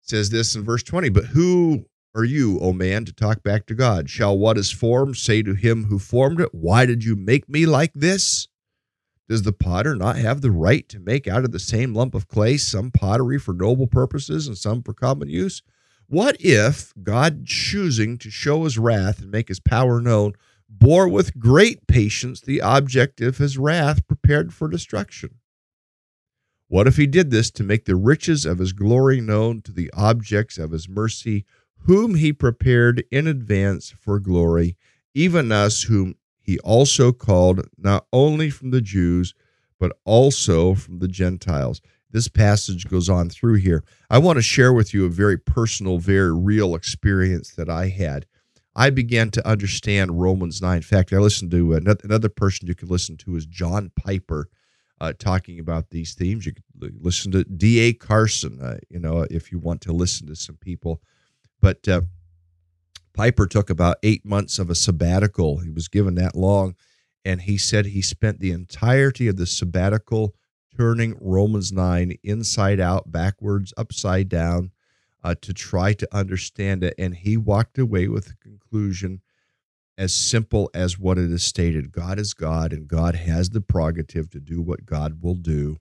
says 0.02 0.30
this 0.30 0.58
in 0.58 0.66
verse 0.66 0.84
20, 0.84 1.08
but 1.08 1.28
who 1.28 1.86
are 2.14 2.26
you, 2.26 2.60
O 2.60 2.74
man, 2.74 3.06
to 3.06 3.14
talk 3.14 3.44
back 3.44 3.66
to 3.68 3.74
God? 3.74 4.10
Shall 4.10 4.38
what 4.38 4.58
is 4.58 4.72
formed 4.72 5.16
say 5.16 5.42
to 5.42 5.54
him 5.54 5.86
who 5.86 6.00
formed 6.00 6.42
it, 6.42 6.54
Why 6.54 6.86
did 6.86 7.06
you 7.06 7.16
make 7.16 7.48
me 7.48 7.66
like 7.66 7.94
this? 7.94 8.50
Does 9.30 9.44
the 9.44 9.54
potter 9.54 9.96
not 9.96 10.18
have 10.18 10.42
the 10.42 10.52
right 10.52 10.88
to 10.90 11.00
make 11.00 11.30
out 11.30 11.46
of 11.46 11.54
the 11.54 11.60
same 11.60 11.94
lump 11.94 12.14
of 12.14 12.28
clay 12.28 12.58
some 12.58 12.92
pottery 12.92 13.40
for 13.40 13.54
noble 13.54 13.88
purposes 13.88 14.50
and 14.50 14.58
some 14.58 14.84
for 14.84 14.94
common 14.94 15.30
use? 15.30 15.64
What 16.08 16.38
if 16.40 16.94
God, 17.02 17.46
choosing 17.46 18.18
to 18.20 18.30
show 18.30 18.64
his 18.64 18.78
wrath 18.78 19.22
and 19.22 19.32
make 19.32 19.48
his 19.48 19.60
power 19.60 20.02
known, 20.02 20.34
bore 20.70 21.08
with 21.08 21.40
great 21.40 21.88
patience 21.88 22.42
the 22.42 22.62
object 22.62 23.22
of 23.22 23.38
his 23.38 23.58
wrath 23.58 24.08
prepared 24.08 24.54
for 24.54 24.68
destruction? 24.68 25.40
What 26.68 26.88
if 26.88 26.98
he 26.98 27.08
did 27.08 27.32
this 27.32 27.52
to 27.52 27.64
make 27.64 27.86
the 27.86 27.96
riches 27.96 28.46
of 28.46 28.60
his 28.60 28.74
glory 28.74 29.22
known 29.22 29.62
to 29.62 29.72
the 29.72 29.92
objects 29.94 30.58
of 30.58 30.72
his 30.72 30.90
mercy? 30.90 31.46
whom 31.86 32.16
he 32.16 32.32
prepared 32.32 33.04
in 33.12 33.28
advance 33.28 33.94
for 34.00 34.20
glory, 34.20 34.78
even 35.14 35.52
us 35.52 35.84
whom 35.84 36.16
he 36.42 36.60
also 36.60 37.12
called 37.12 37.68
not 37.78 38.06
only 38.12 38.50
from 38.50 38.72
the 38.72 38.82
Jews, 38.82 39.34
but 39.80 39.92
also 40.06 40.76
from 40.76 41.00
the 41.00 41.08
Gentiles. 41.08 41.82
This 42.14 42.30
passage 42.30 42.88
goes 42.88 43.10
on 43.10 43.30
through 43.30 43.56
here. 43.56 43.84
I 44.10 44.20
want 44.20 44.38
to 44.38 44.42
share 44.42 44.72
with 44.72 44.94
you 44.94 45.06
a 45.06 45.10
very 45.10 45.38
personal, 45.38 45.98
very 45.98 46.34
real 46.34 46.76
experience 46.76 47.54
that 47.56 47.70
I 47.70 47.90
had. 47.90 48.26
I 48.76 48.90
began 48.92 49.30
to 49.32 49.48
understand 49.48 50.22
Romans 50.22 50.62
9. 50.62 50.78
In 50.78 50.82
fact, 50.84 51.12
I 51.12 51.18
listened 51.18 51.52
to 51.52 51.74
another 51.74 52.30
person 52.30 52.68
you 52.68 52.76
can 52.76 52.88
listen 52.88 53.18
to 53.18 53.36
is 53.36 53.46
John 53.46 53.92
Piper. 53.96 54.48
uh, 55.02 55.12
talking 55.20 55.60
about 55.60 55.90
these 55.90 56.14
themes. 56.14 56.46
You 56.46 56.54
could 56.54 56.64
listen 57.02 57.32
to 57.34 57.44
D.A. 57.44 57.94
Carson, 57.94 58.62
uh, 58.62 58.78
you 58.90 59.00
know, 59.00 59.28
if 59.30 59.52
you 59.52 59.60
want 59.60 59.82
to 59.82 59.92
listen 59.92 60.28
to 60.28 60.36
some 60.36 60.56
people. 60.56 61.02
But 61.60 61.86
uh, 61.90 62.02
Piper 63.14 63.46
took 63.48 63.70
about 63.70 63.98
eight 64.04 64.26
months 64.26 64.60
of 64.60 64.70
a 64.70 64.76
sabbatical. 64.76 65.58
He 65.60 65.70
was 65.70 65.90
given 65.90 66.16
that 66.16 66.36
long. 66.36 66.76
And 67.26 67.42
he 67.42 67.58
said 67.58 67.86
he 67.88 68.02
spent 68.02 68.40
the 68.40 68.52
entirety 68.52 69.28
of 69.28 69.38
the 69.38 69.46
sabbatical 69.46 70.36
turning 70.78 71.18
Romans 71.20 71.72
9 71.72 72.18
inside 72.24 72.80
out, 72.80 73.12
backwards, 73.12 73.74
upside 73.78 74.30
down 74.30 74.72
uh, 75.24 75.36
to 75.42 75.54
try 75.54 75.94
to 75.94 76.08
understand 76.16 76.84
it. 76.84 76.96
And 76.98 77.16
he 77.16 77.38
walked 77.38 77.78
away 77.78 78.08
with 78.08 78.26
the 78.28 78.36
conclusion 78.42 79.22
as 79.98 80.14
simple 80.14 80.70
as 80.74 80.98
what 80.98 81.18
it 81.18 81.32
is 81.32 81.44
stated 81.44 81.92
God 81.92 82.20
is 82.20 82.34
God, 82.34 82.74
and 82.74 82.88
God 82.88 83.16
has 83.16 83.52
the 83.52 83.62
prerogative 83.62 84.30
to 84.32 84.40
do 84.40 84.62
what 84.62 84.86
God 84.86 85.22
will 85.22 85.36
do. 85.36 85.78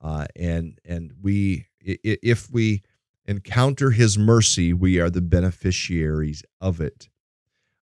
Uh, 0.00 0.26
and 0.34 0.78
and 0.84 1.12
we 1.22 1.66
if 1.80 2.50
we 2.50 2.82
encounter 3.26 3.92
his 3.92 4.18
mercy 4.18 4.72
we 4.72 4.98
are 5.00 5.10
the 5.10 5.20
beneficiaries 5.20 6.42
of 6.60 6.80
it 6.80 7.08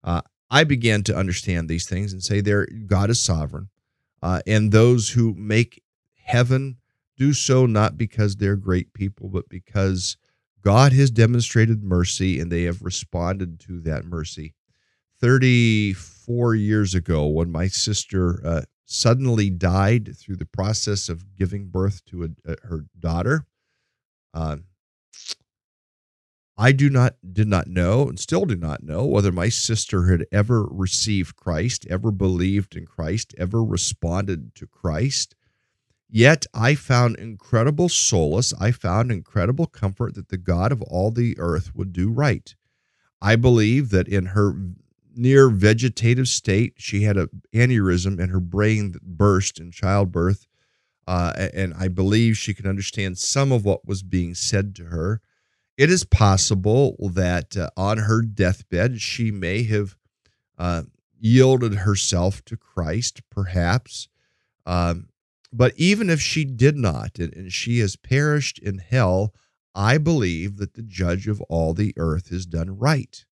uh, 0.05 0.21
i 0.51 0.65
began 0.65 1.03
to 1.03 1.17
understand 1.17 1.69
these 1.69 1.89
things 1.89 2.13
and 2.13 2.23
say 2.23 2.41
there 2.41 2.67
god 2.87 3.09
is 3.09 3.23
sovereign 3.23 3.69
uh, 4.23 4.41
and 4.47 4.71
those 4.71 5.11
who 5.11 5.35
make 5.35 5.83
heaven 6.31 6.77
do 7.17 7.33
so 7.33 7.67
not 7.67 7.99
because 7.99 8.37
they're 8.37 8.57
great 8.57 8.93
people 8.95 9.29
but 9.29 9.49
because 9.49 10.17
god 10.63 10.93
has 10.93 11.11
demonstrated 11.11 11.83
mercy 11.83 12.41
and 12.41 12.51
they 12.51 12.63
have 12.63 12.83
responded 12.83 13.61
to 13.61 13.81
that 13.81 14.05
mercy 14.05 14.55
34 15.21 16.55
years 16.55 16.95
ago 16.95 17.27
when 17.27 17.53
my 17.53 17.67
sister 17.67 18.41
uh, 18.45 18.63
suddenly 18.87 19.51
died 19.51 20.17
through 20.17 20.37
the 20.37 20.47
process 20.47 21.09
of 21.09 21.37
giving 21.37 21.69
birth 21.69 22.05
to 22.07 22.25
a, 22.25 22.53
a, 22.53 22.57
her 22.67 22.87
daughter. 22.99 23.47
Uh, 24.35 24.57
I 26.59 26.73
do 26.73 26.91
not 26.91 27.15
did 27.33 27.49
not 27.49 27.69
know 27.69 28.09
and 28.09 28.19
still 28.19 28.45
do 28.45 28.57
not 28.57 28.83
know 28.83 29.05
whether 29.07 29.33
my 29.33 29.49
sister 29.49 30.07
had 30.11 30.27
ever 30.31 30.65
received 30.65 31.37
Christ, 31.37 31.87
ever 31.89 32.11
believed 32.11 32.77
in 32.77 32.85
Christ, 32.85 33.35
ever 33.39 33.65
responded 33.65 34.55
to 34.57 34.67
Christ. 34.67 35.35
Yet 36.11 36.47
I 36.53 36.75
found 36.75 37.17
incredible 37.17 37.89
solace. 37.89 38.53
I 38.61 38.73
found 38.73 39.13
incredible 39.13 39.67
comfort 39.67 40.15
that 40.15 40.29
the 40.29 40.37
God 40.37 40.73
of 40.73 40.83
all 40.83 41.11
the 41.11 41.39
earth 41.39 41.75
would 41.75 41.93
do 41.93 42.11
right. 42.11 42.55
I 43.23 43.37
believe 43.37 43.91
that 43.91 44.09
in 44.09 44.27
her 44.27 44.55
near 45.15 45.51
vegetative 45.51 46.29
state. 46.29 46.75
She 46.79 47.03
had 47.03 47.17
an 47.17 47.29
aneurysm 47.55 48.21
in 48.21 48.31
her 48.31 48.41
brain 48.41 48.93
that 48.93 49.03
burst 49.03 49.59
in 49.59 49.71
childbirth. 49.71 50.47
Uh, 51.07 51.49
and 51.55 51.75
I 51.75 51.89
believe 51.89 52.37
she 52.37 52.55
could 52.55 52.67
understand 52.67 53.19
some 53.19 53.51
of 53.53 53.65
what 53.65 53.87
was 53.87 54.03
being 54.03 54.35
said 54.35 54.75
to 54.77 54.85
her. 54.87 55.21
It 55.77 55.91
is 55.91 56.05
possible 56.05 56.97
that 57.15 57.57
uh, 57.57 57.71
on 57.77 57.99
her 57.99 58.23
deathbed, 58.23 59.01
she 59.01 59.31
may 59.31 59.65
have 59.65 59.97
uh, 60.59 60.83
yielded 61.19 61.75
herself 61.75 62.45
to 62.45 62.57
Christ, 62.57 63.23
perhaps. 63.31 64.09
Um, 64.67 65.09
but 65.53 65.73
even 65.77 66.11
if 66.11 66.21
she 66.21 66.45
did 66.45 66.77
not, 66.77 67.19
and, 67.19 67.35
and 67.35 67.53
she 67.53 67.79
has 67.81 67.97
perished 67.97 68.59
in 68.59 68.79
hell, 68.79 69.35
I 69.75 69.99
believe 69.99 70.57
that 70.57 70.75
the 70.75 70.83
judge 70.83 71.29
of 71.29 71.41
all 71.43 71.75
the 71.75 71.95
earth 71.97 72.31
has 72.31 72.47
done 72.47 72.79
right. 72.79 73.25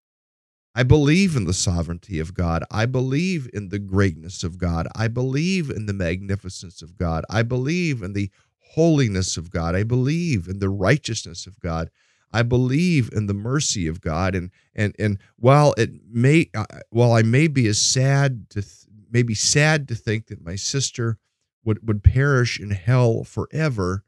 I 0.74 0.84
believe 0.84 1.34
in 1.34 1.44
the 1.44 1.54
sovereignty 1.54 2.20
of 2.20 2.34
God. 2.34 2.62
I 2.70 2.86
believe 2.86 3.48
in 3.52 3.68
the 3.68 3.80
greatness 3.80 4.44
of 4.44 4.58
God. 4.58 4.86
I 4.94 5.08
believe 5.08 5.70
in 5.70 5.86
the 5.86 5.92
magnificence 5.92 6.82
of 6.82 6.96
God. 6.96 7.24
I 7.28 7.42
believe 7.42 8.02
in 8.02 8.12
the 8.12 8.30
holiness 8.74 9.36
of 9.36 9.50
God. 9.50 9.74
I 9.74 9.82
believe 9.82 10.46
in 10.46 10.60
the 10.60 10.68
righteousness 10.68 11.46
of 11.46 11.58
God. 11.58 11.90
I 12.32 12.42
believe 12.42 13.10
in 13.12 13.26
the 13.26 13.34
mercy 13.34 13.88
of 13.88 14.00
God. 14.00 14.34
And 14.34 14.50
and 14.74 14.94
and 14.98 15.18
while 15.36 15.74
it 15.78 15.90
may, 16.08 16.50
uh, 16.54 16.66
while 16.90 17.12
I 17.12 17.22
may 17.22 17.48
be 17.48 17.66
as 17.66 17.78
sad 17.78 18.48
to 18.50 18.62
th- 18.62 18.86
maybe 19.10 19.34
sad 19.34 19.88
to 19.88 19.94
think 19.94 20.26
that 20.26 20.44
my 20.44 20.54
sister 20.54 21.18
would 21.68 21.86
would 21.86 22.02
perish 22.02 22.58
in 22.58 22.70
hell 22.70 23.24
forever, 23.24 24.02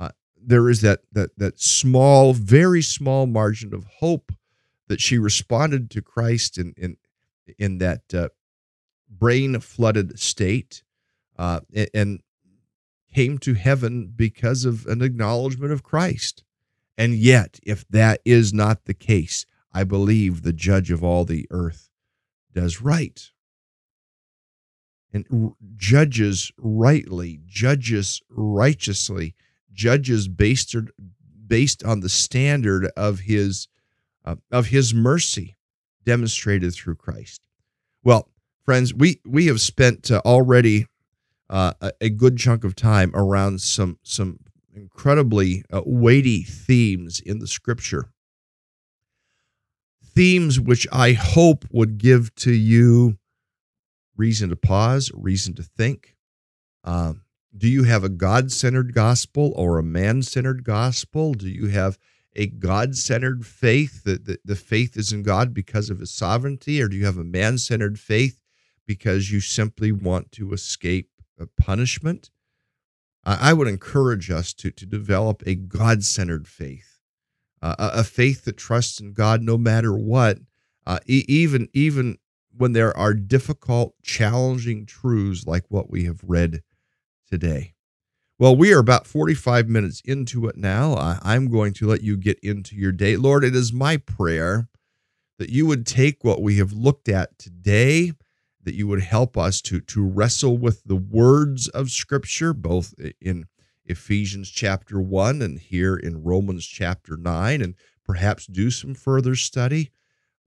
uh, 0.00 0.10
there 0.36 0.68
is 0.68 0.80
that 0.80 1.02
that 1.12 1.30
that 1.38 1.60
small, 1.60 2.34
very 2.34 2.82
small 2.82 3.26
margin 3.26 3.72
of 3.72 3.84
hope 4.00 4.32
that 4.88 5.00
she 5.00 5.16
responded 5.16 5.88
to 5.92 6.02
Christ 6.02 6.58
in 6.58 6.74
in 6.76 6.96
in 7.58 7.78
that 7.78 8.12
uh, 8.12 8.28
brain 9.08 9.60
flooded 9.60 10.18
state 10.18 10.82
uh, 11.38 11.60
and 11.94 12.22
came 13.14 13.38
to 13.38 13.54
heaven 13.54 14.12
because 14.14 14.64
of 14.64 14.84
an 14.86 15.00
acknowledgement 15.00 15.72
of 15.72 15.84
Christ. 15.84 16.42
And 16.98 17.14
yet, 17.14 17.60
if 17.62 17.86
that 17.88 18.20
is 18.24 18.52
not 18.52 18.84
the 18.84 18.94
case, 18.94 19.46
I 19.72 19.84
believe 19.84 20.42
the 20.42 20.52
judge 20.52 20.90
of 20.90 21.04
all 21.04 21.24
the 21.24 21.46
earth 21.50 21.88
does 22.52 22.80
right 22.80 23.30
and 25.12 25.52
judges 25.76 26.52
rightly, 26.58 27.40
judges 27.46 28.22
righteously, 28.30 29.34
judges 29.72 30.28
based, 30.28 30.74
based 31.46 31.84
on 31.84 32.00
the 32.00 32.08
standard 32.08 32.90
of 32.96 33.20
his 33.20 33.68
uh, 34.24 34.36
of 34.50 34.66
his 34.66 34.92
mercy 34.92 35.56
demonstrated 36.04 36.74
through 36.74 36.96
Christ. 36.96 37.40
Well, 38.04 38.28
friends, 38.64 38.94
we 38.94 39.20
we 39.26 39.46
have 39.46 39.60
spent 39.60 40.10
uh, 40.10 40.20
already 40.24 40.86
uh, 41.48 41.72
a, 42.00 42.10
good 42.10 42.38
chunk 42.38 42.62
of 42.64 42.76
time 42.76 43.10
around 43.14 43.60
some 43.60 43.98
some 44.02 44.38
incredibly 44.74 45.64
uh, 45.72 45.82
weighty 45.84 46.42
themes 46.44 47.20
in 47.20 47.40
the 47.40 47.46
Scripture. 47.46 48.12
Themes 50.04 50.60
which 50.60 50.86
I 50.92 51.12
hope 51.12 51.64
would 51.70 51.98
give 51.98 52.34
to 52.36 52.52
you 52.52 53.18
reason 54.20 54.50
to 54.50 54.56
pause, 54.56 55.10
reason 55.14 55.54
to 55.54 55.62
think. 55.62 56.14
Um, 56.84 57.22
do 57.56 57.68
you 57.68 57.84
have 57.84 58.04
a 58.04 58.10
God 58.10 58.52
centered 58.52 58.92
gospel 58.92 59.52
or 59.56 59.78
a 59.78 59.82
man 59.82 60.22
centered 60.22 60.62
gospel? 60.62 61.32
Do 61.32 61.48
you 61.48 61.68
have 61.68 61.98
a 62.36 62.46
God 62.46 62.94
centered 62.94 63.44
faith, 63.46 64.04
that 64.04 64.26
the, 64.26 64.38
the 64.44 64.54
faith 64.54 64.96
is 64.96 65.10
in 65.10 65.22
God 65.22 65.52
because 65.52 65.90
of 65.90 65.98
his 65.98 66.12
sovereignty, 66.12 66.80
or 66.80 66.88
do 66.88 66.96
you 66.96 67.06
have 67.06 67.18
a 67.18 67.24
man 67.24 67.58
centered 67.58 67.98
faith 67.98 68.40
because 68.86 69.32
you 69.32 69.40
simply 69.40 69.90
want 69.90 70.30
to 70.32 70.52
escape 70.52 71.10
punishment? 71.58 72.30
I 73.24 73.52
would 73.52 73.68
encourage 73.68 74.30
us 74.30 74.54
to, 74.54 74.70
to 74.70 74.86
develop 74.86 75.42
a 75.44 75.54
God 75.54 76.04
centered 76.04 76.48
faith, 76.48 77.00
uh, 77.60 77.74
a, 77.78 78.04
faith 78.04 78.44
that 78.44 78.56
trusts 78.56 78.98
in 78.98 79.12
God 79.12 79.42
no 79.42 79.58
matter 79.58 79.94
what, 79.94 80.38
uh, 80.86 81.00
even, 81.06 81.68
even 81.74 82.16
when 82.60 82.72
there 82.72 82.96
are 82.96 83.14
difficult, 83.14 83.94
challenging 84.02 84.84
truths 84.84 85.46
like 85.46 85.64
what 85.68 85.90
we 85.90 86.04
have 86.04 86.20
read 86.22 86.62
today. 87.26 87.74
Well, 88.38 88.56
we 88.56 88.72
are 88.72 88.78
about 88.78 89.06
45 89.06 89.68
minutes 89.68 90.02
into 90.04 90.46
it 90.46 90.56
now. 90.56 90.94
I, 90.94 91.34
am 91.34 91.50
going 91.50 91.72
to 91.74 91.86
let 91.86 92.02
you 92.02 92.16
get 92.16 92.38
into 92.40 92.76
your 92.76 92.92
day. 92.92 93.16
Lord, 93.16 93.44
it 93.44 93.54
is 93.54 93.72
my 93.72 93.96
prayer 93.96 94.68
that 95.38 95.50
you 95.50 95.66
would 95.66 95.86
take 95.86 96.22
what 96.22 96.42
we 96.42 96.56
have 96.56 96.72
looked 96.72 97.08
at 97.08 97.38
today, 97.38 98.12
that 98.62 98.74
you 98.74 98.86
would 98.86 99.02
help 99.02 99.38
us 99.38 99.62
to, 99.62 99.80
to 99.80 100.06
wrestle 100.06 100.58
with 100.58 100.84
the 100.84 100.96
words 100.96 101.68
of 101.68 101.90
Scripture, 101.90 102.52
both 102.52 102.94
in 103.20 103.46
Ephesians 103.86 104.50
chapter 104.50 105.00
1 105.00 105.42
and 105.42 105.58
here 105.58 105.96
in 105.96 106.22
Romans 106.22 106.66
chapter 106.66 107.16
9, 107.16 107.62
and 107.62 107.74
perhaps 108.04 108.46
do 108.46 108.70
some 108.70 108.94
further 108.94 109.34
study. 109.34 109.90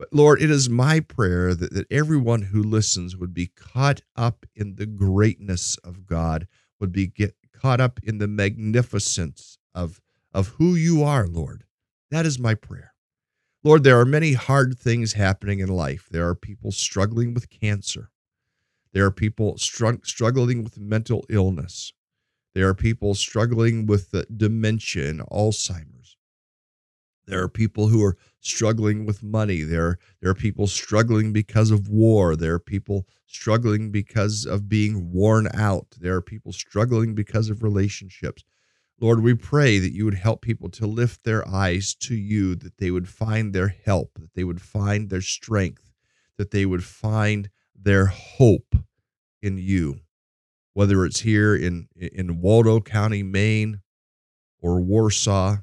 But 0.04 0.14
Lord, 0.14 0.42
it 0.42 0.52
is 0.52 0.70
my 0.70 1.00
prayer 1.00 1.56
that, 1.56 1.72
that 1.72 1.90
everyone 1.90 2.42
who 2.42 2.62
listens 2.62 3.16
would 3.16 3.34
be 3.34 3.48
caught 3.48 4.02
up 4.18 4.46
in 4.54 4.76
the 4.76 4.86
greatness 4.86 5.78
of 5.78 6.06
God, 6.06 6.46
would 6.78 6.92
be 6.92 7.08
get, 7.08 7.38
caught 7.54 7.80
up 7.80 8.02
in 8.04 8.18
the 8.18 8.28
magnificence 8.28 9.60
of, 9.74 10.02
of 10.34 10.50
who 10.58 10.76
you 10.76 11.04
are, 11.04 11.26
Lord. 11.26 11.64
That 12.12 12.26
is 12.26 12.38
my 12.38 12.54
prayer. 12.54 12.94
Lord, 13.64 13.86
there 13.86 13.98
are 13.98 14.04
many 14.04 14.34
hard 14.34 14.78
things 14.78 15.14
happening 15.14 15.60
in 15.60 15.70
life. 15.70 16.10
There 16.12 16.28
are 16.28 16.36
people 16.36 16.74
struggling 16.74 17.34
with 17.34 17.50
cancer. 17.50 18.12
There 18.92 19.06
are 19.06 19.12
people 19.12 19.58
str- 19.58 20.04
struggling 20.04 20.66
with 20.66 20.78
mental 20.78 21.24
illness. 21.30 21.94
There 22.54 22.68
are 22.68 22.76
people 22.76 23.16
struggling 23.16 23.86
with 23.86 24.14
uh, 24.14 24.24
dementia 24.36 25.10
and 25.10 25.22
Alzheimer's. 25.22 26.18
There 27.26 27.42
are 27.44 27.50
people 27.50 27.88
who 27.88 28.04
are 28.04 28.18
struggling 28.40 29.06
with 29.06 29.24
money. 29.24 29.62
There, 29.62 29.98
there 30.22 30.32
are 30.32 30.36
people 30.36 30.68
struggling 30.68 31.34
because 31.34 31.72
of 31.72 31.88
war. 31.90 32.36
There 32.36 32.54
are 32.56 32.60
people 32.60 33.08
struggling 33.28 33.92
because 33.92 34.46
of 34.46 34.70
being 34.70 35.12
worn 35.12 35.48
out. 35.54 35.88
There 36.00 36.16
are 36.16 36.22
people 36.22 36.52
struggling 36.54 37.16
because 37.16 37.50
of 37.50 37.64
relationships. 37.64 38.44
Lord, 39.00 39.22
we 39.22 39.34
pray 39.34 39.80
that 39.80 39.94
you 39.94 40.06
would 40.06 40.14
help 40.16 40.42
people 40.42 40.70
to 40.72 40.88
lift 40.88 41.24
their 41.24 41.48
eyes 41.48 41.96
to 42.02 42.16
you, 42.16 42.56
that 42.56 42.78
they 42.78 42.92
would 42.92 43.08
find 43.10 43.54
their 43.54 43.70
help, 43.70 44.14
that 44.20 44.34
they 44.36 44.44
would 44.44 44.62
find 44.62 45.10
their 45.10 45.22
strength, 45.22 45.92
that 46.38 46.52
they 46.52 46.66
would 46.66 46.84
find 46.84 47.50
their 47.76 48.06
hope 48.08 48.76
in 49.42 49.58
you. 49.58 50.00
whether 50.74 51.06
it's 51.06 51.22
here 51.22 51.56
in 51.56 51.88
in 51.96 52.42
Waldo 52.42 52.80
County, 52.82 53.24
Maine, 53.24 53.82
or 54.62 54.82
Warsaw, 54.82 55.58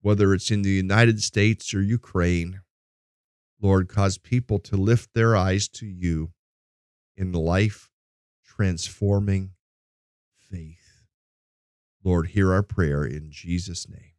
whether 0.00 0.32
it's 0.32 0.50
in 0.50 0.62
the 0.62 0.70
United 0.70 1.22
States 1.22 1.74
or 1.74 1.82
Ukraine. 1.82 2.60
Lord, 3.60 3.88
cause 3.88 4.18
people 4.18 4.58
to 4.60 4.76
lift 4.76 5.12
their 5.14 5.36
eyes 5.36 5.68
to 5.68 5.86
you 5.86 6.32
in 7.16 7.32
life 7.32 7.90
transforming 8.44 9.50
faith. 10.36 11.04
Lord, 12.02 12.28
hear 12.28 12.52
our 12.52 12.62
prayer 12.62 13.04
in 13.04 13.30
Jesus' 13.30 13.88
name. 13.88 14.12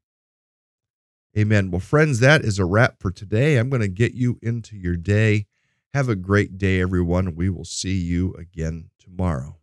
Amen. 1.38 1.72
Well, 1.72 1.80
friends, 1.80 2.20
that 2.20 2.44
is 2.44 2.60
a 2.60 2.66
wrap 2.66 2.96
for 3.00 3.10
today. 3.10 3.58
I'm 3.58 3.70
going 3.70 3.82
to 3.82 3.88
get 3.88 4.14
you 4.14 4.38
into 4.42 4.76
your 4.76 4.98
day. 4.98 5.46
Have 5.94 6.10
a 6.10 6.16
great 6.16 6.58
day, 6.58 6.82
everyone. 6.82 7.36
We 7.36 7.50
will 7.50 7.66
see 7.66 7.98
you 7.98 8.34
again 8.34 8.90
tomorrow. 9.00 9.61